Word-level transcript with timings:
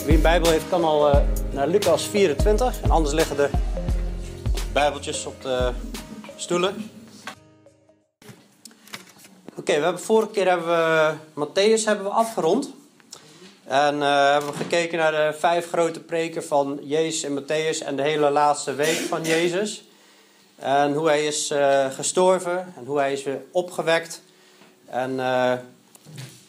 Wie 0.00 0.14
een 0.14 0.22
Bijbel 0.22 0.50
heeft, 0.50 0.68
kan 0.68 0.84
al 0.84 1.08
uh, 1.08 1.20
naar 1.50 1.68
Lucas 1.68 2.06
24. 2.06 2.82
En 2.82 2.90
anders 2.90 3.14
liggen 3.14 3.36
de 3.36 3.50
Bijbeltjes 4.72 5.26
op 5.26 5.42
de 5.42 5.72
stoelen. 6.36 6.90
Oké, 9.56 9.74
we 9.74 9.82
hebben 9.82 10.00
vorige 10.00 10.30
keer 10.30 10.48
hebben 10.48 10.66
we 10.66 11.14
Matthäus 11.34 11.84
hebben 11.84 12.04
we 12.04 12.10
afgerond. 12.10 12.70
En 13.64 13.96
uh, 13.96 14.30
hebben 14.30 14.50
we 14.50 14.56
gekeken 14.56 14.98
naar 14.98 15.12
de 15.12 15.38
vijf 15.38 15.68
grote 15.68 16.00
preken 16.00 16.44
van 16.44 16.78
Jezus 16.82 17.22
en 17.22 17.42
Matthäus 17.42 17.86
en 17.86 17.96
de 17.96 18.02
hele 18.02 18.30
laatste 18.30 18.74
week 18.74 18.98
van 18.98 19.22
Jezus. 19.22 19.84
En 20.56 20.92
hoe 20.92 21.06
hij 21.06 21.26
is 21.26 21.50
uh, 21.50 21.86
gestorven 21.90 22.72
en 22.76 22.84
hoe 22.86 22.98
hij 22.98 23.12
is 23.12 23.22
weer 23.22 23.42
opgewekt. 23.50 24.22
En 24.86 25.20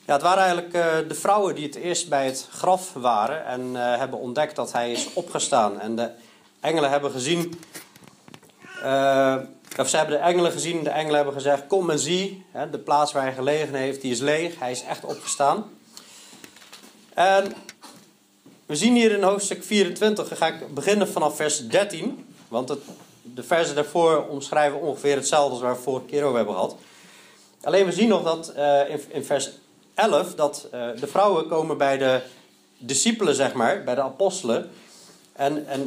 ja, 0.05 0.13
het 0.13 0.21
waren 0.21 0.43
eigenlijk 0.43 0.75
uh, 0.75 1.09
de 1.09 1.16
vrouwen 1.16 1.55
die 1.55 1.66
het 1.66 1.75
eerst 1.75 2.09
bij 2.09 2.25
het 2.25 2.48
graf 2.52 2.94
waren 2.94 3.45
en 3.45 3.61
uh, 3.61 3.98
hebben 3.98 4.20
ontdekt 4.20 4.55
dat 4.55 4.71
hij 4.71 4.91
is 4.91 5.13
opgestaan. 5.13 5.80
En 5.80 5.95
de 5.95 6.09
engelen 6.59 6.89
hebben 6.89 7.11
gezien, 7.11 7.59
uh, 8.84 9.35
of 9.77 9.89
ze 9.89 9.97
hebben 9.97 10.17
de 10.17 10.23
engelen 10.23 10.52
gezien, 10.52 10.84
de 10.84 10.89
engelen 10.89 11.16
hebben 11.16 11.34
gezegd: 11.34 11.67
Kom 11.67 11.89
en 11.89 11.99
zie, 11.99 12.45
hè, 12.52 12.70
de 12.70 12.80
plaats 12.80 13.11
waar 13.11 13.23
hij 13.23 13.34
gelegen 13.34 13.73
heeft, 13.73 14.02
die 14.02 14.11
is 14.11 14.20
leeg, 14.20 14.59
hij 14.59 14.71
is 14.71 14.84
echt 14.84 15.05
opgestaan. 15.05 15.63
En 17.13 17.53
we 18.66 18.75
zien 18.75 18.95
hier 18.95 19.11
in 19.11 19.23
hoofdstuk 19.23 19.63
24, 19.63 20.27
dan 20.27 20.38
ga 20.38 20.47
ik 20.47 20.73
beginnen 20.73 21.08
vanaf 21.08 21.35
vers 21.35 21.67
13, 21.67 22.35
want 22.47 22.70
het, 22.70 22.81
de 23.22 23.44
versen 23.44 23.75
daarvoor 23.75 24.28
omschrijven 24.28 24.81
ongeveer 24.81 25.16
hetzelfde 25.16 25.52
als 25.52 25.61
waar 25.61 25.75
we 25.75 25.81
vorige 25.81 26.06
keer 26.06 26.23
over 26.23 26.38
hebben 26.38 26.56
gehad. 26.56 26.75
Alleen 27.61 27.85
we 27.85 27.91
zien 27.91 28.08
nog 28.08 28.23
dat 28.23 28.53
in, 28.89 29.02
in 29.08 29.25
vers 29.25 29.52
11 29.94 30.36
dat 30.36 30.67
uh, 30.73 30.88
de 30.99 31.08
vrouwen 31.08 31.47
komen 31.47 31.77
bij 31.77 31.97
de 31.97 32.22
discipelen, 32.77 33.36
zeg 33.36 33.53
maar, 33.53 33.83
bij 33.83 33.95
de 33.95 34.02
apostelen. 34.02 34.72
En, 35.33 35.67
en 35.67 35.85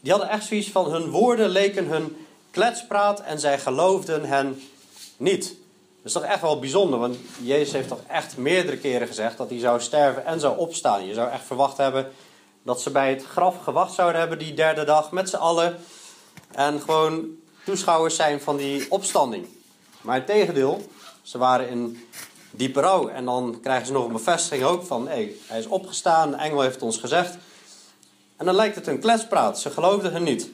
die 0.00 0.10
hadden 0.10 0.30
echt 0.30 0.46
zoiets 0.46 0.70
van: 0.70 0.92
hun 0.92 1.10
woorden 1.10 1.48
leken 1.48 1.86
hun 1.86 2.26
kletspraat 2.50 3.20
en 3.20 3.40
zij 3.40 3.58
geloofden 3.58 4.24
hen 4.24 4.62
niet. 5.16 5.56
Dat 5.96 6.06
is 6.06 6.12
toch 6.12 6.22
echt 6.22 6.40
wel 6.40 6.58
bijzonder, 6.58 6.98
want 6.98 7.16
Jezus 7.42 7.72
heeft 7.72 7.88
toch 7.88 8.02
echt 8.06 8.36
meerdere 8.36 8.78
keren 8.78 9.06
gezegd 9.06 9.36
dat 9.36 9.50
hij 9.50 9.58
zou 9.58 9.80
sterven 9.80 10.26
en 10.26 10.40
zou 10.40 10.58
opstaan. 10.58 11.06
Je 11.06 11.14
zou 11.14 11.30
echt 11.30 11.44
verwacht 11.44 11.76
hebben 11.76 12.12
dat 12.62 12.80
ze 12.80 12.90
bij 12.90 13.10
het 13.10 13.24
graf 13.24 13.62
gewacht 13.62 13.94
zouden 13.94 14.20
hebben 14.20 14.38
die 14.38 14.54
derde 14.54 14.84
dag 14.84 15.10
met 15.10 15.28
z'n 15.28 15.36
allen. 15.36 15.78
En 16.50 16.80
gewoon 16.80 17.26
toeschouwers 17.64 18.16
zijn 18.16 18.40
van 18.40 18.56
die 18.56 18.90
opstanding. 18.90 19.46
Maar 20.00 20.14
het 20.14 20.26
tegendeel, 20.26 20.86
ze 21.22 21.38
waren 21.38 21.68
in 21.68 22.08
diepe 22.58 22.80
rouw. 22.80 23.08
En 23.08 23.24
dan 23.24 23.58
krijgen 23.62 23.86
ze 23.86 23.92
nog 23.92 24.06
een 24.06 24.12
bevestiging 24.12 24.64
ook 24.64 24.82
van, 24.82 25.08
hé, 25.08 25.34
hij 25.46 25.58
is 25.58 25.66
opgestaan, 25.66 26.30
de 26.30 26.36
engel 26.36 26.60
heeft 26.60 26.82
ons 26.82 26.98
gezegd. 26.98 27.36
En 28.36 28.46
dan 28.46 28.54
lijkt 28.54 28.74
het 28.74 28.86
een 28.86 29.00
kletspraat, 29.00 29.60
ze 29.60 29.70
geloofden 29.70 30.12
hem 30.12 30.22
niet. 30.22 30.48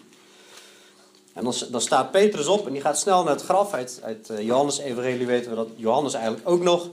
En 1.32 1.44
dan, 1.44 1.54
dan 1.70 1.80
staat 1.80 2.10
Petrus 2.10 2.46
op 2.46 2.66
en 2.66 2.72
die 2.72 2.80
gaat 2.80 2.98
snel 2.98 3.22
naar 3.22 3.32
het 3.32 3.42
graf. 3.42 3.72
Uit, 3.72 4.00
uit 4.02 4.30
Johannes 4.40 4.78
Evangelie 4.78 5.26
weten 5.26 5.50
we 5.50 5.56
dat 5.56 5.68
Johannes 5.76 6.14
eigenlijk 6.14 6.48
ook 6.48 6.62
nog 6.62 6.88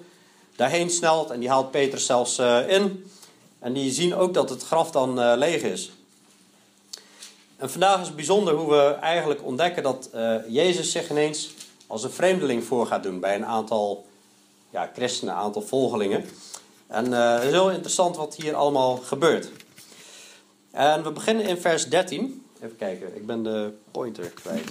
daarheen 0.55 0.89
snelt. 0.89 1.29
En 1.29 1.39
die 1.39 1.49
haalt 1.49 1.71
Petrus 1.71 2.05
zelfs 2.05 2.39
uh, 2.39 2.69
in. 2.69 3.11
En 3.59 3.73
die 3.73 3.91
zien 3.91 4.15
ook 4.15 4.33
dat 4.33 4.49
het 4.49 4.63
graf 4.63 4.91
dan 4.91 5.19
uh, 5.19 5.33
leeg 5.35 5.61
is. 5.61 5.91
En 7.57 7.71
vandaag 7.71 8.01
is 8.01 8.07
het 8.07 8.15
bijzonder 8.15 8.53
hoe 8.53 8.69
we 8.69 8.97
eigenlijk 9.01 9.43
ontdekken 9.45 9.83
dat 9.83 10.09
Jezus 10.47 10.91
zich 10.91 11.09
ineens 11.09 11.53
als 11.87 12.03
een 12.03 12.11
vreemdeling 12.11 12.63
voor 12.63 12.87
gaat 12.87 13.03
doen 13.03 13.19
bij 13.19 13.35
een 13.35 13.45
aantal 13.45 14.05
ja, 14.71 14.91
christenen, 14.93 15.33
een 15.33 15.39
aantal 15.39 15.61
volgelingen. 15.61 16.25
En 16.87 17.05
uh, 17.05 17.33
het 17.33 17.43
is 17.43 17.49
heel 17.49 17.71
interessant 17.71 18.15
wat 18.15 18.35
hier 18.35 18.55
allemaal 18.55 18.97
gebeurt. 18.97 19.49
En 20.71 21.03
we 21.03 21.11
beginnen 21.11 21.45
in 21.45 21.57
vers 21.57 21.89
13. 21.89 22.45
Even 22.61 22.75
kijken, 22.75 23.15
ik 23.15 23.25
ben 23.25 23.43
de 23.43 23.73
pointer 23.91 24.29
kwijt. 24.29 24.69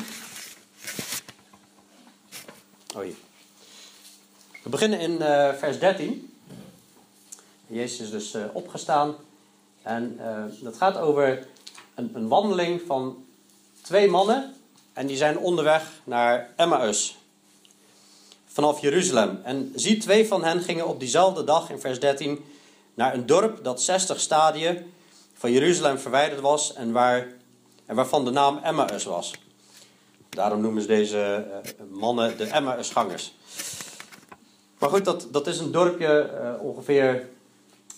Oh 2.97 3.03
hier. 3.03 3.15
We 4.62 4.69
beginnen 4.69 5.00
in 5.00 5.12
uh, 5.12 5.53
vers 5.53 5.78
13. 5.78 6.34
Jezus 7.67 8.00
is 8.00 8.11
dus 8.11 8.34
uh, 8.34 8.44
opgestaan. 8.53 9.15
En 9.82 10.21
dat 10.61 10.77
gaat 10.77 10.97
over 10.97 11.47
een, 11.94 12.11
een 12.15 12.28
wandeling 12.28 12.82
van 12.87 13.25
twee 13.82 14.09
mannen. 14.09 14.55
En 14.93 15.06
die 15.06 15.17
zijn 15.17 15.38
onderweg 15.38 16.00
naar 16.05 16.53
Emmaus 16.56 17.19
vanaf 18.53 18.81
Jeruzalem. 18.81 19.41
En 19.44 19.72
zie, 19.75 19.97
twee 19.99 20.27
van 20.27 20.44
hen 20.44 20.61
gingen 20.61 20.87
op 20.87 21.00
diezelfde 21.00 21.44
dag, 21.44 21.71
in 21.71 21.81
vers 21.81 22.00
13, 22.00 22.44
naar 22.94 23.15
een 23.15 23.27
dorp 23.27 23.65
dat 23.65 23.83
60 23.83 24.21
stadien 24.21 24.93
van 25.34 25.53
Jeruzalem 25.53 25.99
verwijderd 25.99 26.41
was 26.41 26.72
en, 26.72 26.93
waar, 26.93 27.27
en 27.87 27.97
waarvan 27.97 28.25
de 28.25 28.31
naam 28.31 28.59
Emmaus 28.62 29.05
was. 29.05 29.34
Daarom 30.28 30.61
noemen 30.61 30.83
ze 30.83 30.88
deze 30.88 31.47
uh, 31.49 31.99
mannen 31.99 32.37
de 32.37 32.44
Emmausgangers. 32.44 33.34
Maar 34.78 34.91
goed, 34.91 35.05
dat, 35.05 35.28
dat 35.31 35.47
is 35.47 35.59
een 35.59 35.72
dorpje 35.72 36.31
uh, 36.43 36.62
ongeveer 36.65 37.28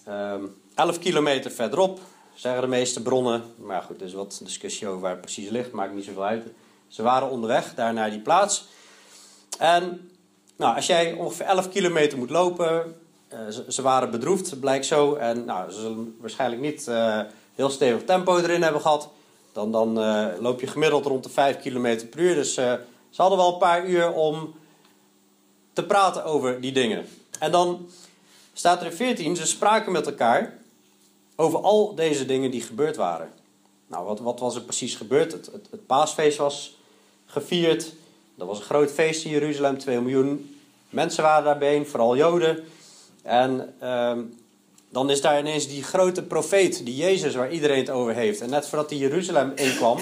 uh, 0.08 0.34
11 0.74 0.98
kilometer 0.98 1.50
verderop, 1.50 2.00
zeggen 2.34 2.62
de 2.62 2.68
meeste 2.68 3.02
bronnen. 3.02 3.42
Maar 3.56 3.82
goed, 3.82 4.00
er 4.00 4.06
is 4.06 4.12
wat 4.12 4.40
discussie 4.42 4.88
over 4.88 5.00
waar 5.00 5.10
het 5.10 5.20
precies 5.20 5.48
ligt, 5.48 5.72
maakt 5.72 5.94
niet 5.94 6.04
zoveel 6.04 6.24
uit. 6.24 6.44
Ze 6.88 7.02
waren 7.02 7.30
onderweg 7.30 7.74
daar 7.74 7.92
naar 7.92 8.10
die 8.10 8.20
plaats. 8.20 8.64
En 9.58 10.10
nou, 10.62 10.76
als 10.76 10.86
jij 10.86 11.12
ongeveer 11.12 11.46
11 11.46 11.68
kilometer 11.68 12.18
moet 12.18 12.30
lopen, 12.30 12.94
uh, 13.32 13.38
ze, 13.68 13.82
waren 13.82 14.10
bedroefd, 14.10 14.60
blijkt 14.60 14.86
zo. 14.86 15.14
En 15.14 15.44
nou, 15.44 15.70
ze 15.70 15.80
zullen 15.80 16.16
waarschijnlijk 16.20 16.62
niet 16.62 16.86
uh, 16.88 17.20
heel 17.54 17.70
stevig 17.70 18.04
tempo 18.04 18.38
erin 18.38 18.62
hebben 18.62 18.80
gehad. 18.80 19.08
Dan, 19.52 19.72
dan 19.72 19.98
uh, 19.98 20.26
loop 20.40 20.60
je 20.60 20.66
gemiddeld 20.66 21.06
rond 21.06 21.24
de 21.24 21.30
5 21.30 21.60
kilometer 21.60 22.06
per 22.06 22.20
uur. 22.20 22.34
Dus 22.34 22.54
ze 22.54 22.78
hadden 23.16 23.38
wel 23.38 23.52
een 23.52 23.58
paar 23.58 23.86
uur 23.86 24.12
om 24.12 24.54
te 25.72 25.84
praten 25.84 26.24
over 26.24 26.60
die 26.60 26.72
dingen. 26.72 27.06
En 27.38 27.50
dan 27.50 27.88
staat 28.52 28.80
er 28.80 28.86
in 28.86 28.92
14, 28.92 29.36
ze 29.36 29.46
spraken 29.46 29.92
met 29.92 30.06
elkaar 30.06 30.58
over 31.36 31.60
al 31.60 31.94
deze 31.94 32.26
dingen 32.26 32.50
die 32.50 32.62
gebeurd 32.62 32.96
waren. 32.96 33.32
Nou, 33.86 34.04
wat, 34.04 34.20
wat 34.20 34.40
was 34.40 34.54
er 34.54 34.62
precies 34.62 34.94
gebeurd? 34.94 35.32
Het, 35.32 35.46
het, 35.46 35.68
het 35.70 35.86
paasfeest 35.86 36.38
was 36.38 36.76
gevierd. 37.26 37.92
Dat 38.34 38.46
was 38.46 38.58
een 38.58 38.64
groot 38.64 38.90
feest 38.90 39.24
in 39.24 39.30
Jeruzalem, 39.30 39.78
2 39.78 40.00
miljoen 40.00 40.51
mensen 40.92 41.22
waren 41.22 41.44
daarbij, 41.44 41.84
vooral 41.84 42.16
Joden. 42.16 42.64
En 43.22 43.74
uh, 43.82 44.18
dan 44.90 45.10
is 45.10 45.20
daar 45.20 45.38
ineens 45.38 45.68
die 45.68 45.82
grote 45.82 46.22
profeet, 46.22 46.84
die 46.84 46.96
Jezus, 46.96 47.34
waar 47.34 47.50
iedereen 47.50 47.78
het 47.78 47.90
over 47.90 48.14
heeft. 48.14 48.40
En 48.40 48.50
net 48.50 48.68
voordat 48.68 48.90
hij 48.90 48.98
Jeruzalem 48.98 49.52
inkwam, 49.54 49.98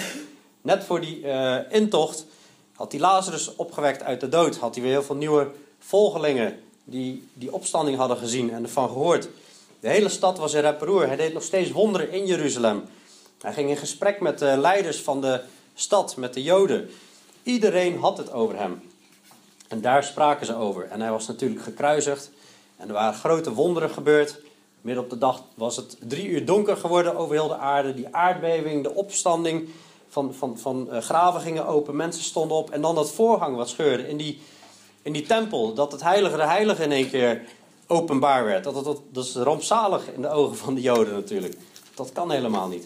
net 0.62 0.84
voor 0.84 1.00
die 1.00 1.20
uh, 1.20 1.56
intocht, 1.68 2.26
had 2.74 2.92
hij 2.92 3.00
Lazarus 3.00 3.56
opgewekt 3.56 4.02
uit 4.02 4.20
de 4.20 4.28
dood. 4.28 4.56
Had 4.56 4.74
hij 4.74 4.82
weer 4.82 4.92
heel 4.92 5.02
veel 5.02 5.16
nieuwe 5.16 5.50
volgelingen 5.78 6.58
die 6.84 7.28
die 7.32 7.52
opstanding 7.52 7.96
hadden 7.96 8.16
gezien 8.16 8.52
en 8.52 8.62
ervan 8.62 8.88
gehoord. 8.88 9.28
De 9.80 9.88
hele 9.88 10.08
stad 10.08 10.38
was 10.38 10.54
in 10.54 10.60
rep 10.60 10.80
Hij 10.80 11.16
deed 11.16 11.32
nog 11.32 11.42
steeds 11.42 11.70
wonderen 11.70 12.10
in 12.10 12.26
Jeruzalem. 12.26 12.84
Hij 13.40 13.52
ging 13.52 13.70
in 13.70 13.76
gesprek 13.76 14.20
met 14.20 14.38
de 14.38 14.56
leiders 14.56 15.00
van 15.00 15.20
de 15.20 15.40
stad, 15.74 16.16
met 16.16 16.34
de 16.34 16.42
Joden. 16.42 16.90
Iedereen 17.42 17.98
had 17.98 18.18
het 18.18 18.32
over 18.32 18.56
hem. 18.56 18.82
En 19.70 19.80
daar 19.80 20.04
spraken 20.04 20.46
ze 20.46 20.56
over. 20.56 20.88
En 20.88 21.00
hij 21.00 21.10
was 21.10 21.26
natuurlijk 21.26 21.62
gekruisigd. 21.62 22.30
En 22.76 22.88
er 22.88 22.94
waren 22.94 23.18
grote 23.18 23.52
wonderen 23.52 23.90
gebeurd. 23.90 24.40
Midden 24.80 25.04
op 25.04 25.10
de 25.10 25.18
dag 25.18 25.42
was 25.54 25.76
het 25.76 25.96
drie 26.00 26.28
uur 26.28 26.44
donker 26.44 26.76
geworden 26.76 27.16
over 27.16 27.34
heel 27.34 27.48
de 27.48 27.56
aarde. 27.56 27.94
Die 27.94 28.14
aardbeving, 28.14 28.82
de 28.82 28.94
opstanding 28.94 29.68
van, 30.08 30.34
van, 30.34 30.58
van 30.58 30.88
uh, 30.90 30.98
graven 30.98 31.40
gingen 31.40 31.66
open. 31.66 31.96
Mensen 31.96 32.22
stonden 32.22 32.56
op. 32.56 32.70
En 32.70 32.80
dan 32.80 32.94
dat 32.94 33.10
voorhang 33.10 33.56
wat 33.56 33.68
scheurde 33.68 34.08
in 34.08 34.16
die, 34.16 34.40
in 35.02 35.12
die 35.12 35.26
tempel. 35.26 35.74
Dat 35.74 35.92
het 35.92 36.02
heilige 36.02 36.36
de 36.36 36.46
heilige 36.46 36.82
in 36.82 36.92
één 36.92 37.10
keer 37.10 37.42
openbaar 37.86 38.44
werd. 38.44 38.64
Dat, 38.64 38.84
dat, 38.84 39.00
dat 39.12 39.24
is 39.24 39.34
rampzalig 39.34 40.12
in 40.12 40.22
de 40.22 40.30
ogen 40.30 40.56
van 40.56 40.74
de 40.74 40.80
Joden 40.80 41.14
natuurlijk. 41.14 41.54
Dat 41.94 42.12
kan 42.12 42.30
helemaal 42.30 42.68
niet. 42.68 42.84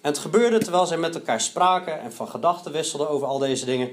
En 0.00 0.10
het 0.10 0.18
gebeurde 0.18 0.58
terwijl 0.58 0.86
zij 0.86 0.98
met 0.98 1.14
elkaar 1.14 1.40
spraken 1.40 2.00
en 2.00 2.12
van 2.12 2.28
gedachten 2.28 2.72
wisselden 2.72 3.08
over 3.08 3.26
al 3.26 3.38
deze 3.38 3.64
dingen, 3.64 3.90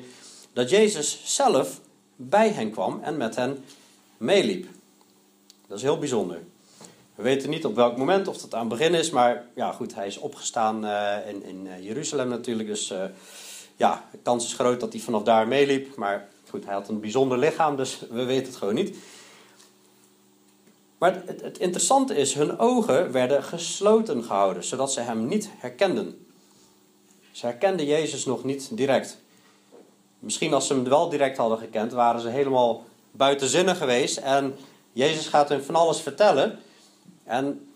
dat 0.53 0.69
Jezus 0.69 1.21
zelf 1.23 1.79
bij 2.21 2.49
hen 2.49 2.71
kwam 2.71 2.99
en 3.03 3.17
met 3.17 3.35
hen 3.35 3.63
meeliep. 4.17 4.67
Dat 5.67 5.77
is 5.77 5.83
heel 5.83 5.99
bijzonder. 5.99 6.41
We 7.15 7.23
weten 7.23 7.49
niet 7.49 7.65
op 7.65 7.75
welk 7.75 7.97
moment, 7.97 8.27
of 8.27 8.37
dat 8.37 8.53
aan 8.53 8.69
het 8.69 8.77
begin 8.77 8.93
is, 8.93 9.09
maar 9.09 9.45
ja, 9.55 9.71
goed, 9.71 9.95
hij 9.95 10.07
is 10.07 10.17
opgestaan 10.17 10.85
uh, 10.85 11.17
in, 11.27 11.43
in 11.43 11.65
uh, 11.65 11.83
Jeruzalem 11.83 12.27
natuurlijk. 12.27 12.69
Dus 12.69 12.91
uh, 12.91 13.03
ja, 13.75 14.07
de 14.11 14.17
kans 14.23 14.45
is 14.45 14.53
groot 14.53 14.79
dat 14.79 14.93
hij 14.93 15.01
vanaf 15.01 15.23
daar 15.23 15.47
meeliep. 15.47 15.95
Maar 15.95 16.27
goed, 16.49 16.65
hij 16.65 16.73
had 16.73 16.87
een 16.87 16.99
bijzonder 16.99 17.37
lichaam, 17.37 17.75
dus 17.75 17.99
we 18.09 18.23
weten 18.23 18.45
het 18.45 18.55
gewoon 18.55 18.73
niet. 18.73 18.97
Maar 20.97 21.23
het, 21.25 21.41
het, 21.41 21.57
interessante 21.57 22.15
is, 22.15 22.33
hun 22.33 22.59
ogen 22.59 23.11
werden 23.11 23.43
gesloten 23.43 24.23
gehouden, 24.23 24.63
zodat 24.63 24.93
ze 24.93 24.99
hem 24.99 25.27
niet 25.27 25.49
herkenden. 25.57 26.25
Ze 27.31 27.45
herkenden 27.45 27.85
Jezus 27.85 28.25
nog 28.25 28.43
niet 28.43 28.77
direct. 28.77 29.17
Misschien 30.19 30.53
als 30.53 30.67
ze 30.67 30.73
hem 30.73 30.83
wel 30.83 31.09
direct 31.09 31.37
hadden 31.37 31.57
gekend, 31.57 31.91
waren 31.91 32.21
ze 32.21 32.29
helemaal 32.29 32.83
buiten 33.11 33.47
zinnen 33.47 33.75
geweest. 33.75 34.17
En 34.17 34.55
Jezus 34.93 35.27
gaat 35.27 35.49
hun 35.49 35.63
van 35.63 35.75
alles 35.75 35.99
vertellen. 35.99 36.59
En 37.23 37.69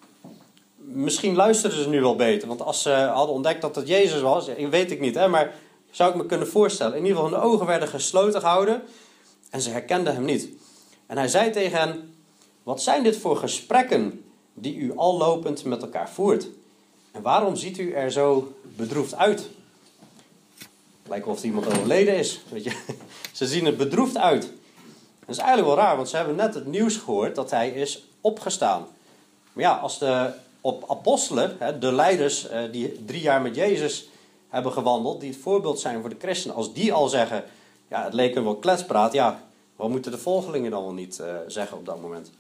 misschien 0.76 1.36
luisterden 1.36 1.84
ze 1.84 1.90
nu 1.90 2.02
wel 2.02 2.16
beter. 2.16 2.48
Want 2.48 2.62
als 2.62 2.82
ze 2.82 2.92
hadden 2.92 3.36
ontdekt 3.36 3.62
dat 3.62 3.76
het 3.76 3.88
Jezus 3.88 4.22
was, 4.22 4.48
weet 4.70 4.92
ik 4.92 5.00
niet, 5.00 5.16
hè, 5.16 5.28
maar 5.28 5.54
zou 5.92 6.12
ik 6.12 6.16
me 6.16 6.26
kunnen 6.26 6.48
voorstellen. 6.48 6.98
In 6.98 7.06
ieder 7.06 7.18
geval, 7.18 7.32
hun 7.32 7.50
ogen 7.50 7.66
werden 7.66 7.88
gesloten 7.88 8.40
gehouden 8.40 8.82
en 9.50 9.62
ze 9.62 9.70
herkenden 9.70 10.14
hem 10.14 10.26
niet. 10.26 10.50
En 11.06 11.18
hij 11.18 11.28
zei 11.28 11.52
tegen 11.52 11.80
hen: 11.80 12.16
Wat 12.64 12.82
zijn 12.82 13.04
dit 13.04 13.18
voor 13.18 13.38
gesprekken 13.38 14.24
die 14.54 14.76
u 14.76 14.98
al 14.98 15.18
lopend 15.18 15.66
met 15.66 15.82
elkaar 15.82 16.10
voert? 16.10 16.48
En 17.12 17.22
waarom 17.22 17.56
ziet 17.56 17.78
u 17.78 17.92
er 17.92 18.12
zo 18.12 18.54
bedroefd 18.76 19.16
uit? 19.16 19.50
Lijkt 21.08 21.28
of 21.28 21.44
iemand 21.44 21.66
overleden 21.66 22.18
is. 22.18 22.42
Weet 22.50 22.64
je? 22.64 22.82
Ze 23.32 23.48
zien 23.48 23.66
er 23.66 23.76
bedroefd 23.76 24.18
uit. 24.18 24.42
Dat 25.20 25.36
is 25.36 25.38
eigenlijk 25.38 25.76
wel 25.76 25.86
raar, 25.86 25.96
want 25.96 26.10
ze 26.10 26.16
hebben 26.16 26.36
net 26.36 26.54
het 26.54 26.66
nieuws 26.66 26.98
gehoord 26.98 27.36
dat 27.36 27.52
hij 27.52 27.70
is 27.70 28.08
opgestaan. 28.22 28.88
Maar 29.54 29.64
ja, 29.64 29.76
als 29.76 30.00
de 30.00 30.34
op 30.62 30.90
apostelen, 30.90 31.80
de 31.80 31.92
leiders 31.92 32.48
eh, 32.48 32.62
die 32.72 33.06
drie 33.06 33.22
jaar 33.22 33.42
met 33.42 33.56
Jezus 33.56 34.10
hebben 34.50 34.72
gewandeld, 34.72 35.20
die 35.20 35.30
het 35.30 35.42
voorbeeld 35.42 35.80
zijn 35.80 36.02
voor 36.02 36.10
de 36.10 36.16
christenen, 36.20 36.56
als 36.56 36.74
die 36.74 36.94
al 36.94 37.08
zeggen, 37.08 37.44
ja, 37.88 38.04
het 38.04 38.14
leek 38.14 38.34
hem 38.34 38.44
wel 38.44 38.56
kletspraat, 38.56 39.14
ja, 39.14 39.44
wat 39.76 39.90
moeten 39.90 40.12
de 40.12 40.18
volgelingen 40.18 40.72
dan 40.72 40.84
wel 40.84 40.94
niet 40.94 41.20
uh, 41.22 41.36
zeggen 41.48 41.78
op 41.78 41.86
dat 41.86 42.02
moment? 42.02 42.32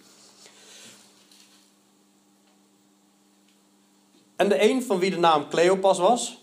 En 4.35 4.49
de 4.49 4.69
een 4.69 4.83
van 4.83 4.99
wie 4.99 5.09
de 5.09 5.17
naam 5.17 5.47
Cleopas 5.49 5.97
was, 5.97 6.37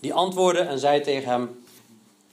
die 0.00 0.14
antwoordde 0.14 0.62
en 0.62 0.78
zei 0.78 1.00
tegen 1.00 1.30
hem: 1.30 1.64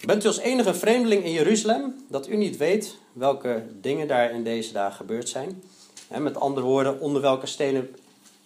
Bent 0.06 0.24
u 0.24 0.28
als 0.28 0.38
enige 0.38 0.74
vreemdeling 0.74 1.24
in 1.24 1.32
Jeruzalem 1.32 2.06
dat 2.10 2.28
u 2.28 2.36
niet 2.36 2.58
weet 2.58 2.96
welke 3.14 3.64
dingen 3.82 4.08
daar 4.08 4.32
in 4.32 4.44
deze 4.44 4.74
dagen 4.74 4.96
gebeurd 4.96 5.30
zijn? 5.30 5.64
En 6.08 6.24
met 6.24 6.38
andere 6.38 6.66
woorden, 6.66 7.00
onder 7.00 7.22
welke 7.22 7.46
stenen 7.46 7.96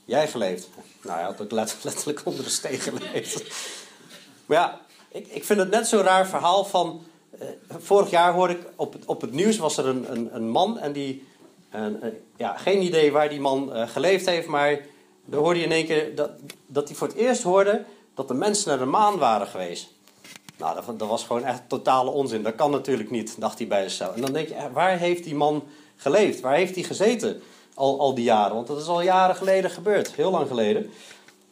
jij 0.06 0.28
geleefd? 0.28 0.70
Nou, 1.02 1.18
hij 1.18 1.26
had 1.26 1.42
ook 1.42 1.52
letterlijk 1.84 2.22
onder 2.24 2.44
de 2.44 2.50
steen 2.50 2.80
geleefd. 2.80 3.44
Maar 4.46 4.58
ja, 4.58 4.82
ik, 5.12 5.28
ik 5.28 5.44
vind 5.44 5.60
het 5.60 5.70
net 5.70 5.88
zo'n 5.88 6.02
raar 6.02 6.28
verhaal 6.28 6.66
van. 6.66 7.02
Eh, 7.40 7.48
vorig 7.70 8.10
jaar 8.10 8.34
hoorde 8.34 8.54
ik 8.54 8.68
op, 8.76 8.96
op 9.06 9.22
het 9.22 9.32
nieuws 9.32 9.58
was 9.58 9.78
er 9.78 9.86
een, 9.86 10.12
een, 10.12 10.36
een 10.36 10.50
man 10.50 10.80
en 10.80 10.92
die. 10.92 11.24
ja, 12.38 12.58
geen 12.58 12.82
idee 12.82 13.12
waar 13.12 13.30
die 13.30 13.40
man 13.40 13.70
uh, 13.74 13.88
geleefd 13.88 14.26
heeft, 14.26 14.48
maar 14.48 14.80
dan 15.26 15.40
hoorde 15.40 15.60
je 15.60 15.66
in 15.66 15.72
één 15.72 15.86
keer 15.86 16.16
dat, 16.16 16.30
dat 16.68 16.88
hij 16.88 16.98
voor 16.98 17.08
het 17.08 17.18
eerst 17.18 17.44
hoorde 17.44 17.84
dat 18.18 18.28
de 18.28 18.34
mensen 18.34 18.70
naar 18.70 18.78
de 18.78 18.86
maan 18.86 19.18
waren 19.18 19.48
geweest. 19.48 19.88
Nou, 20.58 20.82
dat, 20.98 21.08
was 21.08 21.24
gewoon 21.24 21.44
echt 21.44 21.62
totale 21.68 22.10
onzin. 22.10 22.44
Dat 22.44 22.56
kan 22.56 22.72
natuurlijk 22.72 23.10
niet, 23.10 23.36
dacht 23.40 23.58
hij 23.58 23.68
bij 23.68 23.82
zichzelf. 23.82 24.16
En 24.16 24.22
dan 24.22 24.34
denk 24.34 24.48
je, 24.48 24.54
eh, 24.54 24.66
waar 24.74 24.98
heeft 24.98 25.24
die 25.24 25.36
man 25.36 25.64
geleefd? 25.96 26.40
Waar 26.40 26.56
heeft 26.56 26.76
hij 26.76 26.84
gezeten 26.84 27.42
al, 27.74 28.00
al 28.00 28.14
die 28.14 28.24
jaren? 28.24 28.56
Want 28.56 28.68
dat 28.68 28.82
is 28.82 28.88
al 28.88 29.02
jaren 29.02 29.36
geleden 29.36 29.70
gebeurd, 29.70 30.12
heel 30.14 30.32
lang 30.32 30.48
geleden. 30.48 30.90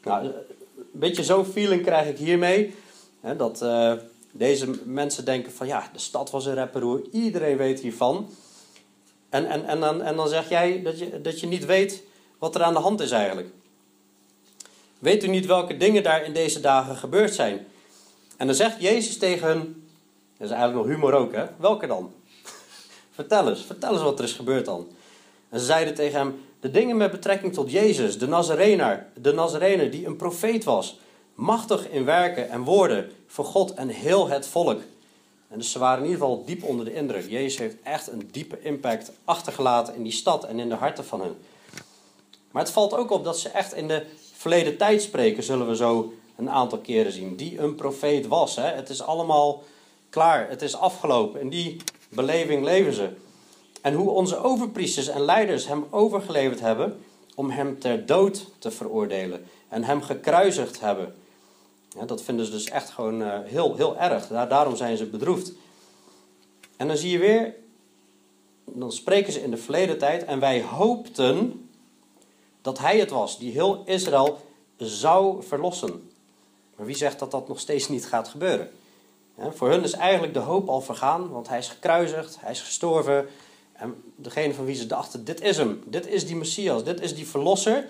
Nou, 0.04 0.26
een 0.26 0.34
beetje 0.92 1.24
zo'n 1.24 1.46
feeling 1.46 1.82
krijg 1.82 2.08
ik 2.08 2.18
hiermee. 2.18 2.76
Hè, 3.22 3.36
dat 3.36 3.62
uh, 3.62 3.94
deze 4.32 4.82
mensen 4.84 5.26
denken 5.26 5.52
van 5.52 5.68
ja, 5.68 5.90
de 5.94 6.00
stad 6.00 6.32
was 6.32 6.46
een 6.46 6.56
rapperoer, 6.56 7.02
iedereen 7.12 7.58
weet 7.58 7.80
hiervan. 7.80 8.30
En, 9.30 9.46
en, 9.50 9.66
en, 9.66 9.80
dan, 9.80 10.02
en 10.02 10.16
dan 10.16 10.28
zeg 10.28 10.50
jij 10.50 10.82
dat 10.82 11.00
je, 11.00 11.22
dat 11.22 11.40
je 11.40 11.48
niet 11.48 11.66
weet 11.66 12.04
wat 12.38 12.56
er 12.56 12.64
aan 12.64 12.74
de 12.74 12.80
hand 12.80 13.02
is 13.02 13.12
eigenlijk. 13.12 13.50
Weet 15.06 15.24
u 15.24 15.28
niet 15.28 15.46
welke 15.46 15.78
dingen 15.78 16.04
daar 16.04 16.24
in 16.24 16.34
deze 16.34 16.60
dagen 16.60 16.96
gebeurd 16.96 17.34
zijn? 17.34 17.68
En 18.38 18.48
dan 18.48 18.56
zegt 18.56 18.82
Jezus 18.82 19.18
tegen 19.18 19.48
hun, 19.48 19.88
dat 20.38 20.48
is 20.48 20.54
eigenlijk 20.54 20.88
nog 20.88 20.96
humor 20.96 21.14
ook 21.14 21.34
hè, 21.34 21.46
welke 21.58 21.88
dan? 21.88 22.14
vertel 23.16 23.50
eens, 23.50 23.66
vertel 23.66 23.92
eens 23.92 24.02
wat 24.02 24.20
er 24.20 24.26
is 24.26 24.34
gebeurd 24.34 24.66
dan. 24.66 24.88
En 25.50 25.60
ze 25.60 25.66
zeiden 25.66 25.94
tegen 25.94 26.20
hem, 26.20 26.42
de 26.60 26.72
dingen 26.72 26.98
met 26.98 27.12
betrekking 27.12 27.54
tot 27.54 27.72
Jezus, 27.72 28.18
de 28.18 28.28
Nazarener, 28.28 29.06
de 29.22 29.34
Nazarener 29.34 29.92
die 29.92 30.06
een 30.06 30.16
profeet 30.16 30.64
was, 30.64 31.00
machtig 31.36 31.90
in 31.90 32.06
werken 32.06 32.50
en 32.50 32.64
woorden 32.64 33.12
voor 33.28 33.46
God 33.46 33.74
en 33.74 33.88
heel 33.88 34.28
het 34.28 34.48
volk. 34.48 34.82
En 35.48 35.58
dus 35.58 35.72
ze 35.72 35.80
waren 35.80 36.04
in 36.04 36.10
ieder 36.10 36.22
geval 36.22 36.46
diep 36.46 36.64
onder 36.64 36.86
de 36.86 36.94
indruk. 36.94 37.30
Jezus 37.30 37.58
heeft 37.58 37.76
echt 37.84 38.08
een 38.08 38.30
diepe 38.32 38.62
impact 38.62 39.12
achtergelaten 39.26 39.96
in 39.96 40.04
die 40.04 40.12
stad 40.12 40.44
en 40.44 40.60
in 40.60 40.70
de 40.70 40.76
harten 40.76 41.06
van 41.06 41.22
hen. 41.22 41.36
Maar 42.52 42.64
het 42.64 42.74
valt 42.74 42.94
ook 42.94 43.12
op 43.12 43.24
dat 43.24 43.40
ze 43.40 43.50
echt 43.50 43.74
in 43.74 43.88
de 43.88 44.06
verleden 44.46 44.78
tijd 44.78 45.02
spreken, 45.02 45.44
zullen 45.44 45.68
we 45.68 45.76
zo 45.76 46.14
een 46.36 46.50
aantal 46.50 46.78
keren 46.78 47.12
zien. 47.12 47.36
Die 47.36 47.60
een 47.60 47.76
profeet 47.76 48.28
was. 48.28 48.56
Hè? 48.56 48.64
Het 48.64 48.90
is 48.90 49.02
allemaal 49.02 49.64
klaar, 50.10 50.50
het 50.50 50.62
is 50.62 50.76
afgelopen. 50.76 51.42
In 51.42 51.50
die 51.50 51.78
beleving 52.10 52.64
leven 52.64 52.94
ze. 52.94 53.10
En 53.82 53.94
hoe 53.94 54.10
onze 54.10 54.38
overpriesters 54.38 55.08
en 55.08 55.22
leiders 55.22 55.68
hem 55.68 55.86
overgeleverd 55.90 56.60
hebben 56.60 57.00
om 57.36 57.50
hem 57.50 57.80
ter 57.80 58.06
dood 58.06 58.46
te 58.60 58.72
veroordelen 58.72 59.46
en 59.70 59.84
hem 59.84 60.02
gekruisigd 60.02 60.80
hebben. 60.80 61.16
Dat 62.06 62.24
vinden 62.24 62.46
ze 62.46 62.52
dus 62.52 62.70
echt 62.70 62.90
gewoon 62.90 63.22
uh, 63.22 63.40
heel, 63.44 63.76
heel 63.76 63.98
erg. 63.98 64.28
Daar, 64.28 64.50
daarom 64.50 64.76
zijn 64.76 64.98
ze 64.98 65.06
bedroefd. 65.06 65.54
En 66.78 66.88
dan 66.88 66.98
zie 66.98 67.12
je 67.12 67.18
weer, 67.18 67.54
dan 68.66 68.92
spreken 68.92 69.34
ze 69.34 69.44
in 69.44 69.52
de 69.52 69.58
verleden 69.58 69.98
tijd 69.98 70.26
en 70.26 70.40
wij 70.40 70.62
hoopten 70.62 71.65
dat 72.66 72.80
hij 72.80 73.00
het 73.00 73.10
was 73.10 73.40
die 73.40 73.52
heel 73.52 73.84
Israël 73.86 74.42
zou 74.78 75.44
verlossen. 75.44 76.10
Maar 76.76 76.86
wie 76.86 76.96
zegt 76.96 77.20
dat 77.20 77.32
dat 77.32 77.48
nog 77.48 77.60
steeds 77.60 77.90
niet 77.90 78.06
gaat 78.08 78.28
gebeuren? 78.28 78.72
voor 79.54 79.70
hun 79.70 79.84
is 79.84 79.92
eigenlijk 79.92 80.34
de 80.34 80.40
hoop 80.40 80.70
al 80.70 80.82
vergaan, 80.82 81.30
want 81.30 81.48
hij 81.48 81.58
is 81.58 81.68
gekruisigd, 81.68 82.38
hij 82.40 82.52
is 82.52 82.62
gestorven. 82.62 83.28
En 83.74 84.04
degene 84.16 84.54
van 84.54 84.66
wie 84.66 84.76
ze 84.76 84.88
dachten, 84.88 85.26
dit 85.26 85.42
is 85.42 85.58
hem, 85.58 85.84
dit 85.86 86.08
is 86.08 86.26
die 86.26 86.36
Messias, 86.36 86.84
dit 86.84 87.02
is 87.02 87.16
die 87.16 87.28
verlosser. 87.28 87.88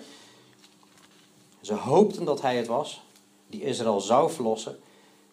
Ze 1.60 1.74
hoopten 1.74 2.24
dat 2.24 2.42
hij 2.42 2.56
het 2.56 2.66
was, 2.66 3.02
die 3.46 3.62
Israël 3.62 4.00
zou 4.00 4.30
verlossen. 4.30 4.78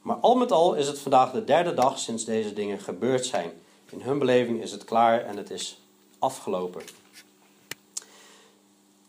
Maar 0.02 0.16
al 0.16 0.36
met 0.36 0.52
al 0.52 0.74
is 0.74 0.88
het 0.88 1.00
vandaag 1.00 1.32
de 1.32 1.44
derde 1.44 1.74
dag 1.74 2.00
sinds 2.00 2.26
deze 2.26 2.54
dingen 2.54 2.80
gebeurd 2.80 3.26
zijn. 3.26 3.52
In 3.90 4.02
hun 4.02 4.20
beleving 4.20 4.62
is 4.62 4.72
het 4.72 4.86
klaar 4.86 5.26
en 5.26 5.38
het 5.38 5.50
is 5.50 5.82
afgelopen. 6.20 7.03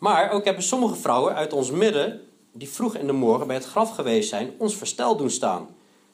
Maar 0.04 0.30
ook 0.30 0.44
hebben 0.44 0.62
sommige 0.62 0.94
vrouwen 0.94 1.34
uit 1.34 1.52
ons 1.52 1.70
midden, 1.70 2.20
die 2.52 2.68
vroeg 2.68 2.94
in 2.94 3.06
de 3.06 3.12
morgen 3.12 3.46
bij 3.46 3.56
het 3.56 3.64
graf 3.64 3.90
geweest 3.90 4.28
zijn, 4.28 4.54
ons 4.58 4.76
versteld 4.76 5.18
doen 5.18 5.30
staan. 5.30 5.68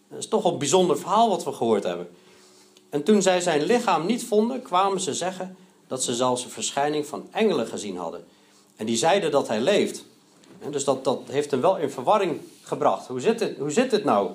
Dat 0.09 0.19
is 0.19 0.29
toch 0.29 0.45
een 0.45 0.59
bijzonder 0.59 0.99
verhaal 0.99 1.29
wat 1.29 1.45
we 1.45 1.53
gehoord 1.53 1.85
hebben. 1.85 2.09
En 2.91 3.03
toen 3.03 3.23
zij 3.23 3.41
zijn 3.41 3.63
lichaam 3.63 4.07
niet 4.07 4.25
vonden, 4.25 4.63
kwamen 4.63 5.01
ze 5.01 5.15
zeggen 5.15 5.57
dat 5.87 6.03
ze 6.03 6.15
zelfs 6.15 6.45
een 6.45 6.51
verschijning 6.51 7.07
van 7.07 7.29
engelen 7.31 7.67
gezien 7.67 7.97
hadden. 7.97 8.25
En 8.77 8.87
die 8.87 8.97
zeiden 8.97 9.31
dat 9.31 9.49
hij 9.49 9.61
leeft. 9.61 10.05
Dus 10.71 10.85
dat, 10.85 11.05
dat 11.05 11.21
heeft 11.27 11.51
hem 11.51 11.61
wel 11.61 11.77
in 11.77 11.91
verwarring 11.91 12.41
gebracht. 12.63 13.07
Hoe 13.07 13.21
zit, 13.21 13.41
het, 13.41 13.59
hoe 13.59 13.71
zit 13.71 13.91
het 13.91 14.05
nou? 14.05 14.31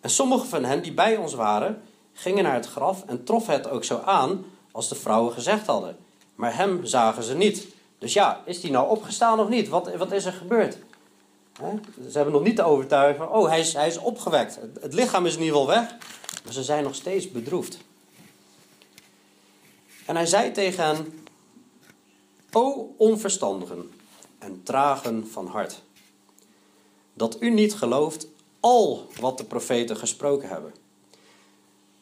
En 0.00 0.10
sommige 0.10 0.46
van 0.46 0.64
hen 0.64 0.82
die 0.82 0.92
bij 0.92 1.16
ons 1.16 1.34
waren, 1.34 1.82
gingen 2.12 2.44
naar 2.44 2.54
het 2.54 2.66
graf 2.66 3.04
en 3.06 3.24
troffen 3.24 3.54
het 3.54 3.70
ook 3.70 3.84
zo 3.84 4.00
aan 4.04 4.44
als 4.72 4.88
de 4.88 4.94
vrouwen 4.94 5.32
gezegd 5.32 5.66
hadden. 5.66 5.96
Maar 6.34 6.56
hem 6.56 6.84
zagen 6.84 7.22
ze 7.22 7.34
niet. 7.34 7.78
Dus 8.00 8.12
ja, 8.12 8.42
is 8.44 8.60
die 8.60 8.70
nou 8.70 8.88
opgestaan 8.88 9.40
of 9.40 9.48
niet? 9.48 9.68
Wat, 9.68 9.94
wat 9.94 10.12
is 10.12 10.24
er 10.24 10.32
gebeurd? 10.32 10.78
Ze 12.10 12.12
hebben 12.12 12.32
nog 12.32 12.42
niet 12.42 12.56
de 12.56 12.62
overtuiging 12.62 13.28
oh, 13.28 13.48
hij 13.48 13.60
is, 13.60 13.72
hij 13.72 13.86
is 13.86 13.98
opgewekt. 13.98 14.58
Het, 14.80 14.94
lichaam 14.94 15.26
is 15.26 15.34
in 15.34 15.42
ieder 15.42 15.56
geval 15.58 15.74
weg, 15.74 15.96
maar 16.44 16.52
ze 16.52 16.62
zijn 16.62 16.84
nog 16.84 16.94
steeds 16.94 17.30
bedroefd. 17.30 17.78
En 20.06 20.16
hij 20.16 20.26
zei 20.26 20.52
tegen 20.52 20.84
hen, 20.84 21.24
o 22.52 22.94
onverstandigen 22.96 23.90
en 24.38 24.62
tragen 24.62 25.28
van 25.28 25.46
hart, 25.46 25.82
dat 27.14 27.36
u 27.40 27.50
niet 27.50 27.74
gelooft 27.74 28.26
al 28.60 29.08
wat 29.20 29.38
de 29.38 29.44
profeten 29.44 29.96
gesproken 29.96 30.48
hebben. 30.48 30.74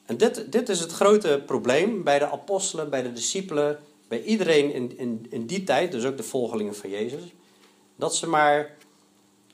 En 0.04 0.16
dit, 0.16 0.52
dit 0.52 0.68
is 0.68 0.80
het 0.80 0.92
grote 0.92 1.42
probleem 1.46 2.04
bij 2.04 2.18
de 2.18 2.30
apostelen, 2.30 2.90
bij 2.90 3.02
de 3.02 3.12
discipelen, 3.12 3.78
bij 4.08 4.22
iedereen 4.22 4.72
in, 4.72 4.98
in, 4.98 5.26
in 5.30 5.46
die 5.46 5.64
tijd, 5.64 5.92
dus 5.92 6.04
ook 6.04 6.16
de 6.16 6.22
volgelingen 6.22 6.76
van 6.76 6.90
Jezus, 6.90 7.22
dat 7.96 8.14
ze 8.14 8.28
maar. 8.28 8.76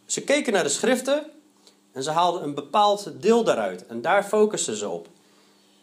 Ze 0.07 0.25
keken 0.25 0.53
naar 0.53 0.63
de 0.63 0.69
schriften 0.69 1.27
en 1.93 2.03
ze 2.03 2.11
haalden 2.11 2.43
een 2.43 2.55
bepaald 2.55 3.13
deel 3.21 3.45
daaruit. 3.45 3.87
En 3.87 4.01
daar 4.01 4.25
focusten 4.25 4.77
ze 4.77 4.89
op. 4.89 5.09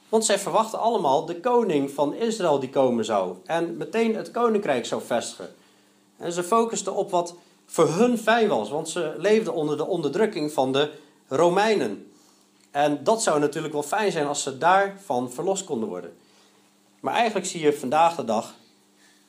Want 0.10 0.26
zij 0.26 0.40
verwachten 0.40 0.80
allemaal 0.80 1.26
de 1.26 1.40
koning 1.40 1.92
van 1.92 2.14
Israël 2.14 2.60
die 2.60 2.70
komen 2.70 3.06
zou. 3.06 3.36
En 3.46 3.78
meteen 3.78 4.16
het 4.16 4.32
koninkrijk 4.32 4.86
zou 4.86 5.02
vestigen. 5.02 5.54
En 6.18 6.32
ze 6.32 6.44
focusten 6.44 6.96
op 6.96 7.12
wat 7.12 7.36
voor 7.66 7.88
hun 7.88 8.18
fijn 8.18 8.48
was. 8.48 8.70
Want 8.70 8.90
ze 8.90 9.14
leefden 9.18 9.54
onder 9.54 9.78
de 9.78 9.86
onderdrukking 9.86 10.52
van 10.52 10.72
de 10.72 10.92
Romeinen. 11.28 12.12
En 12.72 13.04
dat 13.04 13.24
zou 13.24 13.40
natuurlijk 13.40 13.74
wel 13.74 13.84
fijn 13.84 14.12
zijn 14.12 14.28
als 14.28 14.44
ze 14.44 14.58
daarvan 14.58 15.32
verlost 15.32 15.64
konden 15.64 15.90
worden. 15.90 16.14
Maar 17.00 17.14
eigenlijk 17.14 17.46
zie 17.46 17.62
je 17.62 17.74
vandaag 17.74 18.16
de 18.16 18.26
dag 18.26 18.54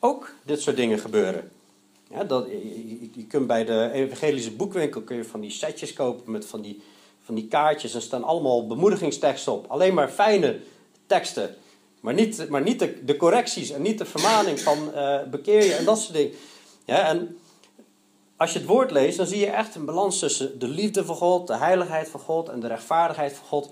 ook 0.05 0.35
dit 0.45 0.61
soort 0.61 0.77
dingen 0.77 0.99
gebeuren. 0.99 1.51
Ja, 2.11 2.25
dat, 2.25 2.47
je, 3.13 3.27
kunt 3.29 3.47
bij 3.47 3.65
de 3.65 3.91
evangelische 3.93 4.53
boekwinkel 4.53 5.03
kun 5.03 5.17
je 5.17 5.25
van 5.25 5.41
die 5.41 5.51
setjes 5.51 5.93
kopen 5.93 6.33
met 6.33 6.47
van 6.47 6.61
die, 6.61 6.83
van 7.25 7.35
die 7.35 7.49
kaartjes. 7.49 7.95
Er 7.95 8.03
staan 8.03 8.25
allemaal 8.25 8.67
bemoedigingsteksten 8.67 9.53
op. 9.53 9.67
Alleen 9.69 9.95
maar 9.95 10.09
fijne 10.09 10.61
teksten. 11.07 11.55
Maar 12.01 12.15
niet, 12.15 12.49
maar 12.49 12.63
niet 12.63 12.89
de, 13.05 13.17
correcties 13.17 13.71
en 13.71 13.83
niet 13.83 13.99
de 13.99 14.05
vermaning 14.05 14.61
van 14.61 14.91
uh, 14.95 15.23
bekeer 15.31 15.65
je 15.65 15.75
en 15.75 15.85
dat 15.85 16.01
soort 16.01 16.15
dingen. 16.15 16.33
Ja, 16.85 17.09
en 17.09 17.39
als 18.37 18.53
je 18.53 18.59
het 18.59 18.69
woord 18.69 18.91
leest, 18.91 19.17
dan 19.17 19.27
zie 19.27 19.41
je 19.41 19.51
echt 19.51 19.75
een 19.75 19.85
balans 19.85 20.19
tussen 20.19 20.59
de 20.59 20.69
liefde 20.69 21.05
van 21.05 21.17
God, 21.17 21.47
de 21.47 21.57
heiligheid 21.57 22.09
van 22.09 22.21
God 22.21 22.49
en 22.49 22.61
de 22.61 22.67
rechtvaardigheid 22.67 23.33
van 23.33 23.47
God. 23.47 23.71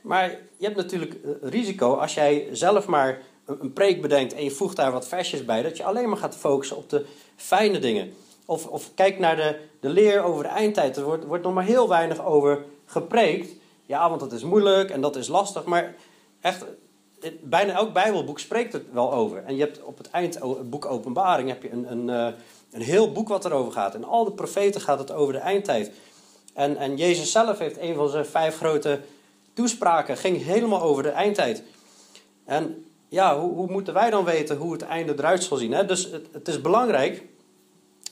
Maar 0.00 0.30
je 0.56 0.64
hebt 0.64 0.76
natuurlijk 0.76 1.16
risico 1.42 1.94
als 1.94 2.14
jij 2.14 2.48
zelf 2.52 2.86
maar 2.86 3.22
een 3.60 3.72
preek 3.72 4.02
bedenkt 4.02 4.34
en 4.34 4.44
je 4.44 4.50
voegt 4.50 4.76
daar 4.76 4.92
wat 4.92 5.08
versjes 5.08 5.44
bij, 5.44 5.62
dat 5.62 5.76
je 5.76 5.84
alleen 5.84 6.08
maar 6.08 6.18
gaat 6.18 6.36
focussen 6.36 6.76
op 6.76 6.90
de 6.90 7.04
fijne 7.36 7.78
dingen. 7.78 8.12
Of, 8.46 8.66
of 8.66 8.90
kijk 8.94 9.18
naar 9.18 9.36
de, 9.36 9.58
de 9.80 9.88
leer 9.88 10.22
over 10.22 10.42
de 10.42 10.48
eindtijd. 10.48 10.96
Er 10.96 11.04
wordt, 11.04 11.24
wordt 11.24 11.44
nog 11.44 11.54
maar 11.54 11.64
heel 11.64 11.88
weinig 11.88 12.24
over 12.24 12.64
gepreekt. 12.86 13.52
Ja, 13.86 14.08
want 14.08 14.20
dat 14.20 14.32
is 14.32 14.42
moeilijk 14.42 14.90
en 14.90 15.00
dat 15.00 15.16
is 15.16 15.28
lastig. 15.28 15.64
Maar 15.64 15.94
echt, 16.40 16.64
bijna 17.40 17.72
elk 17.72 17.92
Bijbelboek 17.92 18.38
spreekt 18.38 18.72
het 18.72 18.84
wel 18.92 19.12
over. 19.12 19.44
En 19.44 19.56
je 19.56 19.60
hebt 19.60 19.82
op 19.82 19.98
het 19.98 20.10
eind, 20.10 20.38
boek 20.70 20.84
Openbaring, 20.84 21.48
heb 21.48 21.62
je 21.62 21.70
een, 21.70 21.92
een, 21.92 22.10
eh, 22.10 22.38
een 22.70 22.82
heel 22.82 23.12
boek 23.12 23.28
wat 23.28 23.44
erover 23.44 23.72
gaat. 23.72 23.94
En 23.94 24.04
al 24.04 24.24
de 24.24 24.32
profeten 24.32 24.80
gaat 24.80 24.98
het 24.98 25.12
over 25.12 25.32
de 25.32 25.38
eindtijd. 25.38 25.90
En, 26.54 26.76
en 26.76 26.96
Jezus 26.96 27.32
zelf 27.32 27.58
heeft 27.58 27.78
een 27.78 27.94
van 27.94 28.08
zijn 28.08 28.26
vijf 28.26 28.56
grote 28.56 29.00
toespraken, 29.52 30.16
ging 30.16 30.44
helemaal 30.44 30.82
over 30.82 31.02
de 31.02 31.08
eindtijd. 31.08 31.62
En 32.44 32.84
ja, 33.12 33.38
hoe, 33.38 33.52
hoe 33.52 33.70
moeten 33.70 33.94
wij 33.94 34.10
dan 34.10 34.24
weten 34.24 34.56
hoe 34.56 34.72
het 34.72 34.82
einde 34.82 35.12
eruit 35.12 35.44
zal 35.44 35.56
zien? 35.56 35.72
Hè? 35.72 35.84
Dus 35.84 36.04
het, 36.04 36.26
het 36.32 36.48
is 36.48 36.60
belangrijk 36.60 37.22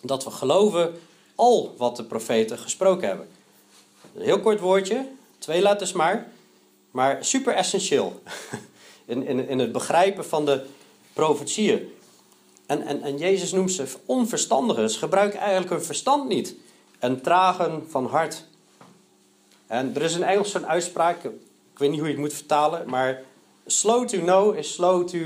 dat 0.03 0.25
we 0.25 0.31
geloven 0.31 0.95
al 1.35 1.75
wat 1.77 1.97
de 1.97 2.05
profeten 2.05 2.59
gesproken 2.59 3.09
hebben. 3.09 3.29
Een 4.15 4.23
heel 4.23 4.41
kort 4.41 4.61
woordje, 4.61 5.07
twee 5.39 5.63
letters 5.63 5.93
maar, 5.93 6.31
maar 6.91 7.25
super 7.25 7.55
essentieel 7.55 8.23
in, 9.05 9.27
in, 9.27 9.49
in 9.49 9.59
het 9.59 9.73
begrijpen 9.73 10.25
van 10.25 10.45
de 10.45 10.65
profetieën. 11.13 11.95
En, 12.67 12.83
en, 12.83 13.03
en 13.03 13.19
Jezus 13.19 13.53
noemt 13.53 13.73
ze 13.73 13.85
onverstandigen. 14.07 14.91
Ze 14.91 14.99
gebruiken 14.99 15.39
eigenlijk 15.39 15.71
hun 15.71 15.85
verstand 15.85 16.29
niet. 16.29 16.55
En 16.99 17.21
tragen 17.21 17.87
van 17.89 18.07
hart. 18.07 18.45
En 19.67 19.95
er 19.95 20.03
is 20.03 20.15
in 20.15 20.23
Engels 20.23 20.51
zo'n 20.51 20.67
uitspraak, 20.67 21.25
ik 21.25 21.79
weet 21.79 21.91
niet 21.91 21.99
hoe 21.99 22.09
je 22.09 22.15
het 22.15 22.23
moet 22.23 22.35
vertalen, 22.35 22.89
maar 22.89 23.23
slow 23.71 24.09
to 24.09 24.19
know 24.19 24.57
is 24.57 24.75
slow 24.75 25.07
to 25.09 25.19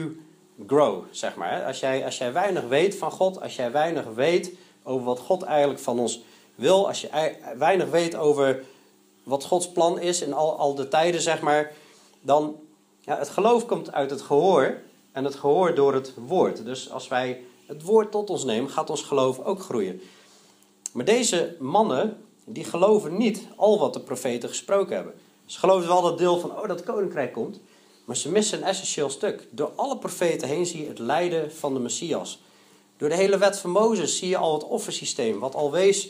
grow, 0.67 1.05
zeg 1.11 1.35
maar. 1.35 1.65
Als 1.65 1.81
jij, 1.81 2.05
als 2.05 2.19
jij 2.19 2.33
weinig 2.33 2.69
weet 2.69 2.97
van 2.97 3.11
God, 3.11 3.41
als 3.41 3.57
jij 3.57 3.73
weinig 3.73 4.05
weet 4.15 4.51
over 4.83 5.05
wat 5.05 5.19
God 5.19 5.43
eigenlijk 5.43 5.81
van 5.81 5.99
ons 5.99 6.23
wil, 6.55 6.87
als 6.87 7.01
je 7.01 7.35
weinig 7.59 7.91
weet 7.91 8.17
over 8.17 8.65
wat 9.23 9.45
Gods 9.45 9.73
plan 9.73 10.01
is 10.01 10.23
in 10.23 10.33
al, 10.33 10.59
al 10.59 10.75
de 10.75 10.89
tijden, 10.89 11.21
zeg 11.21 11.41
maar, 11.41 11.73
dan, 12.21 12.57
ja, 13.01 13.19
het 13.19 13.29
geloof 13.29 13.67
komt 13.67 13.93
uit 13.93 14.11
het 14.11 14.23
gehoor 14.23 14.81
en 15.13 15.25
het 15.25 15.35
gehoor 15.35 15.75
door 15.75 15.95
het 15.95 16.15
woord. 16.27 16.65
Dus 16.65 16.91
als 16.91 17.09
wij 17.09 17.43
het 17.67 17.83
woord 17.83 18.11
tot 18.11 18.31
ons 18.31 18.45
nemen, 18.45 18.71
gaat 18.71 18.91
ons 18.91 19.03
geloof 19.03 19.39
ook 19.41 19.61
groeien. 19.61 20.01
Maar 20.93 21.05
deze 21.05 21.57
mannen, 21.59 22.25
die 22.45 22.65
geloven 22.65 23.17
niet 23.17 23.47
al 23.57 23.79
wat 23.79 23.93
de 23.93 24.01
profeten 24.01 24.49
gesproken 24.49 24.95
hebben. 24.95 25.15
Ze 25.47 25.59
geloven 25.59 25.89
wel 25.89 26.03
dat 26.03 26.19
deel 26.19 26.39
van, 26.39 26.51
oh, 26.51 26.69
dat 26.69 26.83
koninkrijk 26.83 27.33
komt. 27.33 27.61
Maar 28.04 28.16
ze 28.16 28.30
missen 28.30 28.58
een 28.58 28.64
essentieel 28.64 29.11
stuk. 29.11 29.46
Door 29.50 29.73
alle 29.76 29.99
profeten 29.99 30.49
heen 30.49 30.66
zie 30.66 30.82
je 30.82 30.88
het 30.88 30.99
lijden 30.99 31.52
van 31.52 31.75
de 31.75 31.80
Messias. 31.80 32.42
Door 32.96 33.08
de 33.08 33.14
hele 33.14 33.38
wet 33.38 33.58
van 33.58 33.70
Mozes 33.70 34.18
zie 34.18 34.28
je 34.28 34.37
al 34.37 34.52
het 34.52 34.64
offersysteem, 34.64 35.38
wat 35.38 35.54
al 35.54 35.70
wees 35.70 36.08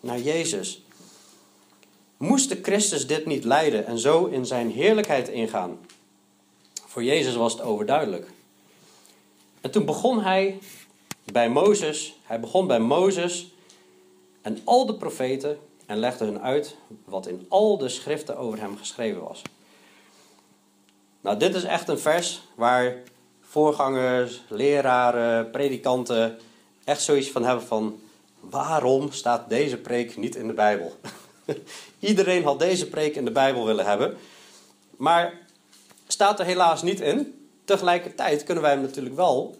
naar 0.00 0.20
Jezus. 0.20 0.82
Moest 2.16 2.48
de 2.48 2.58
Christus 2.62 3.06
dit 3.06 3.26
niet 3.26 3.44
lijden 3.44 3.86
en 3.86 3.98
zo 3.98 4.24
in 4.24 4.46
zijn 4.46 4.70
heerlijkheid 4.70 5.28
ingaan? 5.28 5.78
Voor 6.86 7.04
Jezus 7.04 7.34
was 7.34 7.52
het 7.52 7.62
overduidelijk. 7.62 8.30
En 9.60 9.70
toen 9.70 9.84
begon 9.84 10.20
hij 10.22 10.58
bij 11.32 11.50
Mozes, 11.50 12.16
hij 12.22 12.40
begon 12.40 12.66
bij 12.66 12.80
Mozes 12.80 13.52
en 14.42 14.60
al 14.64 14.86
de 14.86 14.94
profeten 14.94 15.58
en 15.86 15.98
legde 15.98 16.24
hun 16.24 16.40
uit 16.40 16.76
wat 17.04 17.26
in 17.26 17.46
al 17.48 17.78
de 17.78 17.88
schriften 17.88 18.36
over 18.36 18.60
hem 18.60 18.76
geschreven 18.76 19.22
was. 19.22 19.42
Nou, 21.24 21.36
dit 21.38 21.54
is 21.54 21.64
echt 21.64 21.88
een 21.88 21.98
vers 21.98 22.42
waar 22.54 22.96
voorgangers, 23.40 24.42
leraren, 24.48 25.50
predikanten 25.50 26.38
echt 26.84 27.02
zoiets 27.02 27.30
van 27.30 27.44
hebben 27.44 27.66
van 27.66 28.00
waarom 28.40 29.12
staat 29.12 29.48
deze 29.48 29.76
preek 29.76 30.16
niet 30.16 30.36
in 30.36 30.46
de 30.46 30.52
Bijbel? 30.52 30.96
Iedereen 31.98 32.44
had 32.44 32.58
deze 32.58 32.88
preek 32.88 33.16
in 33.16 33.24
de 33.24 33.30
Bijbel 33.30 33.66
willen 33.66 33.84
hebben, 33.86 34.16
maar 34.96 35.32
staat 36.06 36.38
er 36.38 36.46
helaas 36.46 36.82
niet 36.82 37.00
in. 37.00 37.48
Tegelijkertijd 37.64 38.44
kunnen 38.44 38.62
wij 38.62 38.72
hem 38.72 38.82
natuurlijk 38.82 39.16
wel 39.16 39.56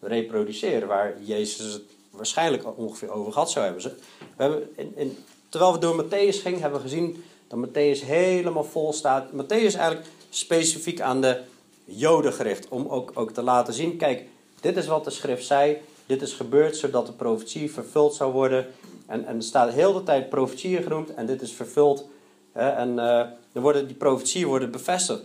reproduceren, 0.00 0.88
waar 0.88 1.22
Jezus 1.22 1.72
het 1.72 1.82
waarschijnlijk 2.10 2.78
ongeveer 2.78 3.10
over 3.10 3.32
gehad 3.32 3.50
zou 3.50 3.64
hebben. 3.64 3.82
We 3.82 4.42
hebben 4.42 4.76
in, 4.96 5.16
terwijl 5.48 5.72
we 5.72 5.78
door 5.78 6.04
Matthäus 6.04 6.42
gingen, 6.42 6.60
hebben 6.60 6.82
we 6.82 6.88
gezien 6.88 7.24
dat 7.48 7.68
Matthäus 7.68 8.06
helemaal 8.06 8.64
vol 8.64 8.92
staat. 8.92 9.28
Matthäus 9.32 9.76
eigenlijk 9.76 10.06
specifiek 10.30 11.00
aan 11.00 11.20
de 11.20 11.40
Joden 11.84 12.32
gericht. 12.32 12.68
Om 12.68 12.86
ook, 12.86 13.10
ook 13.14 13.30
te 13.30 13.42
laten 13.42 13.74
zien: 13.74 13.96
kijk, 13.96 14.24
dit 14.60 14.76
is 14.76 14.86
wat 14.86 15.04
de 15.04 15.10
schrift 15.10 15.46
zei. 15.46 15.76
Dit 16.06 16.22
is 16.22 16.32
gebeurd 16.32 16.76
zodat 16.76 17.06
de 17.06 17.12
profetie 17.12 17.72
vervuld 17.72 18.14
zou 18.14 18.32
worden. 18.32 18.66
En, 19.06 19.26
en 19.26 19.36
er 19.36 19.42
staat 19.42 19.72
heel 19.72 19.92
de 19.92 20.02
tijd 20.02 20.28
profetieën 20.28 20.82
genoemd 20.82 21.14
en 21.14 21.26
dit 21.26 21.42
is 21.42 21.52
vervuld. 21.52 22.08
Hè, 22.52 22.68
en 22.68 22.96
uh, 22.96 23.62
worden 23.62 23.86
die 23.86 23.96
profetieën 23.96 24.46
worden 24.46 24.70
bevestigd. 24.70 25.20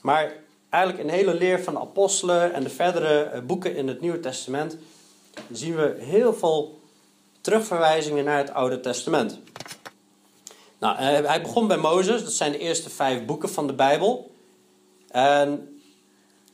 Maar 0.00 0.32
eigenlijk 0.68 1.04
een 1.04 1.14
hele 1.14 1.34
leer 1.34 1.62
van 1.62 1.74
de 1.74 1.80
apostelen 1.80 2.52
en 2.52 2.62
de 2.62 2.70
verdere 2.70 3.22
eh, 3.22 3.40
boeken 3.42 3.76
in 3.76 3.88
het 3.88 4.00
Nieuwe 4.00 4.20
Testament 4.20 4.76
zien 5.52 5.76
we 5.76 5.96
heel 5.98 6.34
veel 6.34 6.80
terugverwijzingen 7.40 8.24
naar 8.24 8.38
het 8.38 8.52
Oude 8.52 8.80
Testament. 8.80 9.38
Nou, 10.78 10.96
eh, 10.96 11.26
hij 11.28 11.42
begon 11.42 11.66
bij 11.66 11.76
Mozes, 11.76 12.22
dat 12.22 12.32
zijn 12.32 12.52
de 12.52 12.58
eerste 12.58 12.90
vijf 12.90 13.24
boeken 13.24 13.48
van 13.48 13.66
de 13.66 13.72
Bijbel. 13.72 14.29
En 15.10 15.80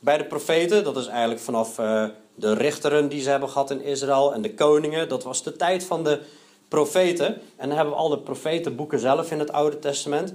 bij 0.00 0.18
de 0.18 0.25
profeten, 0.25 0.84
dat 0.84 0.96
is 0.96 1.06
eigenlijk 1.06 1.40
vanaf 1.40 1.78
uh, 1.78 2.04
de 2.34 2.54
richteren 2.54 3.08
die 3.08 3.22
ze 3.22 3.30
hebben 3.30 3.48
gehad 3.48 3.70
in 3.70 3.82
Israël 3.82 4.34
en 4.34 4.42
de 4.42 4.54
koningen, 4.54 5.08
dat 5.08 5.25
was 5.25 5.42
de 5.42 5.56
tijd 5.56 5.84
van 5.84 6.04
de 6.04 6.20
profeten. 6.68 7.40
En 7.56 7.68
dan 7.68 7.76
hebben 7.76 7.94
we 7.94 8.00
al 8.00 8.08
de 8.08 8.18
profetenboeken 8.18 8.98
zelf 8.98 9.30
in 9.30 9.38
het 9.38 9.52
Oude 9.52 9.78
Testament. 9.78 10.32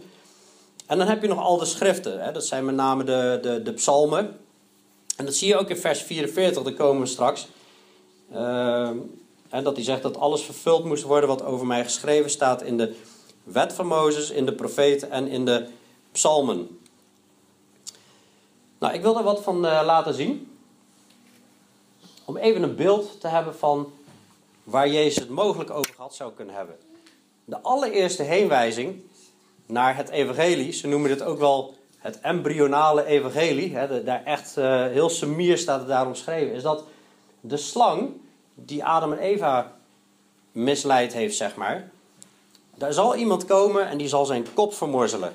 En 0.86 0.98
dan 0.98 1.08
heb 1.08 1.22
je 1.22 1.28
nog 1.28 1.40
al 1.40 1.58
de 1.58 1.66
schriften, 1.66 2.24
hè? 2.24 2.32
dat 2.32 2.46
zijn 2.46 2.66
met 2.66 2.76
name 2.76 3.04
de, 3.04 3.40
de, 3.42 3.62
de 3.62 3.74
psalmen. 3.74 4.38
En 5.18 5.26
dat 5.26 5.36
zie 5.36 5.48
je 5.48 5.58
ook 5.58 5.70
in 5.70 5.78
vers 5.78 6.02
44, 6.02 6.64
daar 6.64 6.74
komen 6.74 7.02
we 7.02 7.08
straks. 7.08 7.48
Uh, 8.34 8.90
en 9.50 9.64
dat 9.64 9.76
hij 9.76 9.84
zegt 9.84 10.02
dat 10.02 10.18
alles 10.18 10.42
vervuld 10.42 10.86
moest 10.86 11.04
worden 11.04 11.30
wat 11.30 11.44
over 11.44 11.68
mij 11.68 11.84
geschreven 11.84 12.30
staat 12.30 12.62
in 12.62 12.78
de 12.78 12.96
wet 13.44 13.74
van 13.74 13.88
Mozes, 13.88 14.30
in 14.30 14.46
de 14.46 14.54
profeten 14.54 15.12
en 15.12 15.28
in 15.28 15.46
de 15.46 15.66
psalmen. 16.12 16.81
Nou, 18.82 18.94
ik 18.94 19.02
wil 19.02 19.18
er 19.18 19.24
wat 19.24 19.44
van 19.44 19.66
uh, 19.66 19.82
laten 19.86 20.14
zien. 20.14 20.58
Om 22.26 22.38
even 22.38 22.64
een 22.64 22.76
beeld 22.76 23.20
te 23.20 23.28
hebben 23.28 23.56
van 23.56 23.94
waar 24.64 24.90
Jezus 24.90 25.16
het 25.16 25.30
mogelijk 25.30 25.70
over 25.70 25.94
gehad 25.94 26.16
zou 26.16 26.32
kunnen 26.34 26.56
hebben. 26.56 26.76
De 27.46 27.60
allereerste 27.62 28.24
heenwijzing 28.24 29.02
naar 29.66 29.96
het 29.96 30.10
evangelie, 30.10 30.72
ze 30.72 30.88
noemen 30.88 31.10
dit 31.10 31.22
ook 31.22 31.40
wel 31.40 31.76
het 31.98 32.20
embryonale 32.20 33.06
evangelie, 33.06 33.76
hè, 33.76 34.04
daar 34.04 34.24
echt 34.24 34.58
uh, 34.58 34.86
heel 34.86 35.10
semier 35.10 35.58
staat 35.58 35.80
het 35.80 35.88
daar 35.88 36.08
omschreven, 36.08 36.54
is 36.54 36.64
dat 36.64 36.84
de 37.40 37.58
slang 37.58 38.10
die 38.56 38.86
Adam 38.86 39.12
en 39.12 39.20
Eva 39.20 39.76
misleid 40.52 41.14
heeft, 41.14 41.36
zeg 41.36 41.56
maar, 41.56 41.92
daar 42.76 42.94
zal 42.94 43.16
iemand 43.16 43.46
komen 43.46 43.88
en 43.88 43.98
die 43.98 44.08
zal 44.08 44.26
zijn 44.26 44.54
kop 44.54 44.74
vermorzelen. 44.74 45.34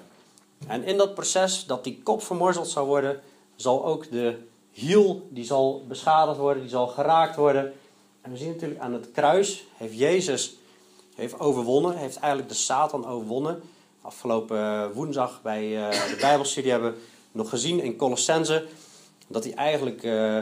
En 0.66 0.84
in 0.84 0.96
dat 0.96 1.14
proces 1.14 1.66
dat 1.66 1.84
die 1.84 2.00
kop 2.02 2.22
vermorzeld 2.22 2.68
zal 2.68 2.86
worden, 2.86 3.22
zal 3.56 3.84
ook 3.84 4.10
de 4.10 4.38
hiel, 4.70 5.28
die 5.30 5.44
zal 5.44 5.84
beschadigd 5.88 6.38
worden, 6.38 6.62
die 6.62 6.70
zal 6.70 6.86
geraakt 6.86 7.36
worden. 7.36 7.72
En 8.20 8.30
we 8.30 8.36
zien 8.36 8.48
natuurlijk 8.48 8.80
aan 8.80 8.92
het 8.92 9.10
kruis, 9.10 9.64
heeft 9.76 9.98
Jezus 9.98 10.56
heeft 11.16 11.40
overwonnen, 11.40 11.96
heeft 11.96 12.16
eigenlijk 12.16 12.52
de 12.52 12.58
Satan 12.58 13.06
overwonnen. 13.06 13.62
Afgelopen 14.02 14.58
eh, 14.58 14.86
woensdag 14.94 15.42
bij 15.42 15.88
eh, 15.88 15.90
de 15.90 16.16
Bijbelstudie 16.20 16.70
hebben 16.70 16.92
we 16.92 16.98
nog 17.32 17.48
gezien 17.48 17.80
in 17.80 17.96
Colossense 17.96 18.66
dat 19.26 19.44
hij 19.44 19.54
eigenlijk 19.54 20.02
uh, 20.02 20.40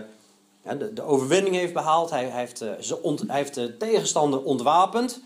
de, 0.93 1.03
overwinning 1.03 1.55
heeft 1.55 1.73
behaald. 1.73 2.11
Hij 2.11 2.31
heeft 3.27 3.55
de 3.55 3.77
tegenstander 3.79 4.43
ontwapend. 4.43 5.21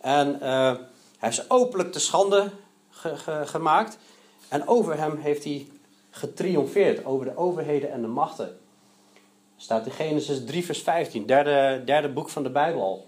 En 0.00 0.36
hij 0.40 0.78
heeft 1.18 1.36
ze 1.36 1.44
openlijk 1.48 1.92
te 1.92 2.00
schande 2.00 2.50
gemaakt. 3.44 3.98
En 4.48 4.68
over 4.68 4.98
hem 4.98 5.16
heeft 5.16 5.44
hij 5.44 5.66
getriomfeerd, 6.14 7.04
over 7.04 7.26
de 7.26 7.36
overheden 7.36 7.92
en 7.92 8.00
de 8.00 8.06
machten. 8.06 8.58
Staat 9.56 9.86
in 9.86 9.92
Genesis 9.92 10.44
3, 10.44 10.64
vers 10.64 10.82
15, 10.82 11.26
derde, 11.26 11.82
derde 11.84 12.08
boek 12.08 12.28
van 12.28 12.42
de 12.42 12.50
Bijbel 12.50 12.82
al. 12.82 13.06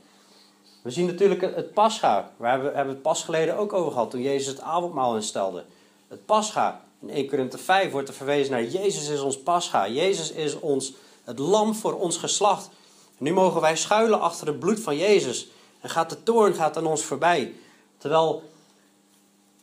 We 0.82 0.90
zien 0.90 1.06
natuurlijk 1.06 1.40
het 1.40 1.72
Pascha, 1.72 2.30
waar 2.36 2.62
we 2.62 2.66
hebben 2.66 2.94
het 2.94 3.02
pas 3.02 3.22
geleden 3.22 3.56
ook 3.56 3.72
over 3.72 3.92
gehad, 3.92 4.10
toen 4.10 4.22
Jezus 4.22 4.46
het 4.46 4.60
avondmaal 4.60 5.14
instelde. 5.14 5.64
Het 6.08 6.26
Pascha, 6.26 6.84
in 7.00 7.10
1 7.10 7.28
Korinthe 7.28 7.58
5 7.58 7.90
wordt 7.90 8.08
er 8.08 8.14
verwezen 8.14 8.52
naar 8.52 8.64
Jezus 8.64 9.08
is 9.08 9.20
ons 9.20 9.38
Pascha. 9.38 9.88
Jezus 9.88 10.32
is 10.32 10.60
ons, 10.60 10.92
het 11.24 11.38
lam 11.38 11.74
voor 11.74 11.94
ons 11.94 12.16
geslacht. 12.16 12.70
nu 13.18 13.32
mogen 13.32 13.60
wij 13.60 13.76
schuilen 13.76 14.20
achter 14.20 14.46
het 14.46 14.58
bloed 14.58 14.80
van 14.80 14.96
Jezus. 14.96 15.48
en 15.80 15.90
gaat 15.90 16.10
de 16.10 16.22
toorn 16.22 16.54
gaat 16.54 16.76
aan 16.76 16.86
ons 16.86 17.02
voorbij. 17.02 17.54
Terwijl 17.98 18.42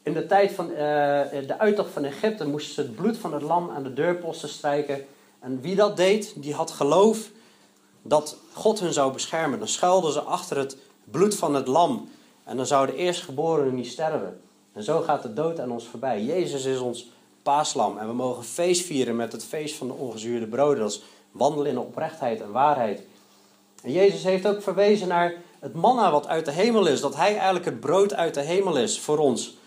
in 0.04 0.14
de 0.14 0.26
tijd 0.26 0.52
van 0.52 0.70
uh, 0.70 0.78
de 0.78 1.56
uittocht 1.58 1.92
van 1.92 2.04
Egypte 2.04 2.48
moesten 2.48 2.74
ze 2.74 2.82
het 2.82 2.96
bloed 2.96 3.18
van 3.18 3.34
het 3.34 3.42
lam 3.42 3.70
aan 3.70 3.84
de 3.84 3.94
deurposten 3.94 4.50
strijken. 4.50 5.06
En 5.40 5.62
wie 5.62 5.76
dat 5.76 5.98
deed, 5.98 6.34
die 6.36 6.54
had 6.54 6.72
geloof 6.72 7.30
dat 8.02 8.38
God 8.54 8.80
hun 8.80 8.94
zou 8.94 9.14
beschermen. 9.14 9.60
Dan 9.60 9.68
schuilden 9.68 10.12
ze 10.12 10.22
achter 10.22 10.58
het 10.58 10.78
bloed 11.04 11.36
van 11.36 11.56
het 11.56 11.68
lam. 11.68 12.10
En 12.44 12.58
dan 12.58 12.66
zou 12.66 12.86
de 12.86 12.96
eerstgeborene 12.96 13.72
niet 13.72 13.88
sterven. 13.88 14.42
En 14.74 14.84
zo 14.84 15.02
gaat 15.02 15.22
de 15.22 15.34
dood 15.34 15.60
aan 15.60 15.72
ons 15.72 15.88
voorbij. 15.88 16.24
Jezus 16.24 16.66
is 16.66 16.80
ons 16.80 17.10
paaslam. 17.44 17.98
En 17.98 18.08
we 18.08 18.14
mogen 18.14 18.44
feest 18.44 18.86
vieren 18.86 19.16
met 19.16 19.32
het 19.32 19.46
feest 19.46 19.76
van 19.76 19.88
de 19.88 19.94
ongezuurde 19.94 20.48
broden. 20.48 20.80
Dat 20.80 20.92
is 20.92 21.04
wandelen 21.32 21.72
in 21.72 21.78
oprechtheid 21.78 22.42
en 22.42 22.52
waarheid. 22.52 23.04
En 23.84 23.92
Jezus 23.92 24.24
heeft 24.24 24.48
ook 24.48 24.62
verwezen 24.62 25.08
naar 25.08 25.34
het 25.60 25.74
manna 25.74 26.12
wat 26.12 26.28
uit 26.28 26.46
de 26.46 26.52
hemel 26.52 26.86
is. 26.88 27.02
Dat 27.02 27.16
hij 27.16 27.34
eigenlijk 27.34 27.66
het 27.66 27.80
brood 27.80 28.14
uit 28.14 28.34
de 28.34 28.42
hemel 28.42 28.78
is 28.78 29.00
voor 29.00 29.18
ons. 29.18 29.58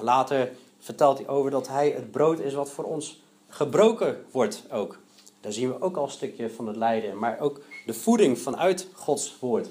Later 0.00 0.52
vertelt 0.78 1.18
hij 1.18 1.28
over 1.28 1.50
dat 1.50 1.68
hij 1.68 1.90
het 1.90 2.10
brood 2.10 2.38
is 2.38 2.54
wat 2.54 2.70
voor 2.70 2.84
ons 2.84 3.22
gebroken 3.48 4.24
wordt 4.30 4.62
ook. 4.70 4.98
Daar 5.40 5.52
zien 5.52 5.68
we 5.68 5.80
ook 5.80 5.96
al 5.96 6.04
een 6.04 6.10
stukje 6.10 6.50
van 6.50 6.66
het 6.66 6.76
lijden. 6.76 7.18
Maar 7.18 7.40
ook 7.40 7.60
de 7.86 7.94
voeding 7.94 8.38
vanuit 8.38 8.88
Gods 8.92 9.36
woord. 9.40 9.66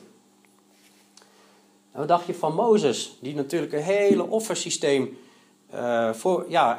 En 1.92 2.00
wat 2.00 2.08
dacht 2.08 2.26
je 2.26 2.36
van 2.36 2.56
Mozes, 2.56 3.18
die 3.22 3.36
natuurlijk 3.36 3.74
een 3.74 3.84
hele 3.84 4.30
offersysteem 4.30 5.18
uh, 5.74 6.14
voor, 6.14 6.46
ja, 6.48 6.78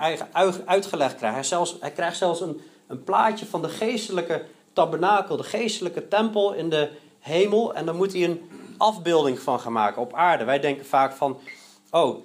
uitgelegd 0.65 1.17
krijgt. 1.17 1.35
Hij, 1.35 1.45
zelfs, 1.45 1.77
hij 1.81 1.91
krijgt 1.91 2.17
zelfs 2.17 2.41
een, 2.41 2.61
een 2.87 3.05
plaatje 3.05 3.47
van 3.47 3.63
de 3.63 3.69
geestelijke 3.69 4.45
tabernakel, 4.73 5.37
de 5.37 5.43
geestelijke 5.43 6.09
tempel 6.09 6.53
in 6.53 6.69
de 6.71 6.91
hemel. 7.19 7.75
En 7.75 7.87
daar 7.87 7.95
moet 7.95 8.13
hij 8.13 8.25
een 8.25 8.51
afbeelding 8.77 9.39
van 9.39 9.61
gaan 9.61 9.73
maken 9.73 10.03
op 10.03 10.15
aarde. 10.15 10.45
Wij 10.45 10.61
denken 10.61 10.87
vaak 10.87 11.13
van, 11.13 11.39
oh, 11.91 12.17
eh, 12.17 12.23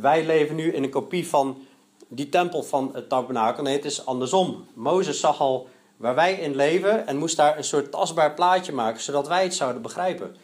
wij 0.00 0.26
leven 0.26 0.56
nu 0.56 0.72
in 0.72 0.82
een 0.82 0.90
kopie 0.90 1.28
van 1.28 1.66
die 2.08 2.28
tempel 2.28 2.62
van 2.62 2.90
het 2.92 3.08
tabernakel. 3.08 3.62
Nee, 3.62 3.76
het 3.76 3.84
is 3.84 4.06
andersom. 4.06 4.66
Mozes 4.74 5.20
zag 5.20 5.40
al 5.40 5.68
waar 5.96 6.14
wij 6.14 6.34
in 6.34 6.54
leven 6.54 7.06
en 7.06 7.16
moest 7.16 7.36
daar 7.36 7.56
een 7.56 7.64
soort 7.64 7.90
tastbaar 7.90 8.34
plaatje 8.34 8.72
maken, 8.72 9.02
zodat 9.02 9.28
wij 9.28 9.42
het 9.42 9.54
zouden 9.54 9.82
begrijpen. 9.82 10.36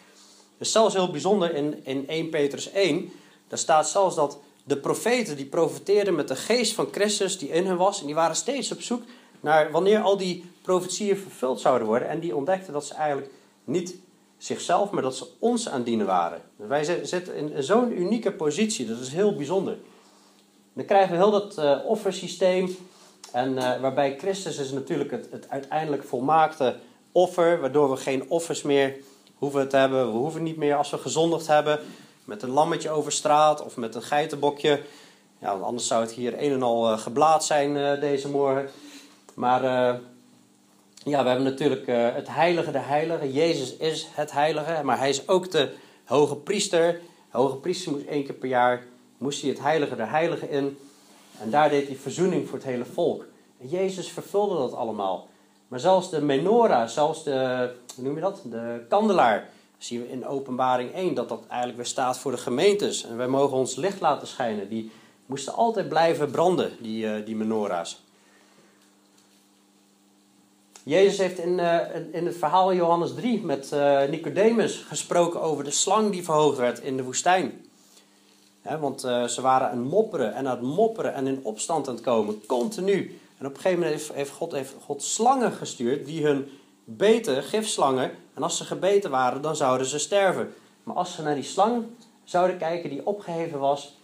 Dus 0.59 0.73
zelfs 0.73 0.95
heel 0.95 1.11
bijzonder 1.11 1.55
in, 1.55 1.85
in 1.85 2.09
1 2.09 2.31
Petrus 2.31 2.71
1, 2.71 3.13
daar 3.49 3.59
staat 3.59 3.89
zelfs 3.89 4.17
dat 4.17 4.39
de 4.65 4.77
profeten 4.77 5.37
die 5.37 5.47
profeteerden 5.47 6.15
met 6.15 6.29
de 6.29 6.37
geest 6.37 6.75
van 6.75 6.89
Christus 6.91 7.39
die 7.39 7.49
in 7.49 7.67
hen 7.67 7.77
was, 7.77 8.01
en 8.01 8.07
die 8.07 8.15
waren 8.15 8.37
steeds 8.37 8.73
op 8.73 8.81
zoek 8.81 9.03
naar 9.41 9.71
wanneer 9.71 10.01
al 10.01 10.17
die 10.17 10.51
profetieën 10.63 11.17
vervuld 11.17 11.61
zouden 11.61 11.87
worden. 11.87 12.09
En 12.09 12.21
die 12.21 12.37
ontdekten 12.37 12.73
dat 12.73 12.87
ze 12.87 12.95
eigenlijk 12.95 13.31
niet 13.65 13.97
zichzelf, 14.43 14.91
maar 14.91 15.03
dat 15.03 15.17
ze 15.17 15.27
ons 15.39 15.69
aan 15.69 15.83
dienen 15.83 16.07
waren. 16.07 16.43
Wij 16.57 16.85
zitten 17.03 17.35
in 17.35 17.63
zo'n 17.63 18.01
unieke 18.01 18.33
positie, 18.33 18.87
dat 18.87 19.01
is 19.01 19.13
heel 19.13 19.35
bijzonder. 19.35 19.79
Dan 20.73 20.85
krijgen 20.85 21.11
we 21.11 21.17
heel 21.17 21.31
dat 21.31 21.59
uh, 21.59 21.79
offersysteem, 21.85 22.77
en, 23.33 23.53
uh, 23.53 23.81
waarbij 23.81 24.19
Christus 24.19 24.59
is 24.59 24.71
natuurlijk 24.71 25.11
het, 25.11 25.29
het 25.31 25.49
uiteindelijk 25.49 26.05
volmaakte 26.05 26.77
offer, 27.13 27.61
waardoor 27.61 27.91
we 27.91 27.97
geen 27.97 28.31
offers 28.31 28.63
meer 28.63 28.97
hoeven 29.35 29.69
te 29.69 29.77
hebben. 29.77 30.13
We 30.13 30.19
hoeven 30.19 30.43
niet 30.43 30.57
meer 30.57 30.75
als 30.75 30.91
we 30.91 30.99
gezondigd 30.99 31.47
hebben 31.47 31.81
met 32.25 32.43
een 32.43 32.51
lammetje 32.51 32.91
over 32.91 33.13
straat 33.13 33.65
of 33.65 33.77
met 33.77 33.95
een 33.95 34.03
geitenbokje. 34.03 34.81
Ja, 35.39 35.51
anders 35.51 35.87
zou 35.87 36.01
het 36.01 36.13
hier 36.13 36.43
een 36.43 36.53
en 36.53 36.63
al 36.63 36.93
uh, 36.93 36.99
geblaad 36.99 37.45
zijn 37.45 38.01
deze 38.01 38.29
morgen. 38.29 38.69
Maar 39.35 40.01
ja, 41.05 41.23
we 41.23 41.29
hebben 41.29 41.47
natuurlijk 41.47 41.87
het 42.15 42.29
heilige 42.29 42.71
de 42.71 42.79
heilige. 42.79 43.33
Jezus 43.33 43.77
is 43.77 44.09
het 44.11 44.33
heilige, 44.33 44.81
maar 44.85 44.99
hij 44.99 45.09
is 45.09 45.29
ook 45.29 45.51
de 45.51 45.73
hoge 46.05 46.37
priester. 46.37 47.01
De 47.31 47.39
hoge 47.39 47.57
priester 47.57 47.93
moest 47.93 48.07
één 48.07 48.25
keer 48.25 48.35
per 48.35 48.49
jaar 48.49 48.87
moest 49.19 49.41
hij 49.41 49.51
het 49.51 49.61
heilige 49.61 49.97
de 49.97 50.07
heilige 50.07 50.51
in. 50.51 50.79
En 51.41 51.51
daar 51.51 51.69
deed 51.69 51.87
hij 51.87 51.97
verzoening 51.97 52.49
voor 52.49 52.59
het 52.59 52.67
hele 52.67 52.85
volk. 52.85 53.27
Jezus 53.59 54.09
vervulde 54.11 54.57
dat 54.57 54.75
allemaal. 54.75 55.29
Maar 55.69 55.81
zelfs 55.81 56.11
de 56.11 56.21
menorah, 56.21 56.89
zelfs 56.89 57.25
de, 57.25 57.71
hoe 57.95 58.05
noem 58.05 58.15
je 58.15 58.21
dat? 58.21 58.43
De 58.45 58.85
kandelaar, 58.89 59.49
zien 59.79 60.01
we 60.01 60.11
in 60.11 60.27
openbaring 60.27 60.93
1 60.95 61.15
dat 61.15 61.29
dat 61.29 61.43
eigenlijk 61.49 61.77
weer 61.77 61.87
staat 61.87 62.19
voor 62.19 62.31
de 62.31 62.39
gemeentes. 62.39 63.05
En 63.05 63.17
wij 63.17 63.29
mogen 63.29 63.57
ons 63.57 63.75
licht 63.75 64.01
laten 64.01 64.27
schijnen. 64.27 64.69
Die 64.69 64.91
moesten 65.27 65.55
altijd 65.55 65.89
blijven 65.89 66.31
branden, 66.31 66.73
die, 66.81 67.05
uh, 67.05 67.27
die 67.27 67.37
menorahs. 67.37 68.03
Jezus 70.85 71.19
heeft 71.19 71.39
in, 71.39 71.59
uh, 71.59 71.79
in 72.13 72.27
het 72.27 72.37
verhaal 72.37 72.75
Johannes 72.75 73.15
3 73.15 73.43
met 73.43 73.71
uh, 73.75 74.03
Nicodemus 74.09 74.85
gesproken 74.89 75.43
over 75.43 75.65
de 75.65 75.71
slang 75.71 76.11
die 76.11 76.25
verhoogd 76.25 76.59
werd 76.59 76.81
in 76.81 76.97
de 76.97 77.05
woestijn. 77.05 77.67
want 78.81 79.01
ze 79.01 79.39
waren 79.41 79.71
aan 79.71 79.79
het 79.79 79.91
mopperen 79.91 80.35
en 80.35 80.47
aan 80.47 80.57
het 80.57 80.67
mopperen 80.67 81.15
en 81.15 81.27
in 81.27 81.41
opstand 81.43 81.89
aan 81.89 81.95
het 81.95 82.03
komen, 82.03 82.47
continu. 82.47 83.19
En 83.39 83.47
op 83.47 83.55
een 83.55 83.61
gegeven 83.61 83.83
moment 83.83 84.13
heeft, 84.13 84.31
God, 84.31 84.53
heeft 84.53 84.75
God 84.85 85.03
slangen 85.03 85.53
gestuurd 85.53 86.07
die 86.07 86.25
hun 86.25 86.49
beten, 86.85 87.43
gifslangen. 87.43 88.11
En 88.35 88.43
als 88.43 88.57
ze 88.57 88.65
gebeten 88.65 89.11
waren, 89.11 89.43
dan 89.43 89.57
zouden 89.57 89.87
ze 89.87 89.99
sterven. 89.99 90.55
Maar 90.83 90.97
als 90.97 91.15
ze 91.15 91.23
naar 91.23 91.35
die 91.35 91.45
slang 91.45 91.85
zouden 92.25 92.59
kijken 92.59 92.91
die 92.91 93.07
opgeheven 93.07 93.59
was, 93.59 93.97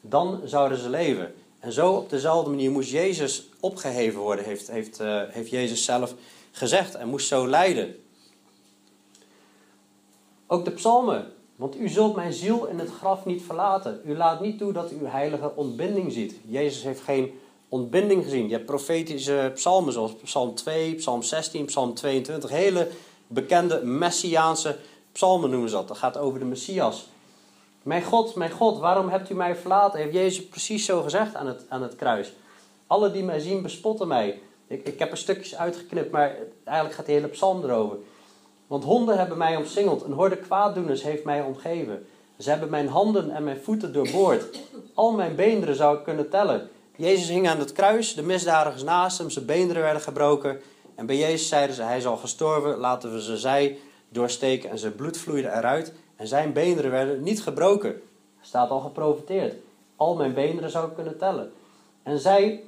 dan 0.00 0.40
zouden 0.44 0.78
ze 0.78 0.88
leven. 0.88 1.34
En 1.64 1.72
zo 1.72 1.92
op 1.92 2.10
dezelfde 2.10 2.50
manier 2.50 2.70
moest 2.70 2.90
Jezus 2.90 3.48
opgeheven 3.60 4.20
worden, 4.20 4.44
heeft, 4.44 4.70
heeft, 4.70 5.00
uh, 5.00 5.22
heeft 5.28 5.50
Jezus 5.50 5.84
zelf 5.84 6.14
gezegd. 6.50 6.94
En 6.94 7.08
moest 7.08 7.26
zo 7.26 7.48
lijden. 7.48 7.96
Ook 10.46 10.64
de 10.64 10.70
psalmen. 10.70 11.32
Want 11.56 11.76
u 11.76 11.88
zult 11.88 12.14
mijn 12.14 12.32
ziel 12.32 12.66
in 12.66 12.78
het 12.78 12.90
graf 12.90 13.24
niet 13.24 13.42
verlaten. 13.42 14.00
U 14.04 14.16
laat 14.16 14.40
niet 14.40 14.58
toe 14.58 14.72
dat 14.72 14.92
u 14.92 15.06
heilige 15.06 15.52
ontbinding 15.54 16.12
ziet. 16.12 16.34
Jezus 16.46 16.82
heeft 16.82 17.00
geen 17.00 17.40
ontbinding 17.68 18.24
gezien. 18.24 18.48
Je 18.48 18.54
hebt 18.54 18.66
profetische 18.66 19.50
psalmen 19.54 19.92
zoals 19.92 20.14
Psalm 20.14 20.54
2, 20.54 20.94
Psalm 20.94 21.22
16, 21.22 21.64
Psalm 21.64 21.94
22. 21.94 22.50
Hele 22.50 22.88
bekende 23.26 23.84
messiaanse 23.84 24.78
psalmen 25.12 25.50
noemen 25.50 25.68
ze 25.68 25.74
dat. 25.74 25.88
Dat 25.88 25.98
gaat 25.98 26.16
over 26.16 26.38
de 26.38 26.44
Messias. 26.44 27.08
Mijn 27.84 28.02
God, 28.02 28.34
mijn 28.34 28.50
God, 28.50 28.78
waarom 28.78 29.08
hebt 29.08 29.30
u 29.30 29.34
mij 29.34 29.56
verlaten? 29.56 30.00
Heeft 30.00 30.14
Jezus 30.14 30.46
precies 30.46 30.84
zo 30.84 31.02
gezegd 31.02 31.34
aan 31.34 31.46
het, 31.46 31.64
aan 31.68 31.82
het 31.82 31.96
kruis. 31.96 32.32
Alle 32.86 33.10
die 33.10 33.24
mij 33.24 33.38
zien 33.38 33.62
bespotten 33.62 34.08
mij. 34.08 34.40
Ik, 34.66 34.86
ik 34.86 34.98
heb 34.98 35.10
er 35.10 35.16
stukjes 35.16 35.56
uitgeknipt, 35.56 36.10
maar 36.10 36.36
eigenlijk 36.64 36.96
gaat 36.96 37.06
die 37.06 37.14
hele 37.14 37.28
psalm 37.28 37.64
erover. 37.64 37.96
Want 38.66 38.84
honden 38.84 39.18
hebben 39.18 39.38
mij 39.38 39.56
omsingeld. 39.56 40.02
Een 40.02 40.12
horde 40.12 40.36
kwaaddoeners 40.36 41.02
heeft 41.02 41.24
mij 41.24 41.42
omgeven. 41.42 42.06
Ze 42.38 42.50
hebben 42.50 42.70
mijn 42.70 42.88
handen 42.88 43.30
en 43.30 43.44
mijn 43.44 43.60
voeten 43.62 43.92
doorboord. 43.92 44.58
Al 44.94 45.12
mijn 45.12 45.34
beenderen 45.34 45.76
zou 45.76 45.98
ik 45.98 46.04
kunnen 46.04 46.30
tellen. 46.30 46.68
Jezus 46.96 47.28
hing 47.28 47.48
aan 47.48 47.58
het 47.58 47.72
kruis, 47.72 48.14
de 48.14 48.22
misdadigers 48.22 48.82
naast 48.82 49.18
hem, 49.18 49.30
zijn 49.30 49.46
beenderen 49.46 49.82
werden 49.82 50.02
gebroken. 50.02 50.60
En 50.94 51.06
bij 51.06 51.16
Jezus 51.16 51.48
zeiden 51.48 51.76
ze, 51.76 51.82
hij 51.82 51.96
is 51.96 52.06
al 52.06 52.16
gestorven, 52.16 52.78
laten 52.78 53.12
we 53.12 53.20
zijn 53.20 53.38
zij 53.38 53.78
doorsteken. 54.08 54.70
En 54.70 54.78
zijn 54.78 54.94
bloed 54.94 55.16
vloeide 55.16 55.48
eruit 55.48 55.92
en 56.16 56.26
zijn 56.26 56.52
beenderen 56.52 56.90
werden 56.90 57.22
niet 57.22 57.42
gebroken. 57.42 58.02
Staat 58.40 58.70
al 58.70 58.80
geprofiteerd. 58.80 59.54
Al 59.96 60.16
mijn 60.16 60.34
beenderen 60.34 60.70
zou 60.70 60.88
ik 60.88 60.94
kunnen 60.94 61.18
tellen. 61.18 61.52
En 62.02 62.18
zij, 62.18 62.62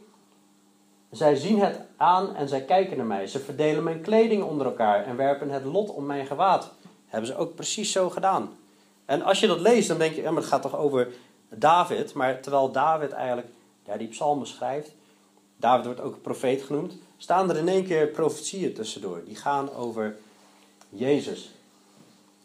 zij 1.11 1.35
zien 1.35 1.61
het 1.61 1.80
aan 1.96 2.35
en 2.35 2.48
zij 2.48 2.62
kijken 2.62 2.96
naar 2.96 3.06
mij. 3.06 3.26
Ze 3.26 3.38
verdelen 3.38 3.82
mijn 3.82 4.00
kleding 4.00 4.42
onder 4.42 4.66
elkaar 4.66 5.04
en 5.04 5.16
werpen 5.16 5.50
het 5.50 5.64
lot 5.64 5.90
om 5.90 6.06
mijn 6.06 6.26
gewaad. 6.26 6.72
Hebben 7.06 7.28
ze 7.28 7.37
ook 7.37 7.54
precies 7.54 7.92
zo 7.92 8.11
gedaan. 8.11 8.56
En 9.04 9.22
als 9.22 9.40
je 9.40 9.46
dat 9.46 9.61
leest, 9.61 9.88
dan 9.88 9.98
denk 9.98 10.14
je, 10.14 10.22
ja, 10.22 10.30
maar 10.30 10.42
het 10.42 10.50
gaat 10.50 10.62
toch 10.62 10.76
over 10.76 11.09
David. 11.48 12.14
Maar 12.14 12.40
terwijl 12.40 12.72
David 12.72 13.12
eigenlijk 13.12 13.48
ja, 13.85 13.96
die 13.96 14.09
psalmen 14.09 14.46
schrijft, 14.46 14.94
David 15.56 15.85
wordt 15.85 16.00
ook 16.00 16.22
profeet 16.22 16.62
genoemd, 16.62 16.94
staan 17.16 17.50
er 17.50 17.56
in 17.56 17.68
één 17.68 17.85
keer 17.85 18.06
profetieën 18.06 18.74
tussendoor. 18.74 19.22
Die 19.24 19.37
gaan 19.37 19.72
over 19.72 20.16
Jezus. 20.88 21.56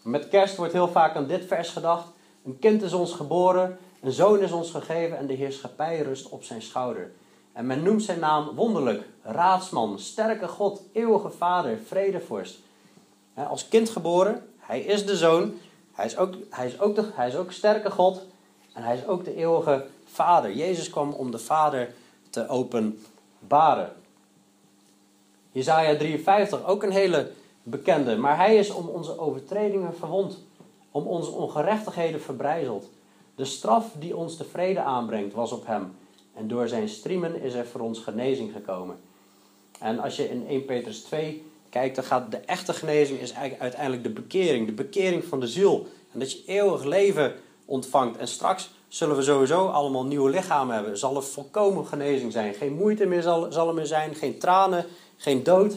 Met 0.02 0.28
kerst 0.28 0.56
wordt 0.56 0.74
heel 0.74 0.88
vaak 0.88 1.16
aan 1.16 1.28
dit 1.28 1.46
vers 1.46 1.70
gedacht. 1.70 2.06
Een 2.46 2.60
kind 2.60 2.82
is 2.82 2.94
ons 2.94 3.14
geboren, 3.14 3.78
een 4.02 4.12
zoon 4.12 4.40
is 4.40 4.52
ons 4.52 4.72
gegeven 4.72 5.18
en 5.18 5.28
de 5.28 5.34
heerschappij 5.34 6.02
rust 6.02 6.30
op 6.30 6.44
zijn 6.44 6.62
schouder. 6.62 7.12
En 7.54 7.66
men 7.66 7.84
noemt 7.84 8.04
zijn 8.04 8.20
naam 8.20 8.56
wonderlijk, 8.56 9.04
raadsman, 9.24 10.00
sterke 10.00 10.48
God, 10.48 10.82
eeuwige 10.94 11.30
vader, 11.30 11.78
vredevorst. 11.86 12.60
Als 13.34 13.68
kind 13.68 13.90
geboren, 13.90 14.48
hij 14.60 14.80
is 14.80 15.06
de 15.06 15.18
zoon, 15.18 15.54
hij 15.92 16.06
is 16.06 16.18
ook, 16.18 16.34
hij 16.50 16.66
is 16.66 16.80
ook, 16.80 16.96
de, 16.96 17.10
hij 17.14 17.28
is 17.28 17.36
ook 17.36 17.52
sterke 17.52 17.92
God 17.92 18.22
en 18.74 18.84
hij 18.84 18.96
is 18.96 19.06
ook 19.06 19.26
de 19.26 19.36
eeuwige 19.36 19.86
Vader. 20.06 20.54
Jezus 20.54 20.90
kwam 20.90 21.12
om 21.12 21.32
de 21.32 21.40
Vader 21.40 21.94
te 22.30 22.48
openbaren. 22.48 23.94
Jezaja 25.52 25.98
53, 25.98 26.66
ook 26.66 26.84
een 26.84 26.92
hele 26.92 27.32
bekende. 27.64 28.18
Maar 28.18 28.38
hij 28.38 28.56
is 28.56 28.72
om 28.72 28.88
onze 28.88 29.20
overtredingen 29.20 29.96
verwond, 29.96 30.38
om 30.92 31.08
onze 31.08 31.32
ongerechtigheden 31.32 32.22
verbrijzeld. 32.22 32.90
De 33.36 33.46
straf 33.46 33.92
die 34.00 34.16
ons 34.16 34.38
de 34.38 34.44
vrede 34.44 34.82
aanbrengt 34.82 35.34
was 35.34 35.52
op 35.52 35.66
hem. 35.68 35.96
En 36.34 36.48
door 36.48 36.68
zijn 36.68 36.90
striemen 36.90 37.42
is 37.42 37.54
er 37.54 37.66
voor 37.66 37.82
ons 37.82 38.00
genezing 38.00 38.52
gekomen. 38.52 39.00
En 39.80 40.00
als 40.00 40.16
je 40.16 40.30
in 40.30 40.48
1 40.48 40.66
Petrus 40.66 41.00
2 41.00 41.46
kijkt, 41.70 41.96
dan 41.96 42.04
gaat 42.04 42.32
de 42.32 42.38
echte 42.38 42.74
genezing 42.74 43.20
is 43.20 43.34
uiteindelijk 43.60 44.04
de 44.04 44.10
bekering. 44.10 44.66
De 44.66 44.74
bekering 44.74 45.24
van 45.24 45.40
de 45.40 45.48
ziel. 45.48 45.88
En 46.14 46.20
dat 46.20 46.32
je 46.32 46.44
eeuwig 46.46 46.84
leven 46.84 47.34
ontvangt. 47.66 48.18
En 48.18 48.28
straks 48.28 48.70
zullen 48.88 49.16
we 49.16 49.22
sowieso 49.22 49.68
allemaal 49.68 50.06
nieuwe 50.06 50.30
lichamen 50.30 50.76
hebben. 50.76 50.98
Zal 50.98 51.16
er 51.16 51.24
volkomen 51.24 51.86
genezing 51.86 52.32
zijn. 52.32 52.54
Geen 52.54 52.74
moeite 52.74 53.06
meer 53.06 53.22
zal, 53.22 53.52
zal 53.52 53.68
er 53.68 53.74
meer 53.74 53.86
zijn. 53.86 54.16
Geen 54.16 54.38
tranen, 54.38 54.86
geen 55.18 55.44
dood. 55.44 55.76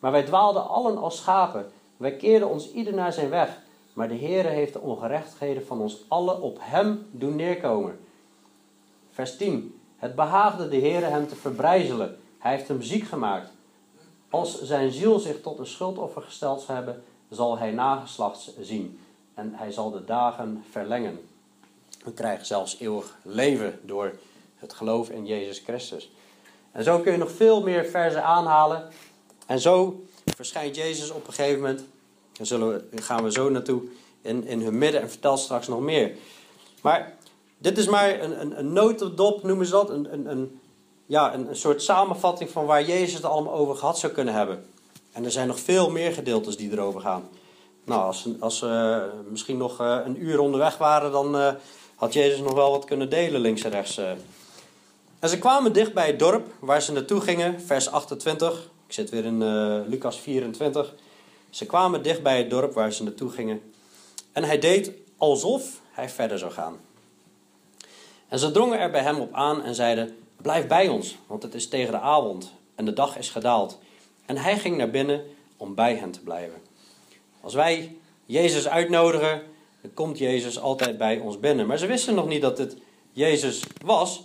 Maar 0.00 0.12
wij 0.12 0.22
dwaalden 0.22 0.68
allen 0.68 0.98
als 0.98 1.16
schapen. 1.16 1.70
Wij 1.96 2.16
keerden 2.16 2.48
ons 2.48 2.72
ieder 2.72 2.94
naar 2.94 3.12
zijn 3.12 3.30
weg. 3.30 3.58
Maar 3.92 4.08
de 4.08 4.18
Heere 4.18 4.48
heeft 4.48 4.72
de 4.72 4.80
ongerechtigheden 4.80 5.66
van 5.66 5.80
ons 5.80 6.04
allen 6.08 6.40
op 6.40 6.58
hem 6.60 7.06
doen 7.10 7.36
neerkomen. 7.36 7.98
Vers 9.10 9.36
10. 9.36 9.80
Het 9.96 10.14
behaagde 10.14 10.68
de 10.68 10.78
Heere 10.78 11.06
hem 11.06 11.28
te 11.28 11.36
verbrijzelen. 11.36 12.18
Hij 12.38 12.56
heeft 12.56 12.68
hem 12.68 12.82
ziek 12.82 13.04
gemaakt. 13.04 13.50
Als 14.30 14.62
zijn 14.62 14.92
ziel 14.92 15.18
zich 15.18 15.40
tot 15.40 15.58
een 15.58 15.66
schuldoffer 15.66 16.22
gesteld 16.22 16.60
zou 16.60 16.78
hebben, 16.78 17.02
zal 17.28 17.58
hij 17.58 17.70
nageslacht 17.70 18.52
zien. 18.60 19.00
En 19.34 19.54
hij 19.54 19.72
zal 19.72 19.90
de 19.90 20.04
dagen 20.04 20.64
verlengen. 20.70 21.28
We 22.04 22.12
krijgen 22.12 22.46
zelfs 22.46 22.78
eeuwig 22.78 23.18
leven 23.22 23.80
door 23.82 24.12
het 24.56 24.72
geloof 24.72 25.10
in 25.10 25.26
Jezus 25.26 25.58
Christus. 25.58 26.10
En 26.72 26.84
zo 26.84 26.98
kun 26.98 27.12
je 27.12 27.18
nog 27.18 27.30
veel 27.30 27.62
meer 27.62 27.84
verzen 27.84 28.24
aanhalen. 28.24 28.88
En 29.50 29.60
zo 29.60 30.04
verschijnt 30.36 30.76
Jezus 30.76 31.10
op 31.10 31.26
een 31.26 31.32
gegeven 31.32 31.60
moment. 31.60 31.84
Daar 32.32 32.46
zullen 32.46 32.68
we, 32.68 33.02
gaan 33.02 33.24
we 33.24 33.32
zo 33.32 33.48
naartoe 33.48 33.82
in, 34.22 34.46
in 34.46 34.60
hun 34.60 34.78
midden 34.78 35.00
en 35.00 35.10
vertel 35.10 35.36
straks 35.36 35.68
nog 35.68 35.80
meer. 35.80 36.12
Maar 36.82 37.16
dit 37.58 37.78
is 37.78 37.86
maar 37.86 38.20
een, 38.20 38.40
een, 38.40 38.58
een 38.58 38.72
notendop, 38.72 39.42
noemen 39.42 39.66
ze 39.66 39.72
dat. 39.72 39.90
Een, 39.90 40.12
een, 40.12 40.30
een, 40.30 40.60
ja, 41.06 41.34
een, 41.34 41.56
soort 41.56 41.82
samenvatting 41.82 42.50
van 42.50 42.66
waar 42.66 42.84
Jezus 42.84 43.14
het 43.14 43.24
allemaal 43.24 43.52
over 43.52 43.76
gehad 43.76 43.98
zou 43.98 44.12
kunnen 44.12 44.34
hebben. 44.34 44.64
En 45.12 45.24
er 45.24 45.30
zijn 45.30 45.46
nog 45.46 45.60
veel 45.60 45.90
meer 45.90 46.12
gedeeltes 46.12 46.56
die 46.56 46.72
erover 46.72 47.00
gaan. 47.00 47.28
Nou, 47.84 48.02
als, 48.02 48.28
als 48.40 48.58
ze 48.58 48.66
uh, 48.66 49.30
misschien 49.30 49.56
nog 49.56 49.80
uh, 49.80 49.98
een 50.04 50.24
uur 50.24 50.40
onderweg 50.40 50.78
waren, 50.78 51.12
dan 51.12 51.36
uh, 51.36 51.52
had 51.94 52.12
Jezus 52.12 52.40
nog 52.40 52.52
wel 52.52 52.70
wat 52.70 52.84
kunnen 52.84 53.10
delen 53.10 53.40
links 53.40 53.62
en 53.62 53.70
rechts. 53.70 54.00
En 55.18 55.28
ze 55.28 55.38
kwamen 55.38 55.72
dicht 55.72 55.94
bij 55.94 56.06
het 56.06 56.18
dorp 56.18 56.46
waar 56.58 56.82
ze 56.82 56.92
naartoe 56.92 57.20
gingen, 57.20 57.60
vers 57.60 57.90
28. 57.90 58.70
Ik 58.90 58.96
zit 58.96 59.10
weer 59.10 59.24
in 59.24 59.38
Lucas 59.88 60.20
24. 60.20 60.94
Ze 61.50 61.66
kwamen 61.66 62.02
dicht 62.02 62.22
bij 62.22 62.38
het 62.38 62.50
dorp 62.50 62.72
waar 62.72 62.92
ze 62.92 63.02
naartoe 63.02 63.30
gingen. 63.30 63.62
En 64.32 64.44
hij 64.44 64.58
deed 64.58 64.92
alsof 65.16 65.80
hij 65.90 66.08
verder 66.08 66.38
zou 66.38 66.52
gaan. 66.52 66.76
En 68.28 68.38
ze 68.38 68.50
drongen 68.50 68.78
er 68.78 68.90
bij 68.90 69.02
hem 69.02 69.20
op 69.20 69.32
aan 69.32 69.62
en 69.62 69.74
zeiden: 69.74 70.16
Blijf 70.36 70.66
bij 70.66 70.88
ons, 70.88 71.16
want 71.26 71.42
het 71.42 71.54
is 71.54 71.68
tegen 71.68 71.92
de 71.92 72.00
avond 72.00 72.52
en 72.74 72.84
de 72.84 72.92
dag 72.92 73.18
is 73.18 73.30
gedaald. 73.30 73.78
En 74.26 74.36
hij 74.36 74.58
ging 74.58 74.76
naar 74.76 74.90
binnen 74.90 75.24
om 75.56 75.74
bij 75.74 75.94
hen 75.94 76.10
te 76.10 76.20
blijven. 76.20 76.60
Als 77.40 77.54
wij 77.54 77.96
Jezus 78.26 78.68
uitnodigen, 78.68 79.42
dan 79.80 79.94
komt 79.94 80.18
Jezus 80.18 80.58
altijd 80.58 80.98
bij 80.98 81.18
ons 81.18 81.40
binnen. 81.40 81.66
Maar 81.66 81.78
ze 81.78 81.86
wisten 81.86 82.14
nog 82.14 82.26
niet 82.26 82.42
dat 82.42 82.58
het 82.58 82.76
Jezus 83.12 83.62
was. 83.84 84.22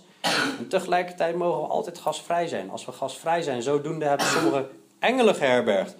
En 0.58 0.68
tegelijkertijd 0.68 1.36
mogen 1.36 1.60
we 1.60 1.66
altijd 1.66 1.98
gastvrij 1.98 2.46
zijn. 2.48 2.70
Als 2.70 2.84
we 2.84 2.92
gastvrij 2.92 3.42
zijn, 3.42 3.62
zodoende 3.62 4.04
hebben 4.04 4.26
sommige 4.26 4.68
engelen 4.98 5.34
geherbergd. 5.34 5.94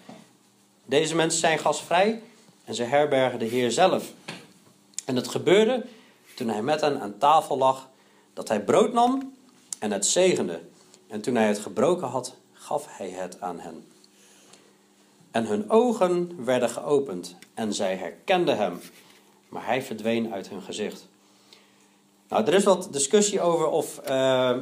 Deze 0.84 1.14
mensen 1.14 1.40
zijn 1.40 1.58
gastvrij 1.58 2.22
en 2.64 2.74
ze 2.74 2.82
herbergen 2.82 3.38
de 3.38 3.44
Heer 3.44 3.70
zelf. 3.70 4.12
En 5.04 5.16
het 5.16 5.28
gebeurde 5.28 5.84
toen 6.34 6.48
hij 6.48 6.62
met 6.62 6.80
hen 6.80 7.00
aan 7.00 7.18
tafel 7.18 7.58
lag, 7.58 7.88
dat 8.32 8.48
hij 8.48 8.60
brood 8.60 8.92
nam 8.92 9.34
en 9.78 9.90
het 9.90 10.06
zegende. 10.06 10.60
En 11.08 11.20
toen 11.20 11.34
hij 11.34 11.46
het 11.46 11.58
gebroken 11.58 12.08
had, 12.08 12.34
gaf 12.52 12.86
hij 12.88 13.10
het 13.10 13.40
aan 13.40 13.60
hen. 13.60 13.84
En 15.30 15.46
hun 15.46 15.70
ogen 15.70 16.44
werden 16.44 16.70
geopend 16.70 17.36
en 17.54 17.74
zij 17.74 17.96
herkenden 17.96 18.56
hem, 18.56 18.80
maar 19.48 19.66
hij 19.66 19.82
verdween 19.82 20.32
uit 20.32 20.48
hun 20.48 20.62
gezicht. 20.62 21.08
Nou, 22.28 22.44
er 22.44 22.54
is 22.54 22.64
wat 22.64 22.88
discussie 22.90 23.40
over 23.40 23.66
of, 23.66 24.00
uh, 24.08 24.56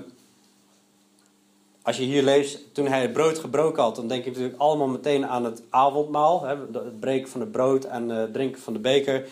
als 1.83 1.97
je 1.97 2.03
hier 2.03 2.23
leest, 2.23 2.75
toen 2.75 2.87
hij 2.87 3.03
het 3.03 3.13
brood 3.13 3.39
gebroken 3.39 3.83
had, 3.83 3.97
dan 3.97 4.09
denk 4.09 4.25
je 4.25 4.31
natuurlijk 4.31 4.59
allemaal 4.59 4.87
meteen 4.87 5.27
aan 5.27 5.45
het 5.45 5.63
avondmaal, 5.71 6.45
hè, 6.45 6.57
het 6.73 7.01
breken 7.01 7.29
van 7.29 7.41
het 7.41 7.53
brood 7.53 7.85
en 7.85 8.09
het 8.09 8.33
drinken 8.33 8.61
van 8.61 8.73
de 8.73 8.79
beker. 8.79 9.27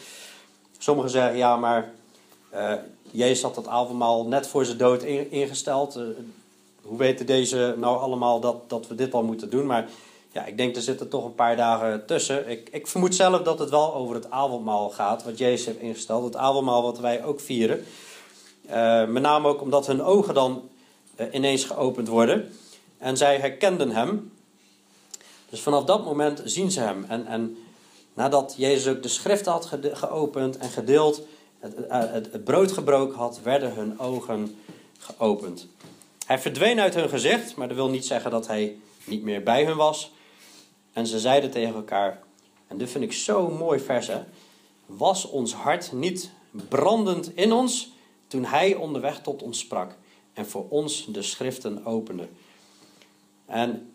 Sommigen 0.79 1.11
zeggen 1.11 1.37
ja, 1.37 1.57
maar 1.57 1.93
uh, 2.55 2.73
Jezus 3.11 3.43
had 3.43 3.55
dat 3.55 3.69
avondmaal 3.69 4.27
net 4.27 4.47
voor 4.47 4.65
zijn 4.65 4.79
dood 4.79 5.03
ingesteld. 5.03 5.97
Uh, 5.97 6.03
hoe 6.83 6.99
weten 6.99 7.27
deze 7.27 7.75
nou 7.79 7.99
allemaal 7.99 8.41
dat, 8.41 8.71
dat 8.71 8.87
we 8.87 8.95
dit 8.95 9.15
al 9.15 9.23
moeten 9.23 9.51
doen? 9.51 9.67
Maar 9.67 9.89
ja, 10.33 10.45
ik 10.45 10.57
denk 10.57 10.77
er 10.77 10.83
zitten 10.83 11.09
toch 11.09 11.25
een 11.25 11.35
paar 11.35 11.57
dagen 11.57 12.07
tussen. 12.07 12.49
Ik, 12.49 12.69
ik 12.73 12.87
vermoed 12.87 13.15
zelf 13.15 13.43
dat 13.43 13.59
het 13.59 13.71
wel 13.71 13.95
over 13.95 14.15
het 14.15 14.31
avondmaal 14.31 14.91
gaat, 14.91 15.25
wat 15.25 15.39
Jezus 15.39 15.67
heeft 15.67 15.79
ingesteld. 15.79 16.25
Het 16.25 16.37
avondmaal 16.37 16.83
wat 16.83 16.99
wij 16.99 17.25
ook 17.25 17.41
vieren. 17.41 17.85
Uh, 18.73 19.07
met 19.07 19.23
name 19.23 19.49
ook 19.49 19.61
omdat 19.61 19.87
hun 19.87 20.03
ogen 20.03 20.35
dan 20.35 20.69
uh, 21.17 21.27
ineens 21.33 21.65
geopend 21.65 22.09
worden. 22.09 22.53
En 22.99 23.17
zij 23.17 23.39
herkenden 23.39 23.91
hem. 23.91 24.33
Dus 25.51 25.61
vanaf 25.61 25.85
dat 25.85 26.05
moment 26.05 26.43
zien 26.45 26.71
ze 26.71 26.81
hem. 26.81 27.05
En, 27.09 27.27
en 27.27 27.57
nadat 28.15 28.55
Jezus 28.57 28.95
ook 28.95 29.03
de 29.03 29.09
schrift 29.09 29.47
had 29.47 29.71
geopend 29.83 30.57
en 30.57 30.69
gedeeld, 30.69 31.23
het, 31.59 31.75
het, 31.89 32.33
het 32.33 32.45
brood 32.45 32.73
gebroken 32.73 33.17
had, 33.17 33.41
werden 33.43 33.75
hun 33.75 33.99
ogen 33.99 34.59
geopend. 34.99 35.67
Hij 36.27 36.39
verdween 36.39 36.81
uit 36.81 36.95
hun 36.95 37.09
gezicht, 37.09 37.57
maar 37.57 37.69
dat 37.69 37.77
wil 37.77 37.89
niet 37.89 38.07
zeggen 38.07 38.31
dat 38.31 38.47
hij 38.47 38.77
niet 39.05 39.23
meer 39.23 39.43
bij 39.43 39.65
hun 39.65 39.77
was. 39.77 40.13
En 40.93 41.07
ze 41.07 41.19
zeiden 41.21 41.51
tegen 41.51 41.75
elkaar, 41.75 42.23
en 42.69 42.79
dit 42.79 42.91
vind 42.91 43.05
ik 43.05 43.13
zo'n 43.13 43.57
mooi 43.57 43.81
vers, 43.81 44.07
hè? 44.07 44.21
was 44.87 45.29
ons 45.29 45.55
hart 45.55 45.93
niet 45.93 46.31
brandend 46.69 47.37
in 47.37 47.53
ons 47.53 47.93
toen 48.33 48.45
hij 48.45 48.75
onderweg 48.75 49.21
tot 49.21 49.43
ons 49.43 49.59
sprak 49.59 49.95
en 50.33 50.47
voor 50.47 50.67
ons 50.69 51.07
de 51.09 51.23
schriften 51.23 51.87
opende. 51.87 52.29
En 53.47 53.93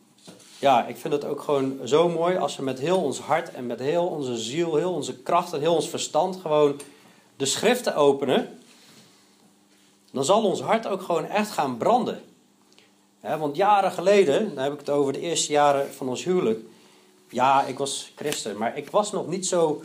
ja, 0.60 0.88
ik 0.88 0.98
vind 0.98 1.14
het 1.14 1.26
ook 1.26 1.42
gewoon 1.42 1.80
zo 1.84 2.10
mooi 2.10 2.38
als 2.38 2.56
we 2.56 2.64
met 2.64 2.80
heel 2.80 3.04
ons 3.04 3.20
hart 3.20 3.52
en 3.52 3.66
met 3.66 3.80
heel 3.80 4.08
onze 4.08 4.38
ziel, 4.38 4.76
heel 4.76 4.94
onze 4.94 5.18
kracht 5.18 5.54
en 5.54 5.60
heel 5.60 5.76
ons 5.76 5.90
verstand 5.90 6.36
gewoon 6.36 6.80
de 7.36 7.46
schriften 7.46 7.96
openen. 7.96 8.60
Dan 10.12 10.26
zal 10.26 10.44
ons 10.44 10.62
hart 10.62 10.88
ook 10.88 11.02
gewoon 11.02 11.26
echt 11.26 11.52
gaan 11.52 11.78
branden. 11.78 12.24
want 13.22 13.56
jaren 13.56 13.92
geleden, 13.92 14.56
dan 14.56 14.64
heb 14.64 14.74
ik 14.74 14.80
het 14.80 14.90
over 14.90 15.14
de 15.14 15.20
eerste 15.20 15.52
jaren 15.52 15.94
van 15.94 16.10
ons 16.10 16.24
huwelijk. 16.24 16.60
Ja, 17.30 17.66
ik 17.66 17.78
was 17.78 18.12
christen, 18.16 18.58
maar 18.58 18.78
ik 18.78 18.90
was 18.90 19.12
nog 19.12 19.28
niet 19.28 19.48
zo 19.48 19.82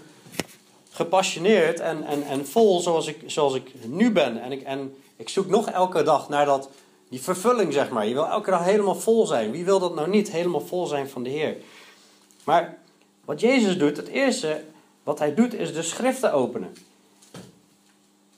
gepassioneerd 0.93 1.81
en, 1.81 2.05
en, 2.05 2.23
en 2.23 2.47
vol 2.47 2.81
zoals 2.81 3.07
ik, 3.07 3.23
zoals 3.27 3.55
ik 3.55 3.71
nu 3.87 4.13
ben. 4.13 4.43
En 4.43 4.53
ik, 4.53 4.63
en 4.63 4.97
ik 5.17 5.29
zoek 5.29 5.47
nog 5.47 5.71
elke 5.71 6.03
dag 6.03 6.29
naar 6.29 6.45
dat, 6.45 6.69
die 7.09 7.21
vervulling, 7.21 7.73
zeg 7.73 7.91
maar. 7.91 8.07
Je 8.07 8.15
wil 8.15 8.27
elke 8.27 8.51
dag 8.51 8.65
helemaal 8.65 8.95
vol 8.95 9.27
zijn. 9.27 9.51
Wie 9.51 9.65
wil 9.65 9.79
dat 9.79 9.95
nou 9.95 10.09
niet, 10.09 10.31
helemaal 10.31 10.61
vol 10.61 10.87
zijn 10.87 11.09
van 11.09 11.23
de 11.23 11.31
Heer? 11.31 11.57
Maar 12.45 12.79
wat 13.25 13.41
Jezus 13.41 13.79
doet, 13.79 13.97
het 13.97 14.09
eerste 14.09 14.63
wat 15.03 15.19
hij 15.19 15.35
doet, 15.35 15.55
is 15.55 15.73
de 15.73 15.83
schriften 15.83 16.33
openen. 16.33 16.75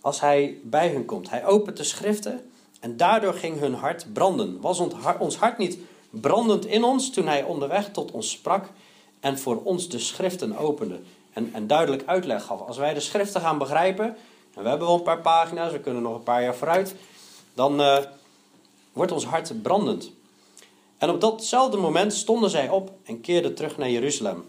Als 0.00 0.20
hij 0.20 0.58
bij 0.62 0.88
hen 0.88 1.04
komt. 1.04 1.30
Hij 1.30 1.44
opent 1.44 1.76
de 1.76 1.84
schriften 1.84 2.50
en 2.80 2.96
daardoor 2.96 3.34
ging 3.34 3.58
hun 3.58 3.74
hart 3.74 4.06
branden. 4.12 4.60
Was 4.60 4.82
ons 5.18 5.36
hart 5.36 5.58
niet 5.58 5.78
brandend 6.10 6.66
in 6.66 6.84
ons 6.84 7.10
toen 7.10 7.26
hij 7.26 7.42
onderweg 7.42 7.90
tot 7.90 8.10
ons 8.10 8.30
sprak 8.30 8.68
en 9.20 9.38
voor 9.38 9.62
ons 9.62 9.88
de 9.88 9.98
schriften 9.98 10.56
opende 10.56 11.00
en, 11.34 11.50
en 11.52 11.66
duidelijk 11.66 12.02
uitleg 12.06 12.44
gaf. 12.44 12.60
Als 12.60 12.76
wij 12.76 12.94
de 12.94 13.00
schriften 13.00 13.40
gaan 13.40 13.58
begrijpen, 13.58 14.06
en 14.54 14.62
we 14.62 14.68
hebben 14.68 14.86
wel 14.86 14.96
een 14.96 15.02
paar 15.02 15.20
pagina's, 15.20 15.72
we 15.72 15.80
kunnen 15.80 16.02
nog 16.02 16.14
een 16.14 16.22
paar 16.22 16.42
jaar 16.42 16.54
vooruit, 16.54 16.94
dan 17.54 17.80
uh, 17.80 17.98
wordt 18.92 19.12
ons 19.12 19.24
hart 19.24 19.62
brandend. 19.62 20.10
En 20.98 21.10
op 21.10 21.20
datzelfde 21.20 21.76
moment 21.76 22.12
stonden 22.12 22.50
zij 22.50 22.68
op 22.68 22.92
en 23.04 23.20
keerden 23.20 23.54
terug 23.54 23.76
naar 23.76 23.90
Jeruzalem. 23.90 24.44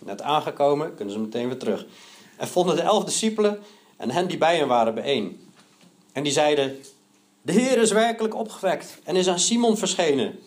Net 0.00 0.22
aangekomen, 0.22 0.94
kunnen 0.94 1.14
ze 1.14 1.20
meteen 1.20 1.46
weer 1.46 1.58
terug. 1.58 1.86
En 2.36 2.48
vonden 2.48 2.76
de 2.76 2.82
elf 2.82 3.04
discipelen 3.04 3.62
en 3.96 4.10
hen 4.10 4.26
die 4.26 4.38
bij 4.38 4.56
hen 4.56 4.68
waren 4.68 4.94
bijeen. 4.94 5.52
En 6.12 6.22
die 6.22 6.32
zeiden: 6.32 6.80
De 7.42 7.52
Heer 7.52 7.78
is 7.78 7.90
werkelijk 7.90 8.34
opgewekt 8.34 8.98
en 9.04 9.16
is 9.16 9.28
aan 9.28 9.38
Simon 9.38 9.76
verschenen. 9.76 10.38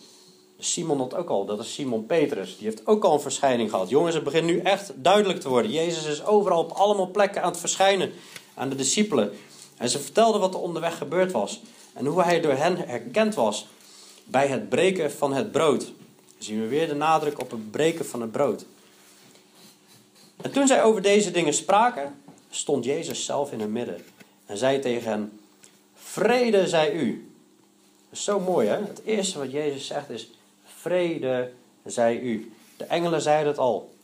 Simon 0.66 0.98
had 0.98 1.14
ook 1.14 1.28
al, 1.28 1.44
dat 1.44 1.60
is 1.60 1.74
Simon 1.74 2.06
Petrus. 2.06 2.56
Die 2.56 2.66
heeft 2.66 2.86
ook 2.86 3.04
al 3.04 3.12
een 3.12 3.20
verschijning 3.20 3.70
gehad. 3.70 3.88
Jongens, 3.88 4.14
het 4.14 4.24
begint 4.24 4.46
nu 4.46 4.60
echt 4.60 4.92
duidelijk 4.96 5.40
te 5.40 5.48
worden. 5.48 5.70
Jezus 5.70 6.04
is 6.04 6.24
overal 6.24 6.58
op 6.58 6.70
allemaal 6.70 7.10
plekken 7.10 7.42
aan 7.42 7.50
het 7.50 7.60
verschijnen 7.60 8.12
aan 8.54 8.68
de 8.68 8.74
discipelen. 8.74 9.32
En 9.76 9.88
ze 9.88 9.98
vertelden 9.98 10.40
wat 10.40 10.54
er 10.54 10.60
onderweg 10.60 10.98
gebeurd 10.98 11.32
was. 11.32 11.60
En 11.92 12.06
hoe 12.06 12.22
hij 12.22 12.40
door 12.40 12.52
hen 12.52 12.76
herkend 12.76 13.34
was 13.34 13.66
bij 14.24 14.46
het 14.46 14.68
breken 14.68 15.12
van 15.12 15.32
het 15.32 15.52
brood. 15.52 15.80
Dan 15.80 15.94
zien 16.38 16.60
we 16.60 16.66
weer 16.66 16.88
de 16.88 16.94
nadruk 16.94 17.40
op 17.40 17.50
het 17.50 17.70
breken 17.70 18.06
van 18.06 18.20
het 18.20 18.32
brood. 18.32 18.64
En 20.42 20.50
toen 20.50 20.66
zij 20.66 20.82
over 20.82 21.02
deze 21.02 21.30
dingen 21.30 21.54
spraken, 21.54 22.20
stond 22.50 22.84
Jezus 22.84 23.24
zelf 23.24 23.52
in 23.52 23.60
het 23.60 23.70
midden. 23.70 24.04
En 24.46 24.56
zei 24.56 24.78
tegen 24.78 25.10
hen, 25.10 25.40
vrede 25.94 26.68
zij 26.68 26.92
u. 26.92 27.30
Dat 28.08 28.18
is 28.18 28.24
zo 28.24 28.40
mooi 28.40 28.68
hè. 28.68 28.76
Het 28.76 29.00
eerste 29.04 29.38
wat 29.38 29.50
Jezus 29.52 29.86
zegt 29.86 30.10
is, 30.10 30.30
vrede 30.86 31.52
zij 31.84 32.20
u. 32.20 32.52
De 32.76 32.84
engelen 32.84 33.20
zeiden 33.20 33.46
het 33.46 33.58
al. 33.58 33.94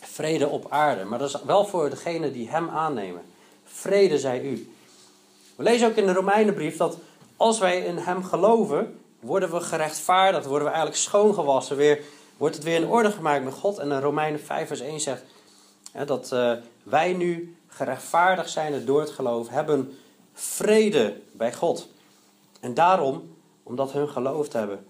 Vrede 0.00 0.48
op 0.48 0.66
aarde. 0.68 1.04
Maar 1.04 1.18
dat 1.18 1.28
is 1.28 1.42
wel 1.42 1.66
voor 1.66 1.90
degenen 1.90 2.32
die 2.32 2.48
hem 2.48 2.68
aannemen. 2.68 3.22
Vrede 3.64 4.18
zij 4.18 4.42
u. 4.42 4.72
We 5.56 5.62
lezen 5.62 5.88
ook 5.88 5.96
in 5.96 6.06
de 6.06 6.12
Romeinenbrief 6.12 6.76
dat 6.76 6.98
als 7.36 7.58
wij 7.58 7.80
in 7.80 7.96
hem 7.96 8.24
geloven, 8.24 9.00
worden 9.20 9.50
we 9.50 9.60
gerechtvaardigd, 9.60 10.46
worden 10.46 10.66
we 10.66 10.72
eigenlijk 10.72 11.02
schoongewassen. 11.02 11.76
Weer, 11.76 12.00
wordt 12.36 12.54
het 12.54 12.64
weer 12.64 12.80
in 12.80 12.88
orde 12.88 13.10
gemaakt 13.10 13.44
met 13.44 13.54
God. 13.54 13.78
En 13.78 13.90
in 13.90 14.00
Romeinen 14.00 14.40
5 14.40 14.68
vers 14.68 14.80
1 14.80 15.00
zegt 15.00 15.22
hè, 15.92 16.04
dat 16.04 16.30
uh, 16.32 16.52
wij 16.82 17.12
nu 17.12 17.56
gerechtvaardigd 17.68 18.50
zijn 18.50 18.84
door 18.84 19.00
het 19.00 19.10
geloof, 19.10 19.48
hebben 19.48 19.98
vrede 20.32 21.20
bij 21.32 21.52
God. 21.52 21.88
En 22.60 22.74
daarom, 22.74 23.36
omdat 23.62 23.92
hun 23.92 24.08
geloofd 24.08 24.52
hebben, 24.52 24.86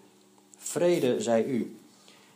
vrede 0.65 1.21
zij 1.21 1.45
u. 1.45 1.79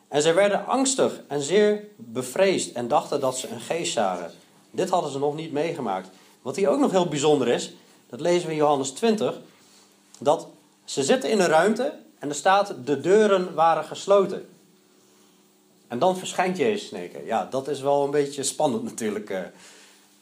En 0.09 0.23
zij 0.23 0.35
werden 0.35 0.67
angstig 0.67 1.21
en 1.29 1.43
zeer 1.43 1.89
bevreesd 1.97 2.73
en 2.73 2.89
dachten 2.89 3.21
dat 3.21 3.39
ze 3.39 3.49
een 3.49 3.61
geest 3.61 3.93
zagen. 3.93 4.33
Dit 4.71 4.89
hadden 4.89 5.11
ze 5.11 5.19
nog 5.19 5.35
niet 5.35 5.53
meegemaakt. 5.53 6.09
Wat 6.43 6.57
hier 6.57 6.69
ook 6.69 6.81
nog 6.81 6.91
heel 6.91 7.09
bijzonder 7.09 7.49
is, 7.49 7.73
dat 8.09 8.21
lezen 8.21 8.47
we 8.47 8.53
in 8.53 8.59
Johannes 8.59 8.91
20, 8.91 9.41
dat 10.19 10.47
ze 10.85 11.03
zitten 11.03 11.31
in 11.31 11.41
een 11.41 11.47
ruimte 11.47 11.95
en 12.19 12.29
er 12.29 12.35
staat 12.35 12.75
de 12.85 13.01
deuren 13.01 13.55
waren 13.55 13.85
gesloten. 13.85 14.49
En 15.89 15.99
dan 15.99 16.17
verschijnt 16.17 16.57
Jezus 16.57 16.91
keer. 16.91 17.27
Ja, 17.27 17.45
dat 17.51 17.69
is 17.69 17.81
wel 17.81 18.05
een 18.05 18.11
beetje 18.11 18.43
spannend 18.43 18.83
natuurlijk. 18.91 19.31
Eh. 19.31 19.41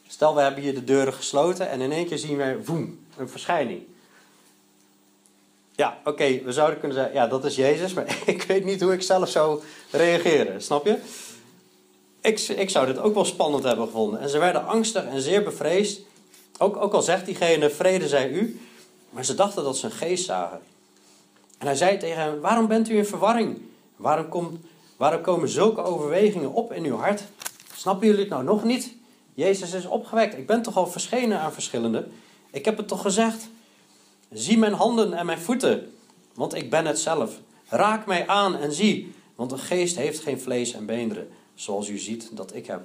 Stel, 0.07 0.35
we 0.35 0.41
hebben 0.41 0.61
hier 0.61 0.73
de 0.73 0.83
deuren 0.83 1.13
gesloten 1.13 1.69
en 1.69 1.81
in 1.81 1.91
één 1.91 2.07
keer 2.07 2.17
zien 2.17 2.37
we, 2.37 2.59
woem, 2.65 3.05
een 3.17 3.29
verschijning. 3.29 3.83
Ja, 5.77 5.97
oké, 6.03 6.41
we 6.43 6.51
zouden 6.51 6.79
kunnen 6.79 6.97
zeggen, 6.97 7.15
ja, 7.15 7.27
dat 7.27 7.45
is 7.45 7.55
Jezus, 7.55 7.93
maar 7.93 8.17
ik 8.25 8.43
weet 8.43 8.65
niet 8.65 8.81
hoe 8.81 8.93
ik 8.93 9.01
zelf 9.01 9.29
zou 9.29 9.61
reageren, 9.91 10.61
snap 10.61 10.85
je? 10.85 10.97
Ik, 12.21 12.39
ik 12.39 12.69
zou 12.69 12.85
dit 12.85 12.99
ook 12.99 13.13
wel 13.13 13.25
spannend 13.25 13.63
hebben 13.63 13.85
gevonden. 13.85 14.19
En 14.19 14.29
ze 14.29 14.37
werden 14.37 14.67
angstig 14.67 15.05
en 15.05 15.21
zeer 15.21 15.43
bevreesd. 15.43 16.01
Ook, 16.57 16.77
ook 16.77 16.93
al 16.93 17.01
zegt 17.01 17.25
diegene, 17.25 17.69
vrede 17.69 18.07
zij 18.07 18.29
u. 18.29 18.59
Maar 19.09 19.25
ze 19.25 19.35
dachten 19.35 19.63
dat 19.63 19.77
ze 19.77 19.85
een 19.85 19.91
geest 19.91 20.25
zagen. 20.25 20.59
En 21.57 21.65
hij 21.65 21.75
zei 21.75 21.97
tegen 21.97 22.21
hen, 22.21 22.41
waarom 22.41 22.67
bent 22.67 22.89
u 22.89 22.97
in 22.97 23.05
verwarring? 23.05 23.61
Waarom, 23.95 24.59
waarom 24.97 25.21
komen 25.21 25.49
zulke 25.49 25.81
overwegingen 25.81 26.53
op 26.53 26.73
in 26.73 26.83
uw 26.83 26.95
hart? 26.95 27.23
Snappen 27.75 28.07
jullie 28.07 28.21
het 28.21 28.31
nou 28.31 28.43
nog 28.43 28.63
niet? 28.63 28.93
Jezus 29.33 29.73
is 29.73 29.85
opgewekt. 29.85 30.37
Ik 30.37 30.47
ben 30.47 30.61
toch 30.61 30.77
al 30.77 30.87
verschenen 30.87 31.39
aan 31.39 31.53
verschillende. 31.53 32.07
Ik 32.51 32.65
heb 32.65 32.77
het 32.77 32.87
toch 32.87 33.01
gezegd? 33.01 33.47
Zie 34.31 34.57
mijn 34.57 34.73
handen 34.73 35.13
en 35.13 35.25
mijn 35.25 35.39
voeten, 35.39 35.93
want 36.33 36.53
ik 36.53 36.69
ben 36.69 36.85
het 36.85 36.99
zelf. 36.99 37.39
Raak 37.67 38.05
mij 38.05 38.27
aan 38.27 38.55
en 38.55 38.71
zie, 38.71 39.13
want 39.35 39.51
een 39.51 39.59
geest 39.59 39.95
heeft 39.95 40.19
geen 40.19 40.39
vlees 40.39 40.73
en 40.73 40.85
beenderen, 40.85 41.29
zoals 41.53 41.89
u 41.89 41.97
ziet 41.97 42.29
dat 42.33 42.55
ik 42.55 42.67
heb. 42.67 42.79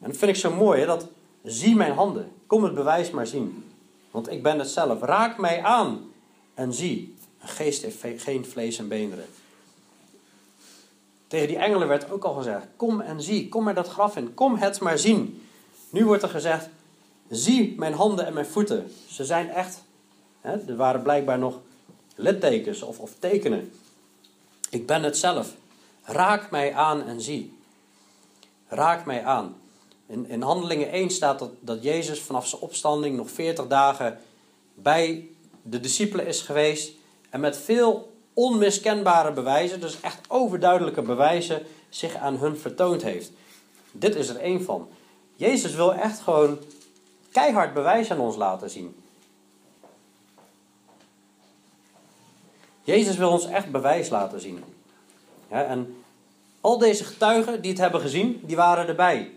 En 0.00 0.10
dat 0.10 0.16
vind 0.16 0.30
ik 0.30 0.36
zo 0.36 0.54
mooi, 0.54 0.80
hè, 0.80 0.86
dat 0.86 1.06
zie 1.42 1.76
mijn 1.76 1.92
handen. 1.92 2.32
Kom 2.46 2.64
het 2.64 2.74
bewijs 2.74 3.10
maar 3.10 3.26
zien, 3.26 3.64
want 4.10 4.30
ik 4.30 4.42
ben 4.42 4.58
het 4.58 4.68
zelf. 4.68 5.00
Raak 5.00 5.38
mij 5.38 5.62
aan 5.62 6.10
en 6.54 6.72
zie, 6.72 7.14
een 7.40 7.48
geest 7.48 7.82
heeft 7.82 8.22
geen 8.22 8.44
vlees 8.44 8.78
en 8.78 8.88
beenderen. 8.88 9.26
Tegen 11.26 11.48
die 11.48 11.58
engelen 11.58 11.88
werd 11.88 12.10
ook 12.10 12.24
al 12.24 12.34
gezegd: 12.34 12.66
Kom 12.76 13.00
en 13.00 13.22
zie, 13.22 13.48
kom 13.48 13.64
maar 13.64 13.74
dat 13.74 13.88
graf 13.88 14.16
in, 14.16 14.34
kom 14.34 14.56
het 14.56 14.80
maar 14.80 14.98
zien. 14.98 15.42
Nu 15.90 16.04
wordt 16.04 16.22
er 16.22 16.28
gezegd: 16.28 16.68
Zie 17.28 17.74
mijn 17.76 17.94
handen 17.94 18.26
en 18.26 18.34
mijn 18.34 18.46
voeten. 18.46 18.92
Ze 19.08 19.24
zijn 19.24 19.48
echt 19.48 19.84
er 20.46 20.76
waren 20.76 21.02
blijkbaar 21.02 21.38
nog 21.38 21.60
littekens 22.14 22.82
of, 22.82 22.98
of 22.98 23.12
tekenen. 23.18 23.72
Ik 24.70 24.86
ben 24.86 25.02
het 25.02 25.18
zelf. 25.18 25.54
Raak 26.02 26.50
mij 26.50 26.74
aan 26.74 27.06
en 27.06 27.20
zie. 27.20 27.58
Raak 28.68 29.04
mij 29.04 29.24
aan. 29.24 29.56
In, 30.06 30.28
in 30.28 30.42
Handelingen 30.42 30.90
1 30.90 31.10
staat 31.10 31.38
dat, 31.38 31.50
dat 31.60 31.82
Jezus 31.82 32.20
vanaf 32.20 32.46
zijn 32.46 32.62
opstanding 32.62 33.16
nog 33.16 33.30
40 33.30 33.66
dagen 33.66 34.18
bij 34.74 35.28
de 35.62 35.80
discipelen 35.80 36.26
is 36.26 36.40
geweest. 36.40 36.92
En 37.30 37.40
met 37.40 37.56
veel 37.56 38.12
onmiskenbare 38.32 39.32
bewijzen, 39.32 39.80
dus 39.80 40.00
echt 40.00 40.18
overduidelijke 40.28 41.02
bewijzen, 41.02 41.62
zich 41.88 42.14
aan 42.14 42.36
hun 42.36 42.56
vertoond 42.56 43.02
heeft. 43.02 43.30
Dit 43.92 44.14
is 44.14 44.28
er 44.28 44.36
één 44.36 44.62
van. 44.62 44.88
Jezus 45.34 45.74
wil 45.74 45.94
echt 45.94 46.20
gewoon 46.20 46.58
keihard 47.32 47.74
bewijs 47.74 48.10
aan 48.10 48.20
ons 48.20 48.36
laten 48.36 48.70
zien. 48.70 48.96
Jezus 52.86 53.16
wil 53.16 53.30
ons 53.30 53.46
echt 53.46 53.70
bewijs 53.70 54.08
laten 54.08 54.40
zien. 54.40 54.64
Ja, 55.50 55.64
en 55.64 55.96
al 56.60 56.78
deze 56.78 57.04
getuigen 57.04 57.60
die 57.62 57.70
het 57.70 57.80
hebben 57.80 58.00
gezien, 58.00 58.40
die 58.44 58.56
waren 58.56 58.86
erbij. 58.86 59.30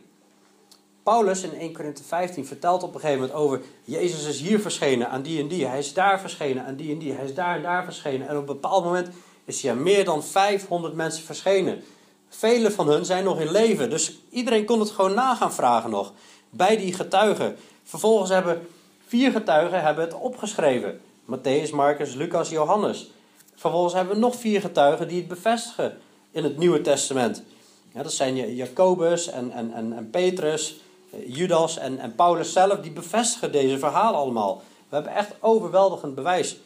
Paulus 1.03 1.43
in 1.43 1.53
1 1.53 1.73
Korinthe 1.73 2.03
15 2.03 2.45
vertelt 2.45 2.83
op 2.83 2.93
een 2.93 2.99
gegeven 2.99 3.21
moment 3.21 3.39
over... 3.39 3.61
Jezus 3.83 4.25
is 4.25 4.41
hier 4.41 4.59
verschenen 4.59 5.09
aan 5.09 5.21
die 5.21 5.41
en 5.41 5.47
die. 5.47 5.65
Hij 5.65 5.79
is 5.79 5.93
daar 5.93 6.19
verschenen 6.19 6.65
aan 6.65 6.75
die 6.75 6.91
en 6.91 6.97
die. 6.97 7.13
Hij 7.13 7.25
is 7.25 7.33
daar 7.33 7.55
en 7.55 7.61
daar 7.61 7.83
verschenen. 7.83 8.27
En 8.27 8.35
op 8.35 8.39
een 8.39 8.45
bepaald 8.45 8.83
moment 8.83 9.09
is 9.45 9.61
hij 9.61 9.75
meer 9.75 10.05
dan 10.05 10.23
500 10.23 10.93
mensen 10.93 11.23
verschenen. 11.23 11.83
Vele 12.29 12.71
van 12.71 12.87
hun 12.87 13.05
zijn 13.05 13.23
nog 13.23 13.39
in 13.39 13.51
leven. 13.51 13.89
Dus 13.89 14.19
iedereen 14.29 14.65
kon 14.65 14.79
het 14.79 14.91
gewoon 14.91 15.13
na 15.13 15.35
gaan 15.35 15.53
vragen 15.53 15.89
nog. 15.89 16.13
Bij 16.49 16.77
die 16.77 16.93
getuigen. 16.93 17.55
Vervolgens 17.83 18.29
hebben 18.29 18.67
vier 19.07 19.31
getuigen 19.31 19.81
hebben 19.81 20.03
het 20.03 20.13
opgeschreven. 20.13 21.01
Matthäus, 21.25 21.71
Marcus, 21.71 22.13
Lucas, 22.13 22.49
Johannes. 22.49 23.11
Vervolgens 23.59 23.93
hebben 23.93 24.13
we 24.13 24.19
nog 24.19 24.35
vier 24.35 24.61
getuigen 24.61 25.07
die 25.07 25.17
het 25.17 25.27
bevestigen 25.27 25.97
in 26.31 26.43
het 26.43 26.57
Nieuwe 26.57 26.81
Testament. 26.81 27.43
Dat 27.93 28.13
zijn 28.13 28.55
Jacobus 28.55 29.27
en, 29.27 29.51
en, 29.51 29.73
en, 29.73 29.93
en 29.93 30.09
Petrus, 30.09 30.79
eh, 31.11 31.35
Judas 31.35 31.77
en, 31.77 31.99
en 31.99 32.15
Paulus 32.15 32.53
zelf, 32.53 32.79
die 32.79 32.91
bevestigen 32.91 33.51
deze 33.51 33.79
verhalen 33.79 34.19
allemaal. 34.19 34.61
We 34.89 34.95
hebben 34.95 35.15
echt 35.15 35.33
overweldigend 35.39 36.15
bewijs. 36.15 36.57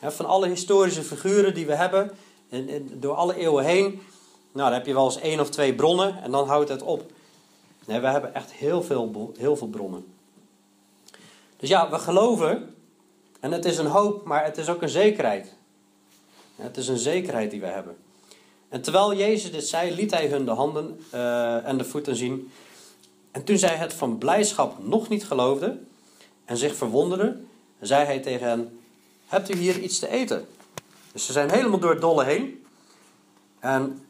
Van 0.00 0.26
alle 0.26 0.48
historische 0.48 1.02
figuren 1.02 1.54
die 1.54 1.66
we 1.66 1.74
hebben, 1.74 2.10
in, 2.48 2.68
in, 2.68 2.96
door 3.00 3.14
alle 3.14 3.36
eeuwen 3.36 3.64
heen, 3.64 3.84
nou, 4.52 4.70
dan 4.70 4.72
heb 4.72 4.86
je 4.86 4.94
wel 4.94 5.04
eens 5.04 5.20
één 5.20 5.40
of 5.40 5.50
twee 5.50 5.74
bronnen 5.74 6.22
en 6.22 6.30
dan 6.30 6.48
houdt 6.48 6.68
het 6.68 6.82
op. 6.82 7.10
Nee, 7.86 8.00
we 8.00 8.06
hebben 8.06 8.34
echt 8.34 8.52
heel 8.52 8.82
veel, 8.82 9.32
heel 9.38 9.56
veel 9.56 9.68
bronnen. 9.68 10.06
Dus 11.56 11.68
ja, 11.68 11.90
we 11.90 11.98
geloven, 11.98 12.74
en 13.40 13.52
het 13.52 13.64
is 13.64 13.78
een 13.78 13.86
hoop, 13.86 14.24
maar 14.24 14.44
het 14.44 14.58
is 14.58 14.68
ook 14.68 14.82
een 14.82 14.88
zekerheid. 14.88 15.56
Het 16.58 16.76
is 16.76 16.88
een 16.88 16.98
zekerheid 16.98 17.50
die 17.50 17.60
we 17.60 17.66
hebben. 17.66 17.96
En 18.68 18.82
terwijl 18.82 19.14
Jezus 19.14 19.52
dit 19.52 19.66
zei, 19.66 19.94
liet 19.94 20.10
hij 20.10 20.28
hun 20.28 20.44
de 20.44 20.50
handen 20.50 21.00
uh, 21.14 21.66
en 21.66 21.78
de 21.78 21.84
voeten 21.84 22.16
zien. 22.16 22.50
En 23.30 23.44
toen 23.44 23.58
zij 23.58 23.76
het 23.76 23.92
van 23.92 24.18
blijdschap 24.18 24.84
nog 24.84 25.08
niet 25.08 25.24
geloofden 25.24 25.88
en 26.44 26.56
zich 26.56 26.74
verwonderden, 26.74 27.48
zei 27.80 28.04
hij 28.04 28.20
tegen 28.20 28.48
hen: 28.48 28.80
Hebt 29.26 29.54
u 29.54 29.56
hier 29.56 29.78
iets 29.78 29.98
te 29.98 30.08
eten? 30.08 30.46
Dus 31.12 31.26
ze 31.26 31.32
zijn 31.32 31.50
helemaal 31.50 31.78
door 31.78 31.90
het 31.90 32.00
dolle 32.00 32.24
heen. 32.24 32.66
En 33.58 34.06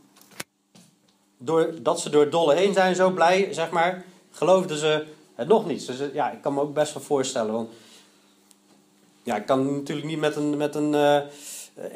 doordat 1.38 2.00
ze 2.00 2.10
door 2.10 2.22
het 2.22 2.32
dolle 2.32 2.54
heen 2.54 2.72
zijn, 2.72 2.94
zo 2.94 3.10
blij, 3.10 3.52
zeg 3.52 3.70
maar, 3.70 4.04
geloofden 4.30 4.78
ze 4.78 5.06
het 5.34 5.48
nog 5.48 5.66
niet. 5.66 5.86
Dus 5.86 5.98
ja, 6.12 6.30
ik 6.30 6.42
kan 6.42 6.54
me 6.54 6.60
ook 6.60 6.74
best 6.74 6.94
wel 6.94 7.02
voorstellen. 7.02 7.52
Want 7.52 7.70
ja, 9.22 9.36
ik 9.36 9.46
kan 9.46 9.76
natuurlijk 9.76 10.06
niet 10.06 10.18
met 10.18 10.36
een, 10.36 10.56
met 10.56 10.74
een, 10.74 10.92
uh, 10.92 11.20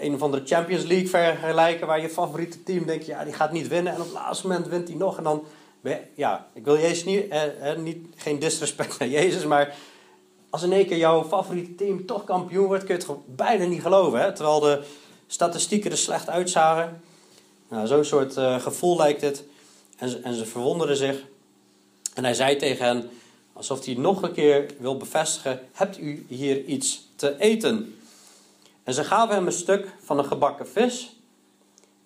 een 0.00 0.14
of 0.14 0.22
andere 0.22 0.46
Champions 0.46 0.84
League 0.84 1.08
vergelijken 1.08 1.86
waar 1.86 2.00
je 2.00 2.08
favoriete 2.08 2.62
team 2.62 2.86
denkt, 2.86 3.06
ja, 3.06 3.24
die 3.24 3.32
gaat 3.32 3.52
niet 3.52 3.68
winnen. 3.68 3.92
En 3.92 3.98
op 3.98 4.04
het 4.04 4.14
laatste 4.14 4.46
moment 4.46 4.68
wint 4.68 4.88
hij 4.88 4.96
nog. 4.96 5.16
En 5.16 5.22
dan, 5.22 5.44
ja, 6.14 6.46
ik 6.52 6.64
wil 6.64 6.78
Jezus 6.78 7.04
niet, 7.04 7.28
eh, 7.28 7.70
eh, 7.70 7.78
niet 7.78 8.06
geen 8.16 8.38
disrespect 8.38 8.98
naar 8.98 9.08
Jezus, 9.08 9.44
maar 9.44 9.74
als 10.50 10.62
in 10.62 10.72
één 10.72 10.86
keer 10.86 10.96
jouw 10.96 11.24
favoriete 11.24 11.74
team 11.74 12.06
toch 12.06 12.24
kampioen 12.24 12.66
wordt, 12.66 12.84
kun 12.84 12.98
je 12.98 13.06
het 13.06 13.36
bijna 13.36 13.64
niet 13.64 13.82
geloven. 13.82 14.20
Hè? 14.20 14.32
Terwijl 14.32 14.60
de 14.60 14.82
statistieken 15.26 15.90
er 15.90 15.96
slecht 15.96 16.28
uitzagen. 16.28 17.02
Nou, 17.68 17.86
zo'n 17.86 18.04
soort 18.04 18.36
uh, 18.36 18.60
gevoel 18.60 18.96
lijkt 18.96 19.20
het. 19.20 19.44
En 19.98 20.24
en 20.24 20.34
ze 20.34 20.46
verwonderden 20.46 20.96
zich. 20.96 21.24
En 22.14 22.24
hij 22.24 22.34
zei 22.34 22.56
tegen 22.56 22.86
hen, 22.86 23.10
alsof 23.52 23.84
hij 23.84 23.94
nog 23.94 24.22
een 24.22 24.32
keer 24.32 24.66
wil 24.78 24.96
bevestigen: 24.96 25.60
Hebt 25.72 25.98
u 25.98 26.26
hier 26.28 26.64
iets 26.64 27.08
te 27.16 27.38
eten? 27.38 27.94
En 28.84 28.94
ze 28.94 29.04
gaven 29.04 29.34
hem 29.34 29.46
een 29.46 29.52
stuk 29.52 29.94
van 30.00 30.18
een 30.18 30.24
gebakken 30.24 30.68
vis 30.68 31.16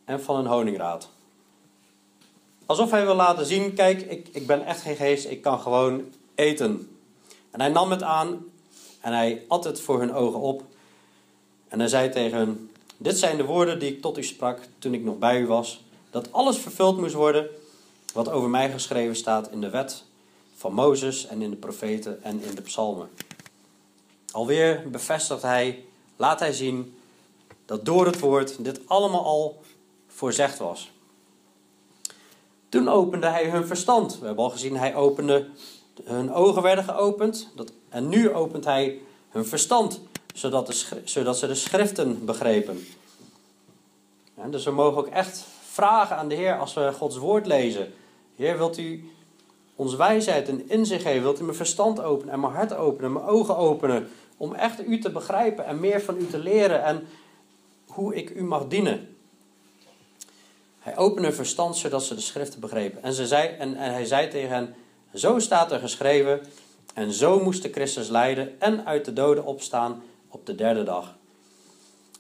en 0.04 0.22
van 0.22 0.36
een 0.36 0.46
honingraad. 0.46 1.08
Alsof 2.66 2.90
hij 2.90 3.04
wil 3.04 3.14
laten 3.14 3.46
zien: 3.46 3.74
kijk, 3.74 4.00
ik, 4.00 4.28
ik 4.32 4.46
ben 4.46 4.66
echt 4.66 4.80
geen 4.80 4.96
geest, 4.96 5.26
ik 5.26 5.42
kan 5.42 5.60
gewoon 5.60 6.04
eten. 6.34 6.98
En 7.50 7.60
hij 7.60 7.70
nam 7.70 7.90
het 7.90 8.02
aan 8.02 8.44
en 9.00 9.12
hij 9.12 9.44
at 9.48 9.64
het 9.64 9.80
voor 9.80 9.98
hun 9.98 10.14
ogen 10.14 10.40
op. 10.40 10.62
En 11.68 11.78
hij 11.78 11.88
zei 11.88 12.10
tegen 12.10 12.38
hen: 12.38 12.70
Dit 12.96 13.18
zijn 13.18 13.36
de 13.36 13.44
woorden 13.44 13.78
die 13.78 13.92
ik 13.92 14.00
tot 14.00 14.18
u 14.18 14.22
sprak 14.22 14.60
toen 14.78 14.94
ik 14.94 15.02
nog 15.02 15.18
bij 15.18 15.40
u 15.40 15.46
was: 15.46 15.84
dat 16.10 16.32
alles 16.32 16.58
vervuld 16.58 16.98
moest 16.98 17.14
worden 17.14 17.48
wat 18.12 18.28
over 18.28 18.48
mij 18.48 18.70
geschreven 18.70 19.16
staat 19.16 19.50
in 19.50 19.60
de 19.60 19.70
wet 19.70 20.04
van 20.56 20.72
Mozes 20.72 21.26
en 21.26 21.42
in 21.42 21.50
de 21.50 21.56
profeten 21.56 22.22
en 22.22 22.42
in 22.42 22.54
de 22.54 22.62
psalmen. 22.62 23.08
Alweer 24.30 24.90
bevestigt 24.90 25.42
hij 25.42 25.84
laat 26.16 26.40
hij 26.40 26.52
zien 26.52 26.96
dat 27.64 27.84
door 27.84 28.06
het 28.06 28.20
woord 28.20 28.64
dit 28.64 28.80
allemaal 28.86 29.24
al 29.24 29.60
voorzegd 30.06 30.58
was. 30.58 30.90
Toen 32.68 32.88
opende 32.88 33.26
hij 33.26 33.50
hun 33.50 33.66
verstand. 33.66 34.18
We 34.18 34.26
hebben 34.26 34.44
al 34.44 34.50
gezien, 34.50 34.76
hij 34.76 34.94
opende, 34.94 35.48
hun 36.04 36.32
ogen 36.32 36.62
werden 36.62 36.84
geopend. 36.84 37.48
Dat, 37.54 37.72
en 37.88 38.08
nu 38.08 38.32
opent 38.32 38.64
hij 38.64 39.00
hun 39.28 39.46
verstand, 39.46 40.00
zodat, 40.34 40.86
zodat 41.04 41.38
ze 41.38 41.46
de 41.46 41.54
schriften 41.54 42.24
begrepen. 42.24 42.86
Dus 44.50 44.64
we 44.64 44.70
mogen 44.70 44.98
ook 44.98 45.06
echt 45.06 45.44
vragen 45.62 46.16
aan 46.16 46.28
de 46.28 46.34
Heer 46.34 46.58
als 46.58 46.74
we 46.74 46.92
Gods 46.92 47.16
woord 47.16 47.46
lezen. 47.46 47.92
Heer, 48.36 48.56
wilt 48.56 48.78
u 48.78 49.10
ons 49.76 49.94
wijsheid 49.94 50.48
en 50.48 50.68
inzicht 50.68 51.02
geven? 51.02 51.22
Wilt 51.22 51.40
u 51.40 51.44
mijn 51.44 51.56
verstand 51.56 52.00
openen 52.00 52.34
en 52.34 52.40
mijn 52.40 52.52
hart 52.52 52.74
openen 52.74 53.04
en 53.04 53.12
mijn 53.12 53.26
ogen 53.26 53.56
openen? 53.56 54.08
Om 54.36 54.54
echt 54.54 54.86
u 54.86 54.98
te 54.98 55.10
begrijpen 55.10 55.66
en 55.66 55.80
meer 55.80 56.00
van 56.00 56.16
u 56.16 56.26
te 56.26 56.38
leren 56.38 56.84
en 56.84 57.08
hoe 57.86 58.14
ik 58.14 58.30
u 58.30 58.44
mag 58.44 58.66
dienen. 58.66 59.16
Hij 60.78 60.96
opende 60.96 61.26
hun 61.26 61.36
verstand 61.36 61.76
zodat 61.76 62.04
ze 62.04 62.14
de 62.14 62.20
schriften 62.20 62.60
begrepen. 62.60 63.02
En, 63.02 63.12
ze 63.12 63.26
zei, 63.26 63.48
en, 63.58 63.76
hij 63.76 64.04
zei 64.04 64.28
tegen 64.28 64.50
hen, 64.50 64.74
zo 65.14 65.38
staat 65.38 65.72
er 65.72 65.78
geschreven, 65.78 66.40
en 66.94 67.12
zo 67.12 67.40
moest 67.42 67.62
de 67.62 67.72
Christus 67.72 68.08
lijden 68.08 68.60
en 68.60 68.86
uit 68.86 69.04
de 69.04 69.12
doden 69.12 69.44
opstaan 69.44 70.02
op 70.28 70.46
de 70.46 70.54
derde 70.54 70.82
dag. 70.82 71.14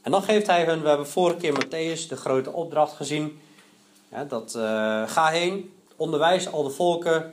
En 0.02 0.10
dan 0.10 0.22
geeft 0.22 0.46
hij 0.46 0.64
hun, 0.64 0.82
we 0.82 0.88
hebben 0.88 1.06
vorige 1.06 1.36
keer 1.36 1.64
Matthäus 1.64 2.08
de 2.08 2.16
grote 2.16 2.52
opdracht 2.52 2.96
gezien. 2.96 3.40
Dat 4.28 4.54
uh, 4.56 4.62
ga 5.08 5.26
heen, 5.26 5.72
onderwijs 5.96 6.52
al 6.52 6.62
de 6.62 6.70
volken, 6.70 7.32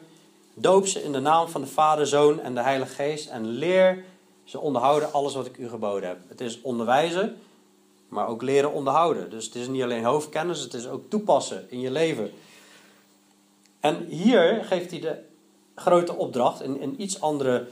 doop 0.53 0.87
ze 0.87 1.03
in 1.03 1.11
de 1.11 1.19
naam 1.19 1.47
van 1.47 1.61
de 1.61 1.67
Vader, 1.67 2.07
Zoon 2.07 2.41
en 2.41 2.55
de 2.55 2.61
Heilige 2.61 2.93
Geest 2.93 3.29
en 3.29 3.47
leer 3.47 4.03
ze 4.53 4.59
onderhouden 4.59 5.13
alles 5.13 5.35
wat 5.35 5.45
ik 5.45 5.57
u 5.57 5.69
geboden 5.69 6.09
heb. 6.09 6.17
Het 6.27 6.41
is 6.41 6.61
onderwijzen, 6.61 7.37
maar 8.07 8.27
ook 8.27 8.41
leren 8.41 8.71
onderhouden. 8.71 9.29
Dus 9.29 9.45
het 9.45 9.55
is 9.55 9.67
niet 9.67 9.83
alleen 9.83 10.03
hoofdkennis, 10.03 10.59
het 10.59 10.73
is 10.73 10.87
ook 10.87 11.09
toepassen 11.09 11.65
in 11.69 11.79
je 11.79 11.91
leven. 11.91 12.31
En 13.79 14.05
hier 14.05 14.63
geeft 14.63 14.91
hij 14.91 14.99
de 14.99 15.15
grote 15.75 16.15
opdracht 16.15 16.61
in, 16.61 16.79
in 16.79 17.01
iets 17.01 17.21
andere 17.21 17.67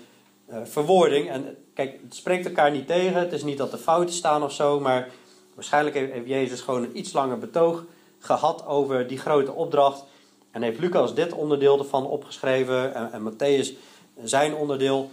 uh, 0.50 0.58
verwoording. 0.64 1.30
En 1.30 1.58
kijk, 1.74 2.00
het 2.04 2.16
spreekt 2.16 2.46
elkaar 2.46 2.72
niet 2.72 2.88
tegen. 2.88 3.20
Het 3.20 3.34
is 3.34 3.44
niet 3.44 3.58
dat 3.58 3.72
er 3.72 3.78
fouten 3.78 4.16
staan 4.16 4.44
of 4.44 4.52
zo, 4.52 4.80
maar 4.80 5.10
waarschijnlijk 5.54 5.96
heeft, 5.96 6.12
heeft 6.12 6.28
Jezus 6.28 6.62
gewoon 6.62 6.84
een 6.84 6.98
iets 6.98 7.14
langer 7.14 7.38
betoog 7.38 7.84
gehad 8.20 8.66
over 8.66 9.08
die 9.08 9.18
grote 9.18 9.52
opdracht. 9.52 10.04
En 10.52 10.62
heeft 10.62 10.80
Lucas 10.80 11.14
dit 11.14 11.34
onderdeel 11.34 11.80
ervan 11.80 12.06
opgeschreven 12.08 12.94
en, 12.94 13.12
en 13.12 13.34
Matthäus 13.34 13.78
zijn 14.24 14.56
onderdeel. 14.56 15.10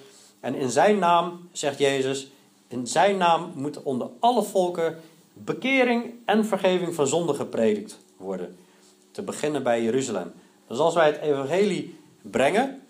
En 0.49 0.55
in 0.55 0.71
zijn 0.71 0.99
naam, 0.99 1.49
zegt 1.53 1.79
Jezus, 1.79 2.31
in 2.69 2.87
zijn 2.87 3.17
naam 3.17 3.53
moet 3.55 3.83
onder 3.83 4.09
alle 4.19 4.43
volken 4.43 5.01
bekering 5.33 6.15
en 6.25 6.45
vergeving 6.45 6.95
van 6.95 7.07
zonde 7.07 7.35
gepredikt 7.35 7.99
worden. 8.17 8.57
Te 9.11 9.23
beginnen 9.23 9.63
bij 9.63 9.83
Jeruzalem. 9.83 10.33
Dus 10.67 10.79
als 10.79 10.95
wij 10.95 11.07
het 11.07 11.21
evangelie 11.21 11.99
brengen, 12.23 12.83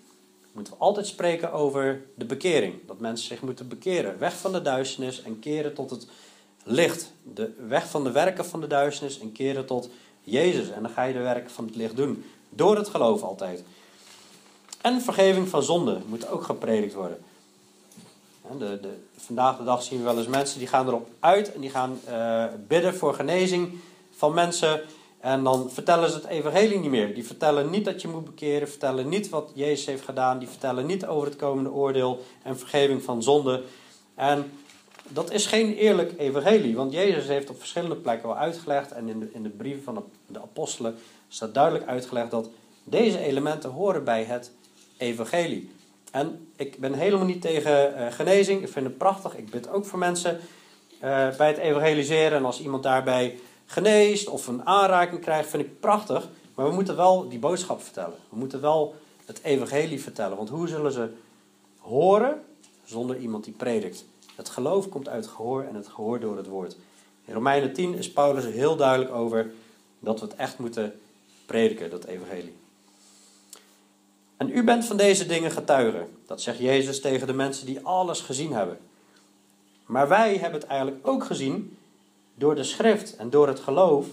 moeten 0.53 0.73
we 0.73 0.79
altijd 0.79 1.07
spreken 1.07 1.53
over 1.53 2.03
de 2.15 2.25
bekering. 2.25 2.75
Dat 2.87 3.01
mensen 3.01 3.27
zich 3.27 3.43
moeten 3.43 3.69
bekeren. 3.69 4.19
Weg 4.19 4.37
van 4.37 4.53
de 4.53 4.63
duisternis 4.63 5.23
en 5.23 5.39
keren 5.39 5.75
tot 5.75 5.91
het 5.91 6.07
licht. 6.65 7.13
De 7.35 7.53
weg 7.69 7.89
van 7.89 8.05
de 8.05 8.11
werken 8.11 8.47
van 8.47 8.61
de 8.61 8.67
duisternis 8.67 9.21
en 9.21 9.33
keren 9.33 9.67
tot 9.67 9.89
Jezus. 10.23 10.71
En 10.71 10.83
dan 10.83 10.91
ga 10.91 11.05
je 11.05 11.13
de 11.13 11.19
werken 11.19 11.51
van 11.51 11.65
het 11.65 11.77
licht 11.77 11.97
doen. 11.97 12.25
Door 12.49 12.77
het 12.77 12.89
geloof 12.89 13.23
altijd. 13.23 13.65
En 14.81 15.01
vergeving 15.01 15.49
van 15.49 15.63
zonde 15.63 15.99
moet 16.09 16.29
ook 16.29 16.43
gepredikt 16.43 16.95
worden. 16.95 17.19
De, 18.59 18.99
vandaag 19.17 19.57
de 19.57 19.65
dag 19.65 19.83
zien 19.83 19.99
we 19.99 20.05
wel 20.05 20.19
eens 20.19 20.27
mensen 20.27 20.59
die 20.59 20.69
gaan 20.69 20.87
erop 20.87 21.09
uit 21.21 21.53
en 21.53 21.61
die 21.61 21.71
gaan 21.71 22.01
uh, 22.09 22.45
bidden 22.67 22.95
voor 22.95 23.15
genezing 23.15 23.79
van 24.11 24.35
mensen. 24.35 24.81
En 25.21 25.45
dan 25.45 25.71
vertellen 25.71 26.11
ze 26.11 26.17
het 26.17 26.27
evangelie 26.27 26.79
niet 26.79 26.91
meer. 26.91 27.15
Die 27.15 27.27
vertellen 27.27 27.71
niet 27.71 27.85
dat 27.85 28.03
je 28.03 28.09
moet 28.09 28.25
bekeren, 28.25 28.69
vertellen 28.69 29.09
niet 29.09 29.29
wat 29.29 29.51
Jezus 29.55 29.87
heeft 29.87 30.05
gedaan, 30.05 30.39
die 30.39 30.49
vertellen 30.49 30.87
niet 30.87 31.07
over 31.07 31.29
het 31.29 31.37
komende 31.37 31.71
oordeel 31.71 32.25
en 32.43 32.59
vergeving 32.59 33.03
van 33.03 33.23
zonde. 33.23 33.63
En 34.15 34.53
dat 35.09 35.33
is 35.33 35.47
geen 35.47 35.75
eerlijk 35.75 36.13
evangelie, 36.19 36.77
want 36.77 36.93
Jezus 36.93 37.27
heeft 37.27 37.51
op 37.51 37.59
verschillende 37.59 37.97
plekken 37.97 38.29
al 38.29 38.37
uitgelegd 38.37 38.93
en 38.93 39.09
in 39.09 39.21
de, 39.21 39.29
in 39.33 39.43
de 39.43 39.49
brieven 39.49 39.83
van 39.83 40.05
de 40.27 40.41
apostelen 40.41 40.97
staat 41.29 41.55
duidelijk 41.55 41.87
uitgelegd 41.87 42.31
dat 42.31 42.49
deze 42.85 43.19
elementen 43.19 43.71
horen 43.71 44.05
bij 44.05 44.25
het 44.25 44.53
evangelie. 44.97 45.71
En 46.13 46.49
ik 46.57 46.79
ben 46.79 46.93
helemaal 46.95 47.27
niet 47.27 47.41
tegen 47.41 47.95
uh, 47.99 48.13
genezing. 48.13 48.63
Ik 48.63 48.69
vind 48.69 48.87
het 48.87 48.99
prachtig. 48.99 49.37
Ik 49.37 49.51
bid 49.51 49.69
ook 49.69 49.85
voor 49.85 49.99
mensen 49.99 50.41
uh, 50.95 51.37
bij 51.37 51.49
het 51.49 51.57
evangeliseren. 51.57 52.39
En 52.39 52.45
als 52.45 52.61
iemand 52.61 52.83
daarbij 52.83 53.39
geneest 53.67 54.29
of 54.29 54.47
een 54.47 54.67
aanraking 54.67 55.21
krijgt, 55.21 55.51
vind 55.51 55.63
ik 55.63 55.81
prachtig. 55.81 56.29
Maar 56.55 56.69
we 56.69 56.75
moeten 56.75 56.97
wel 56.97 57.29
die 57.29 57.39
boodschap 57.39 57.83
vertellen. 57.83 58.17
We 58.29 58.37
moeten 58.37 58.61
wel 58.61 58.95
het 59.25 59.41
evangelie 59.43 60.03
vertellen. 60.03 60.37
Want 60.37 60.49
hoe 60.49 60.69
zullen 60.69 60.93
ze 60.93 61.09
horen 61.79 62.43
zonder 62.85 63.17
iemand 63.19 63.45
die 63.45 63.53
predikt? 63.53 64.05
Het 64.37 64.49
geloof 64.49 64.89
komt 64.89 65.09
uit 65.09 65.27
gehoor 65.27 65.63
en 65.63 65.75
het 65.75 65.89
gehoor 65.89 66.21
door 66.21 66.37
het 66.37 66.47
woord. 66.47 66.77
In 67.25 67.35
Romeinen 67.35 67.73
10 67.73 67.95
is 67.95 68.13
Paulus 68.13 68.45
er 68.45 68.53
heel 68.53 68.77
duidelijk 68.77 69.15
over 69.15 69.51
dat 70.01 70.21
we 70.21 70.27
het 70.27 70.35
echt 70.35 70.59
moeten 70.59 71.01
prediken, 71.47 71.91
dat 71.91 72.05
evangelie. 72.05 72.55
En 74.39 74.57
u 74.57 74.65
bent 74.65 74.85
van 74.85 74.97
deze 74.97 75.27
dingen 75.27 75.51
getuige. 75.51 76.07
Dat 76.27 76.41
zegt 76.41 76.59
Jezus 76.59 77.01
tegen 77.01 77.27
de 77.27 77.33
mensen 77.33 77.67
die 77.67 77.81
alles 77.83 78.21
gezien 78.21 78.53
hebben. 78.53 78.79
Maar 79.87 80.09
wij 80.09 80.37
hebben 80.37 80.61
het 80.61 80.69
eigenlijk 80.69 81.07
ook 81.07 81.25
gezien 81.25 81.77
door 82.35 82.55
de 82.55 82.65
schrift 82.65 83.17
en 83.17 83.31
door 83.31 83.47
het 83.49 83.61
geloof 83.61 84.07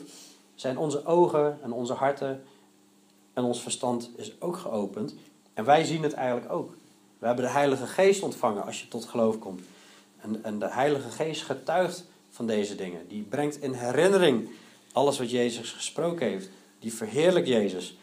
zijn 0.56 0.78
onze 0.78 1.06
ogen 1.06 1.60
en 1.64 1.72
onze 1.72 1.94
harten 1.94 2.44
en 3.34 3.44
ons 3.44 3.62
verstand 3.62 4.10
is 4.16 4.42
ook 4.42 4.58
geopend. 4.58 5.16
En 5.54 5.66
wij 5.66 5.84
zien 5.84 6.04
het 6.04 6.14
eigenlijk 6.14 6.52
ook. 6.52 6.76
We 7.20 7.26
hebben 7.26 7.46
de 7.46 7.52
Heilige 7.52 7.88
Geest 7.88 8.24
ontvangen 8.24 8.66
als 8.66 8.82
je 8.82 8.88
tot 8.88 9.06
geloof 9.06 9.40
komt. 9.40 9.62
En, 10.22 10.44
en 10.44 10.60
de 10.60 10.70
Heilige 10.70 11.10
Geest 11.10 11.42
getuigt 11.42 12.06
van 12.30 12.48
deze 12.48 12.76
dingen. 12.76 13.08
Die 13.08 13.22
brengt 13.22 13.62
in 13.62 13.74
herinnering 13.74 14.50
alles 14.92 15.18
wat 15.20 15.32
Jezus 15.32 15.72
gesproken 15.72 16.28
heeft. 16.28 16.50
Die 16.80 16.94
verheerlijkt 16.94 17.48
Jezus. 17.48 17.98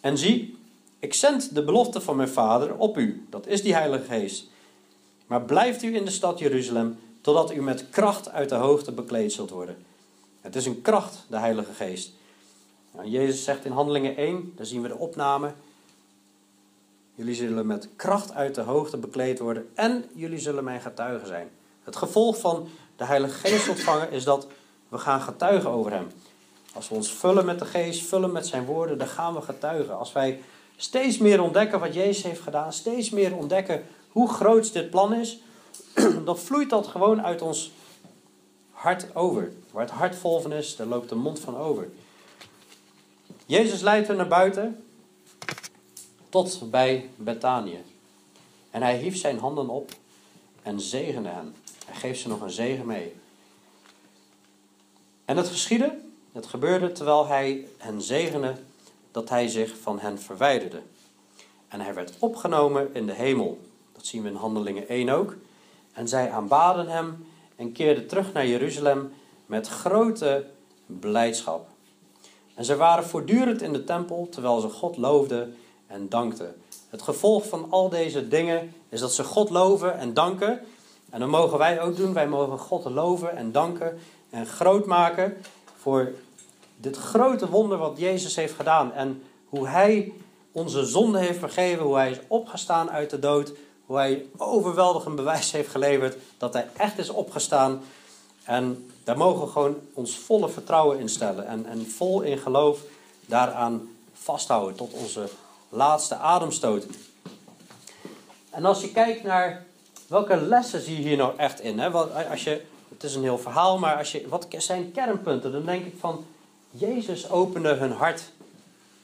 En 0.00 0.18
zie, 0.18 0.58
ik 1.02 1.14
zend 1.14 1.54
de 1.54 1.64
belofte 1.64 2.00
van 2.00 2.16
mijn 2.16 2.28
Vader 2.28 2.76
op 2.76 2.98
u. 2.98 3.26
Dat 3.30 3.46
is 3.46 3.62
die 3.62 3.74
Heilige 3.74 4.04
Geest. 4.04 4.46
Maar 5.26 5.42
blijft 5.42 5.82
u 5.82 5.96
in 5.96 6.04
de 6.04 6.10
stad 6.10 6.38
Jeruzalem 6.38 6.98
totdat 7.20 7.52
u 7.52 7.62
met 7.62 7.88
kracht 7.90 8.30
uit 8.30 8.48
de 8.48 8.54
hoogte 8.54 8.92
bekleed 8.92 9.32
zult 9.32 9.50
worden. 9.50 9.76
Het 10.40 10.56
is 10.56 10.66
een 10.66 10.82
kracht, 10.82 11.24
de 11.28 11.38
Heilige 11.38 11.72
Geest. 11.72 12.12
Nou, 12.92 13.08
Jezus 13.08 13.44
zegt 13.44 13.64
in 13.64 13.72
Handelingen 13.72 14.16
1, 14.16 14.52
daar 14.56 14.66
zien 14.66 14.82
we 14.82 14.88
de 14.88 14.96
opname. 14.96 15.52
Jullie 17.14 17.34
zullen 17.34 17.66
met 17.66 17.88
kracht 17.96 18.32
uit 18.32 18.54
de 18.54 18.60
hoogte 18.60 18.96
bekleed 18.96 19.38
worden 19.38 19.70
en 19.74 20.04
jullie 20.14 20.38
zullen 20.38 20.64
mijn 20.64 20.80
getuigen 20.80 21.26
zijn. 21.26 21.50
Het 21.84 21.96
gevolg 21.96 22.38
van 22.38 22.68
de 22.96 23.04
Heilige 23.04 23.48
Geest 23.48 23.68
ontvangen 23.68 24.10
is 24.10 24.24
dat 24.24 24.46
we 24.88 24.98
gaan 24.98 25.20
getuigen 25.20 25.70
over 25.70 25.92
Hem. 25.92 26.06
Als 26.72 26.88
we 26.88 26.94
ons 26.94 27.12
vullen 27.12 27.44
met 27.44 27.58
de 27.58 27.64
Geest, 27.64 28.02
vullen 28.02 28.32
met 28.32 28.46
Zijn 28.46 28.64
woorden, 28.64 28.98
dan 28.98 29.08
gaan 29.08 29.34
we 29.34 29.40
getuigen. 29.40 29.98
Als 29.98 30.12
wij 30.12 30.40
steeds 30.82 31.18
meer 31.18 31.42
ontdekken 31.42 31.80
wat 31.80 31.94
Jezus 31.94 32.22
heeft 32.22 32.40
gedaan, 32.40 32.72
steeds 32.72 33.10
meer 33.10 33.36
ontdekken 33.36 33.84
hoe 34.08 34.28
groot 34.28 34.72
dit 34.72 34.90
plan 34.90 35.14
is, 35.14 35.38
dan 36.24 36.38
vloeit 36.38 36.70
dat 36.70 36.86
gewoon 36.86 37.22
uit 37.22 37.42
ons 37.42 37.72
hart 38.70 39.14
over. 39.14 39.52
Waar 39.70 39.82
het 39.82 39.92
hart 39.92 40.16
vol 40.16 40.40
van 40.40 40.52
is, 40.52 40.76
daar 40.76 40.86
loopt 40.86 41.08
de 41.08 41.14
mond 41.14 41.40
van 41.40 41.56
over. 41.56 41.90
Jezus 43.46 43.80
leidt 43.80 44.08
hen 44.08 44.16
naar 44.16 44.28
buiten 44.28 44.84
tot 46.28 46.70
bij 46.70 47.10
Betanië. 47.16 47.84
En 48.70 48.82
hij 48.82 48.96
hief 48.96 49.16
zijn 49.16 49.38
handen 49.38 49.68
op 49.68 49.90
en 50.62 50.80
zegende 50.80 51.28
hen. 51.28 51.54
Hij 51.86 51.94
geeft 51.94 52.20
ze 52.20 52.28
nog 52.28 52.40
een 52.40 52.50
zegen 52.50 52.86
mee. 52.86 53.14
En 55.24 55.36
het 55.36 55.48
geschiedde, 55.48 55.98
het 56.32 56.46
gebeurde 56.46 56.92
terwijl 56.92 57.26
hij 57.26 57.66
hen 57.78 58.02
zegende, 58.02 58.54
dat 59.12 59.28
hij 59.28 59.48
zich 59.48 59.76
van 59.82 59.98
hen 59.98 60.18
verwijderde. 60.18 60.80
En 61.68 61.80
hij 61.80 61.94
werd 61.94 62.12
opgenomen 62.18 62.94
in 62.94 63.06
de 63.06 63.12
hemel. 63.12 63.60
Dat 63.92 64.06
zien 64.06 64.22
we 64.22 64.28
in 64.28 64.34
Handelingen 64.34 64.88
1 64.88 65.08
ook. 65.08 65.34
En 65.92 66.08
zij 66.08 66.30
aanbaden 66.30 66.88
hem 66.88 67.26
en 67.56 67.72
keerden 67.72 68.06
terug 68.06 68.32
naar 68.32 68.46
Jeruzalem 68.46 69.12
met 69.46 69.68
grote 69.68 70.46
blijdschap. 70.86 71.68
En 72.54 72.64
ze 72.64 72.76
waren 72.76 73.04
voortdurend 73.04 73.62
in 73.62 73.72
de 73.72 73.84
tempel 73.84 74.28
terwijl 74.30 74.60
ze 74.60 74.68
God 74.68 74.96
loofden 74.96 75.56
en 75.86 76.08
dankten. 76.08 76.54
Het 76.88 77.02
gevolg 77.02 77.48
van 77.48 77.66
al 77.70 77.88
deze 77.88 78.28
dingen 78.28 78.74
is 78.88 79.00
dat 79.00 79.14
ze 79.14 79.24
God 79.24 79.50
loven 79.50 79.98
en 79.98 80.14
danken. 80.14 80.60
En 81.10 81.20
dat 81.20 81.28
mogen 81.28 81.58
wij 81.58 81.80
ook 81.80 81.96
doen. 81.96 82.12
Wij 82.12 82.28
mogen 82.28 82.58
God 82.58 82.84
loven 82.84 83.36
en 83.36 83.52
danken 83.52 83.98
en 84.30 84.46
groot 84.46 84.86
maken 84.86 85.36
voor 85.76 86.12
dit 86.82 86.96
grote 86.96 87.48
wonder 87.48 87.78
wat 87.78 87.98
Jezus 87.98 88.36
heeft 88.36 88.54
gedaan. 88.54 88.92
En 88.92 89.22
hoe 89.48 89.68
Hij 89.68 90.12
onze 90.52 90.84
zonde 90.84 91.18
heeft 91.18 91.38
vergeven, 91.38 91.84
hoe 91.84 91.96
Hij 91.96 92.10
is 92.10 92.18
opgestaan 92.28 92.90
uit 92.90 93.10
de 93.10 93.18
dood, 93.18 93.52
hoe 93.86 93.96
hij 93.96 94.26
overweldigend 94.36 95.16
bewijs 95.16 95.52
heeft 95.52 95.70
geleverd 95.70 96.16
dat 96.38 96.52
hij 96.52 96.68
echt 96.76 96.98
is 96.98 97.08
opgestaan. 97.08 97.80
En 98.44 98.90
daar 99.04 99.16
mogen 99.16 99.44
we 99.44 99.50
gewoon 99.52 99.76
ons 99.92 100.18
volle 100.18 100.48
vertrouwen 100.48 100.98
in 100.98 101.08
stellen. 101.08 101.46
En, 101.46 101.66
en 101.66 101.86
vol 101.90 102.20
in 102.20 102.38
geloof 102.38 102.80
daaraan 103.26 103.88
vasthouden 104.12 104.76
tot 104.76 104.92
onze 104.92 105.28
laatste 105.68 106.16
ademstoot. 106.16 106.86
En 108.50 108.64
als 108.64 108.80
je 108.80 108.92
kijkt 108.92 109.22
naar 109.22 109.64
welke 110.06 110.36
lessen 110.36 110.80
zie 110.80 110.96
je 110.96 111.02
hier 111.02 111.16
nou 111.16 111.36
echt 111.36 111.60
in? 111.60 111.78
Hè? 111.78 111.90
Als 112.30 112.44
je, 112.44 112.62
het 112.88 113.02
is 113.02 113.14
een 113.14 113.22
heel 113.22 113.38
verhaal, 113.38 113.78
maar 113.78 113.96
als 113.96 114.12
je, 114.12 114.28
wat 114.28 114.46
zijn 114.58 114.92
kernpunten? 114.92 115.52
Dan 115.52 115.64
denk 115.64 115.86
ik 115.86 115.94
van, 115.98 116.24
Jezus 116.72 117.30
opende 117.30 117.72
hun 117.74 117.92
hart. 117.92 118.20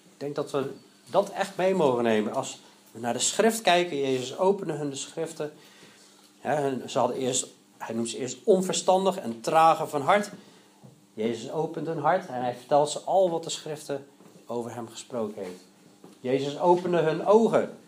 Ik 0.04 0.20
denk 0.20 0.34
dat 0.34 0.50
we 0.50 0.72
dat 1.06 1.30
echt 1.30 1.56
mee 1.56 1.74
mogen 1.74 2.02
nemen. 2.02 2.34
Als 2.34 2.60
we 2.90 3.00
naar 3.00 3.12
de 3.12 3.18
schrift 3.18 3.60
kijken, 3.60 3.96
Jezus 3.96 4.38
opende 4.38 4.72
hun 4.72 4.90
de 4.90 4.96
schriften. 4.96 5.52
ze 6.86 6.98
hadden 6.98 7.16
eerst, 7.16 7.46
hij 7.78 7.94
noemt 7.94 8.08
ze 8.08 8.18
eerst 8.18 8.38
onverstandig 8.44 9.16
en 9.16 9.40
trage 9.40 9.86
van 9.86 10.02
hart. 10.02 10.30
Jezus 11.14 11.50
opent 11.50 11.86
hun 11.86 11.98
hart 11.98 12.26
en 12.26 12.42
hij 12.42 12.54
vertelt 12.54 12.90
ze 12.90 13.00
al 13.00 13.30
wat 13.30 13.44
de 13.44 13.50
schriften 13.50 14.06
over 14.46 14.74
hem 14.74 14.88
gesproken 14.88 15.42
heeft. 15.42 15.60
Jezus 16.20 16.58
opende 16.58 16.98
hun 16.98 17.26
ogen, 17.26 17.78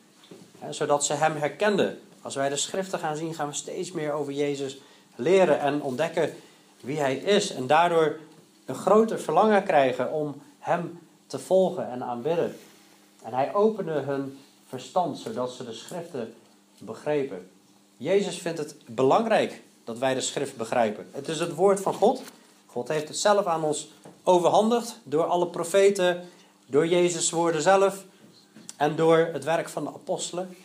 zodat 0.71 1.05
ze 1.05 1.13
hem 1.13 1.37
herkenden. 1.37 2.01
Als 2.23 2.35
wij 2.35 2.49
de 2.49 2.57
schriften 2.57 2.99
gaan 2.99 3.17
zien, 3.17 3.35
gaan 3.35 3.49
we 3.49 3.55
steeds 3.55 3.93
meer 3.93 4.13
over 4.13 4.33
Jezus 4.33 4.79
leren 5.15 5.61
en 5.61 5.83
ontdekken 5.83 6.35
wie 6.81 6.99
hij 6.99 7.17
is. 7.17 7.51
En 7.51 7.67
daardoor 7.67 8.19
een 8.71 8.77
groter 8.77 9.21
verlangen 9.21 9.65
krijgen 9.65 10.13
om 10.13 10.43
hem 10.59 10.99
te 11.27 11.39
volgen 11.39 11.91
en 11.91 12.03
aanbidden. 12.03 12.57
En 13.23 13.35
hij 13.35 13.55
opende 13.55 13.93
hun 13.93 14.39
verstand, 14.69 15.19
zodat 15.19 15.53
ze 15.53 15.65
de 15.65 15.73
schriften 15.73 16.35
begrepen. 16.79 17.51
Jezus 17.97 18.39
vindt 18.39 18.59
het 18.59 18.77
belangrijk 18.87 19.63
dat 19.85 19.99
wij 19.99 20.15
de 20.15 20.21
schrift 20.21 20.57
begrijpen. 20.57 21.09
Het 21.13 21.29
is 21.29 21.39
het 21.41 21.55
woord 21.55 21.81
van 21.81 21.95
God. 21.95 22.23
God 22.67 22.89
heeft 22.89 23.09
het 23.09 23.19
zelf 23.19 23.47
aan 23.47 23.65
ons 23.65 23.91
overhandigd 24.23 24.99
door 25.03 25.25
alle 25.25 25.47
profeten, 25.47 26.29
door 26.67 26.87
Jezus' 26.87 27.31
woorden 27.31 27.63
zelf 27.63 28.05
en 28.77 28.97
door 28.97 29.19
het 29.19 29.45
werk 29.45 29.69
van 29.69 29.85
de 29.85 29.91
apostelen. 29.91 30.57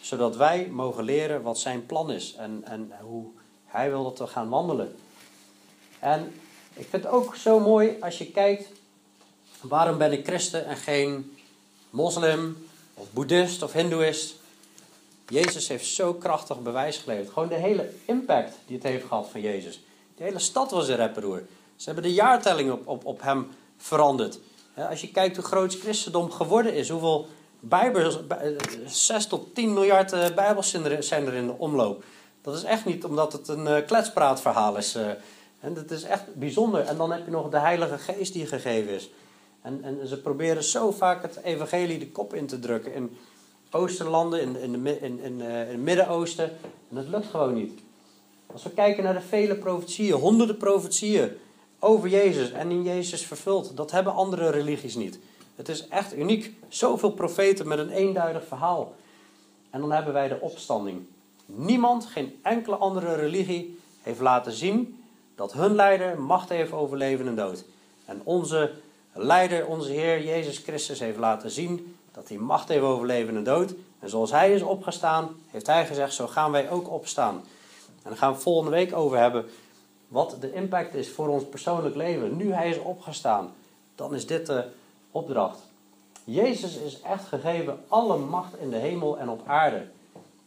Zodat 0.00 0.36
wij 0.36 0.68
mogen 0.70 1.04
leren 1.04 1.42
wat 1.42 1.58
zijn 1.58 1.86
plan 1.86 2.10
is 2.10 2.34
en, 2.34 2.62
en 2.64 2.92
hoe 3.00 3.26
hij 3.64 3.90
wil 3.90 4.02
dat 4.02 4.18
we 4.18 4.26
gaan 4.26 4.48
wandelen. 4.48 4.96
En 5.98 6.32
ik 6.74 6.86
vind 6.90 7.02
het 7.04 7.12
ook 7.12 7.36
zo 7.36 7.60
mooi 7.60 7.96
als 8.00 8.18
je 8.18 8.30
kijkt, 8.30 8.68
waarom 9.60 9.98
ben 9.98 10.12
ik 10.12 10.26
christen 10.26 10.66
en 10.66 10.76
geen 10.76 11.36
moslim 11.90 12.66
of 12.94 13.06
boeddhist 13.12 13.62
of 13.62 13.72
hindoeïst? 13.72 14.34
Jezus 15.28 15.68
heeft 15.68 15.86
zo 15.86 16.14
krachtig 16.14 16.60
bewijs 16.60 16.96
geleverd. 16.96 17.32
Gewoon 17.32 17.48
de 17.48 17.54
hele 17.54 17.90
impact 18.04 18.54
die 18.66 18.76
het 18.76 18.86
heeft 18.86 19.06
gehad 19.06 19.28
van 19.30 19.40
Jezus. 19.40 19.80
De 20.16 20.22
hele 20.22 20.38
stad 20.38 20.70
was 20.70 20.88
een 20.88 20.96
rapperoer. 20.96 21.42
Ze 21.76 21.84
hebben 21.84 22.02
de 22.02 22.12
jaartelling 22.12 22.72
op, 22.72 22.86
op, 22.86 23.04
op 23.04 23.22
hem 23.22 23.48
veranderd. 23.76 24.38
Als 24.74 25.00
je 25.00 25.10
kijkt 25.10 25.36
hoe 25.36 25.44
groot 25.44 25.74
christendom 25.74 26.30
geworden 26.30 26.74
is, 26.74 26.88
hoeveel 26.88 27.26
bijbels, 27.60 28.18
6 28.86 29.26
tot 29.26 29.54
10 29.54 29.72
miljard 29.72 30.12
eh, 30.12 30.34
bijbels 30.34 30.70
zijn 30.98 31.26
er 31.26 31.34
in 31.34 31.46
de 31.46 31.58
omloop. 31.58 32.04
Dat 32.42 32.56
is 32.56 32.62
echt 32.62 32.84
niet 32.84 33.04
omdat 33.04 33.32
het 33.32 33.48
een 33.48 33.66
eh, 33.66 33.86
kletspraatverhaal 33.86 34.76
is. 34.76 34.98
Eh. 35.64 35.68
En 35.68 35.74
dat 35.74 35.90
is 35.90 36.02
echt 36.02 36.34
bijzonder. 36.34 36.80
En 36.80 36.96
dan 36.96 37.12
heb 37.12 37.24
je 37.24 37.30
nog 37.30 37.50
de 37.50 37.58
Heilige 37.58 37.98
Geest 37.98 38.32
die 38.32 38.46
gegeven 38.46 38.92
is. 38.92 39.10
En, 39.62 39.80
en 39.82 40.06
ze 40.06 40.20
proberen 40.20 40.64
zo 40.64 40.90
vaak 40.90 41.22
het 41.22 41.40
evangelie 41.44 41.98
de 41.98 42.10
kop 42.10 42.34
in 42.34 42.46
te 42.46 42.58
drukken. 42.58 42.94
In 42.94 43.16
oosterlanden, 43.70 44.40
in, 44.40 44.56
in, 44.56 44.82
de, 44.82 45.00
in, 45.00 45.20
in, 45.20 45.40
het 45.40 45.76
Midden-Oosten. 45.76 46.44
En 46.88 46.96
dat 46.96 47.08
lukt 47.08 47.26
gewoon 47.26 47.54
niet. 47.54 47.80
Als 48.46 48.62
we 48.62 48.70
kijken 48.70 49.04
naar 49.04 49.14
de 49.14 49.20
vele 49.20 49.56
profetieën, 49.56 50.12
honderden 50.12 50.56
profetieën 50.56 51.30
over 51.78 52.08
Jezus 52.08 52.52
en 52.52 52.70
in 52.70 52.82
Jezus 52.82 53.26
vervuld, 53.26 53.76
dat 53.76 53.90
hebben 53.90 54.14
andere 54.14 54.50
religies 54.50 54.94
niet. 54.94 55.18
Het 55.54 55.68
is 55.68 55.88
echt 55.88 56.16
uniek. 56.16 56.54
Zoveel 56.68 57.10
profeten 57.10 57.68
met 57.68 57.78
een 57.78 57.90
eenduidig 57.90 58.46
verhaal. 58.46 58.94
En 59.70 59.80
dan 59.80 59.92
hebben 59.92 60.12
wij 60.12 60.28
de 60.28 60.40
opstanding. 60.40 61.06
Niemand, 61.46 62.06
geen 62.06 62.38
enkele 62.42 62.76
andere 62.76 63.14
religie 63.14 63.78
heeft 64.02 64.20
laten 64.20 64.52
zien 64.52 65.03
dat 65.34 65.52
hun 65.52 65.74
leider 65.74 66.20
macht 66.20 66.48
heeft 66.48 66.72
over 66.72 66.96
leven 66.96 67.26
en 67.26 67.36
dood. 67.36 67.64
En 68.04 68.20
onze 68.24 68.72
leider, 69.12 69.66
onze 69.66 69.90
Heer 69.90 70.24
Jezus 70.24 70.58
Christus, 70.58 71.00
heeft 71.00 71.18
laten 71.18 71.50
zien 71.50 71.96
dat 72.12 72.28
hij 72.28 72.38
macht 72.38 72.68
heeft 72.68 72.82
over 72.82 73.06
leven 73.06 73.36
en 73.36 73.44
dood. 73.44 73.74
En 73.98 74.08
zoals 74.08 74.30
hij 74.30 74.52
is 74.52 74.62
opgestaan, 74.62 75.28
heeft 75.46 75.66
hij 75.66 75.86
gezegd, 75.86 76.14
zo 76.14 76.26
gaan 76.26 76.50
wij 76.50 76.70
ook 76.70 76.90
opstaan. 76.90 77.34
En 78.02 78.10
daar 78.10 78.16
gaan 78.16 78.32
we 78.32 78.40
volgende 78.40 78.70
week 78.70 78.96
over 78.96 79.18
hebben 79.18 79.46
wat 80.08 80.36
de 80.40 80.52
impact 80.52 80.94
is 80.94 81.10
voor 81.10 81.28
ons 81.28 81.44
persoonlijk 81.44 81.94
leven. 81.94 82.36
Nu 82.36 82.52
hij 82.52 82.70
is 82.70 82.78
opgestaan, 82.78 83.52
dan 83.94 84.14
is 84.14 84.26
dit 84.26 84.46
de 84.46 84.64
opdracht. 85.10 85.58
Jezus 86.24 86.76
is 86.76 87.00
echt 87.00 87.26
gegeven 87.26 87.84
alle 87.88 88.18
macht 88.18 88.58
in 88.58 88.70
de 88.70 88.76
hemel 88.76 89.18
en 89.18 89.28
op 89.28 89.42
aarde. 89.46 89.86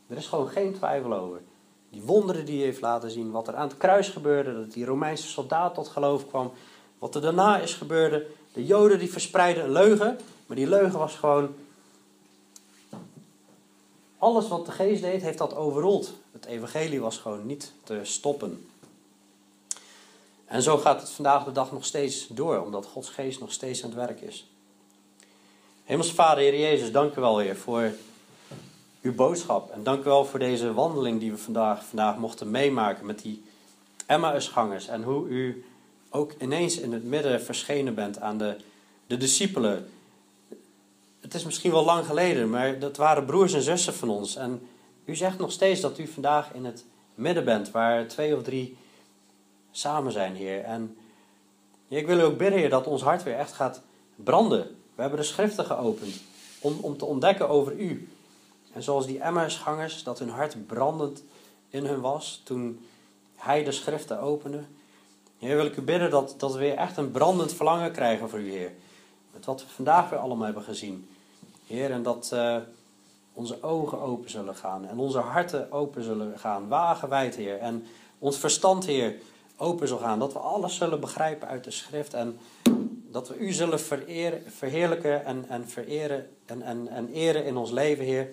Er 0.08 0.18
is 0.18 0.28
gewoon 0.28 0.48
geen 0.48 0.74
twijfel 0.74 1.14
over. 1.14 1.42
Die 1.90 2.02
wonderen 2.02 2.46
die 2.46 2.56
hij 2.56 2.66
heeft 2.66 2.82
laten 2.82 3.12
zien, 3.12 3.32
wat 3.32 3.48
er 3.48 3.56
aan 3.56 3.68
het 3.68 3.78
kruis 3.78 4.10
gebeurde, 4.10 4.54
dat 4.54 4.74
die 4.74 4.86
Romeinse 4.86 5.28
soldaat 5.28 5.74
tot 5.74 5.88
geloof 5.88 6.28
kwam, 6.28 6.52
wat 7.00 7.16
er 7.16 7.22
daarna 7.22 7.60
is 7.60 7.74
gebeurde. 7.74 8.26
De 8.54 8.66
Joden 8.66 9.00
die 9.00 9.12
verspreidden 9.12 9.64
een 9.64 9.72
leugen, 9.72 10.20
maar 10.46 10.58
die 10.58 10.68
leugen 10.68 11.00
was 11.00 11.16
gewoon 11.16 11.56
alles 14.18 14.48
wat 14.48 14.66
de 14.66 14.72
geest 14.72 15.02
deed, 15.02 15.22
heeft 15.22 15.38
dat 15.38 15.56
overrold. 15.56 16.14
Het 16.32 16.46
evangelie 16.46 17.02
was 17.02 17.18
gewoon 17.18 17.46
niet 17.46 17.72
te 17.84 18.00
stoppen. 18.04 18.70
En 20.46 20.62
zo 20.62 20.78
gaat 20.78 21.02
het 21.02 21.10
vandaag 21.10 21.44
de 21.44 21.52
dag 21.52 21.72
nog 21.72 21.86
steeds 21.86 22.28
door, 22.28 22.62
omdat 22.64 22.86
Gods 22.86 23.10
geest 23.10 23.40
nog 23.40 23.52
steeds 23.52 23.84
aan 23.84 23.90
het 23.90 23.98
werk 23.98 24.22
is. 24.22 24.48
Hemels 25.84 26.12
Vader, 26.12 26.44
Heer 26.44 26.60
Jezus, 26.60 26.92
dank 26.92 27.16
u 27.16 27.22
wel 27.22 27.38
weer 27.38 27.56
voor 27.56 27.92
uw 29.08 29.16
boodschap. 29.16 29.72
En 29.72 29.84
dank 29.84 30.02
u 30.02 30.04
wel 30.04 30.26
voor 30.26 30.40
deze 30.40 30.74
wandeling 30.74 31.20
die 31.20 31.32
we 31.32 31.38
vandaag, 31.38 31.86
vandaag 31.86 32.18
mochten 32.18 32.52
meemaken 32.52 33.06
met 33.06 33.22
die 33.22 33.44
Emmausgangers. 34.06 34.88
En 34.88 35.04
hoe 35.04 35.28
u 35.28 35.66
ook 36.10 36.34
ineens 36.40 36.80
in 36.80 36.94
het 36.94 37.04
midden 37.04 37.42
verschenen 37.42 37.96
bent 37.96 38.20
aan 38.20 38.38
de, 38.38 38.56
de 39.08 39.18
discipelen 39.18 39.88
het 41.28 41.36
is 41.36 41.46
misschien 41.46 41.72
wel 41.72 41.86
lang 41.86 42.06
geleden, 42.06 42.50
maar 42.50 42.80
dat 42.80 42.98
waren 42.98 43.26
broers 43.26 43.54
en 43.54 43.62
zussen 43.62 43.94
van 43.94 44.10
ons. 44.10 44.36
En 44.36 44.68
u 45.06 45.16
zegt 45.16 45.38
nog 45.38 45.52
steeds 45.52 45.82
dat 45.82 45.98
u 45.98 46.08
vandaag 46.08 46.54
in 46.54 46.66
het 46.66 46.86
midden 47.16 47.46
bent, 47.46 47.72
waar 47.72 48.08
twee 48.08 48.36
of 48.36 48.44
drie 48.44 48.78
samen 49.72 50.12
zijn, 50.12 50.36
Heer. 50.36 50.64
En 50.64 50.98
ik 51.88 52.08
wil 52.08 52.18
u 52.18 52.22
ook 52.22 52.38
bidden, 52.38 52.60
Heer, 52.60 52.70
dat 52.70 52.88
ons 52.88 53.02
hart 53.02 53.24
weer 53.24 53.36
echt 53.36 53.54
gaat 53.54 53.82
branden. 54.16 54.64
We 54.96 55.02
hebben 55.02 55.20
de 55.20 55.26
schriften 55.26 55.66
geopend 55.66 56.16
om, 56.60 56.78
om 56.82 56.98
te 56.98 57.06
ontdekken 57.06 57.50
over 57.50 57.80
u. 57.80 58.10
En 58.78 58.84
zoals 58.84 59.06
die 59.06 59.22
Emmausgangers, 59.22 60.04
dat 60.04 60.20
hun 60.20 60.30
hart 60.30 60.68
brandend 60.68 61.24
in 61.70 61.86
hun 61.86 62.02
was 62.02 62.42
toen 62.44 62.86
hij 63.36 63.64
de 63.64 63.72
schriften 63.72 64.20
opende. 64.20 64.64
Heer, 65.38 65.56
wil 65.56 65.66
ik 65.66 65.78
u 65.78 65.82
bidden 65.82 66.10
dat, 66.10 66.36
dat 66.38 66.54
we 66.54 66.60
weer 66.60 66.76
echt 66.76 66.98
een 66.98 67.12
brandend 67.12 67.54
verlangen 67.54 67.92
krijgen 67.92 68.30
voor 68.30 68.40
u, 68.40 68.50
Heer. 68.52 68.72
Met 69.34 69.46
wat 69.46 69.62
we 69.62 69.68
vandaag 69.70 70.10
weer 70.10 70.20
allemaal 70.20 70.46
hebben 70.46 70.64
gezien. 70.64 71.10
Heer, 71.68 71.92
en 71.92 72.04
dat 72.04 72.32
uh, 72.34 72.58
onze 73.34 73.64
ogen 73.64 74.00
open 74.02 74.30
zullen 74.30 74.56
gaan 74.56 74.88
en 74.88 75.00
onze 75.00 75.20
harten 75.20 75.72
open 75.72 76.04
zullen 76.04 76.40
gaan, 76.40 76.68
wagenwijd, 76.68 77.36
Heer. 77.36 77.58
En 77.58 77.86
ons 78.20 78.38
verstand, 78.38 78.86
Heer, 78.86 79.16
open 79.56 79.88
zal 79.88 79.98
gaan. 79.98 80.20
Dat 80.20 80.34
we 80.34 80.40
alles 80.40 80.76
zullen 80.76 81.00
begrijpen 81.00 81.48
uit 81.48 81.64
de 81.64 81.72
schrift 81.72 82.14
en 82.14 82.40
dat 83.12 83.28
we 83.28 83.38
U 83.38 83.52
zullen 83.52 83.80
verheerlijken 84.48 85.26
en, 85.26 85.46
en 85.50 85.70
vereren 85.70 86.30
en, 86.46 86.62
en, 86.62 86.88
en 86.88 87.10
eren 87.10 87.46
in 87.46 87.58
ons 87.58 87.72
leven, 87.72 88.06
Heer. 88.06 88.30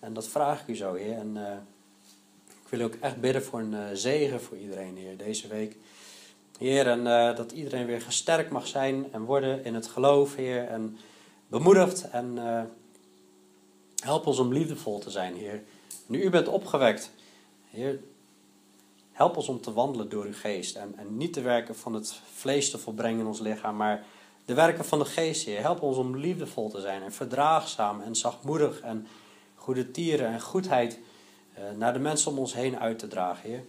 En 0.00 0.12
dat 0.12 0.28
vraag 0.28 0.60
ik 0.60 0.68
U 0.68 0.76
zo, 0.76 0.94
Heer. 0.94 1.16
En 1.16 1.36
uh, 1.36 1.52
ik 2.62 2.68
wil 2.68 2.86
ook 2.86 2.94
echt 2.94 3.20
bidden 3.20 3.44
voor 3.44 3.60
een 3.60 3.72
uh, 3.72 3.84
zegen 3.92 4.40
voor 4.40 4.56
iedereen, 4.56 4.96
Heer, 4.96 5.16
deze 5.16 5.48
week. 5.48 5.76
Heer, 6.58 6.86
en 6.86 7.00
uh, 7.00 7.36
dat 7.36 7.52
iedereen 7.52 7.86
weer 7.86 8.00
gesterkt 8.00 8.50
mag 8.50 8.66
zijn 8.66 9.12
en 9.12 9.24
worden 9.24 9.64
in 9.64 9.74
het 9.74 9.86
geloof, 9.86 10.34
Heer. 10.34 10.64
En 10.64 10.98
bemoedigd 11.46 12.10
en 12.10 12.38
help 14.02 14.26
ons 14.26 14.38
om 14.38 14.52
liefdevol 14.52 14.98
te 14.98 15.10
zijn, 15.10 15.34
Heer. 15.34 15.62
Nu 16.06 16.22
u 16.22 16.30
bent 16.30 16.48
opgewekt, 16.48 17.10
Heer, 17.70 18.00
help 19.12 19.36
ons 19.36 19.48
om 19.48 19.60
te 19.60 19.72
wandelen 19.72 20.08
door 20.08 20.24
uw 20.24 20.34
geest. 20.34 20.76
En, 20.76 20.94
en 20.96 21.16
niet 21.16 21.34
de 21.34 21.40
werken 21.40 21.76
van 21.76 21.94
het 21.94 22.20
vlees 22.34 22.70
te 22.70 22.78
volbrengen 22.78 23.20
in 23.20 23.26
ons 23.26 23.40
lichaam, 23.40 23.76
maar 23.76 24.04
de 24.44 24.54
werken 24.54 24.84
van 24.84 24.98
de 24.98 25.04
geest, 25.04 25.44
Heer. 25.44 25.60
Help 25.60 25.82
ons 25.82 25.96
om 25.96 26.16
liefdevol 26.16 26.68
te 26.68 26.80
zijn 26.80 27.02
en 27.02 27.12
verdraagzaam 27.12 28.00
en 28.00 28.16
zachtmoedig 28.16 28.80
en 28.80 29.06
goede 29.58 29.90
tieren 29.90 30.26
en 30.26 30.40
goedheid 30.40 30.98
uh, 31.58 31.64
naar 31.76 31.92
de 31.92 31.98
mensen 31.98 32.30
om 32.30 32.38
ons 32.38 32.54
heen 32.54 32.78
uit 32.78 32.98
te 32.98 33.08
dragen, 33.08 33.50
Heer. 33.50 33.64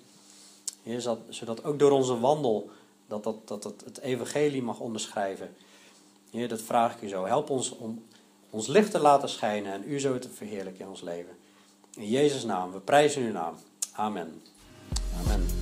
Heer, 0.84 1.18
zodat 1.30 1.64
ook 1.64 1.80
door 1.80 1.92
onze 1.92 2.20
wandel 2.20 2.70
dat, 3.08 3.24
dat, 3.24 3.48
dat, 3.48 3.64
dat 3.64 3.84
het 3.86 4.00
evangelie 4.00 4.64
mag 4.64 4.80
onderschrijven. 4.80 5.56
Heer, 6.32 6.48
dat 6.48 6.62
vraag 6.62 6.96
ik 6.96 7.02
u 7.02 7.08
zo. 7.08 7.26
Help 7.26 7.50
ons 7.50 7.72
om 7.72 8.06
ons 8.50 8.68
licht 8.68 8.92
te 8.92 9.00
laten 9.00 9.30
schijnen 9.30 9.74
en 9.74 9.84
u 9.86 10.00
zo 10.00 10.20
te 10.20 10.30
verheerlijken 10.30 10.82
in 10.82 10.90
ons 10.90 11.02
leven. 11.02 11.38
In 11.96 12.08
Jezus' 12.08 12.44
naam, 12.44 12.72
we 12.72 12.80
prijzen 12.80 13.24
uw 13.24 13.32
naam. 13.32 13.56
Amen. 13.94 14.42
Amen. 15.20 15.59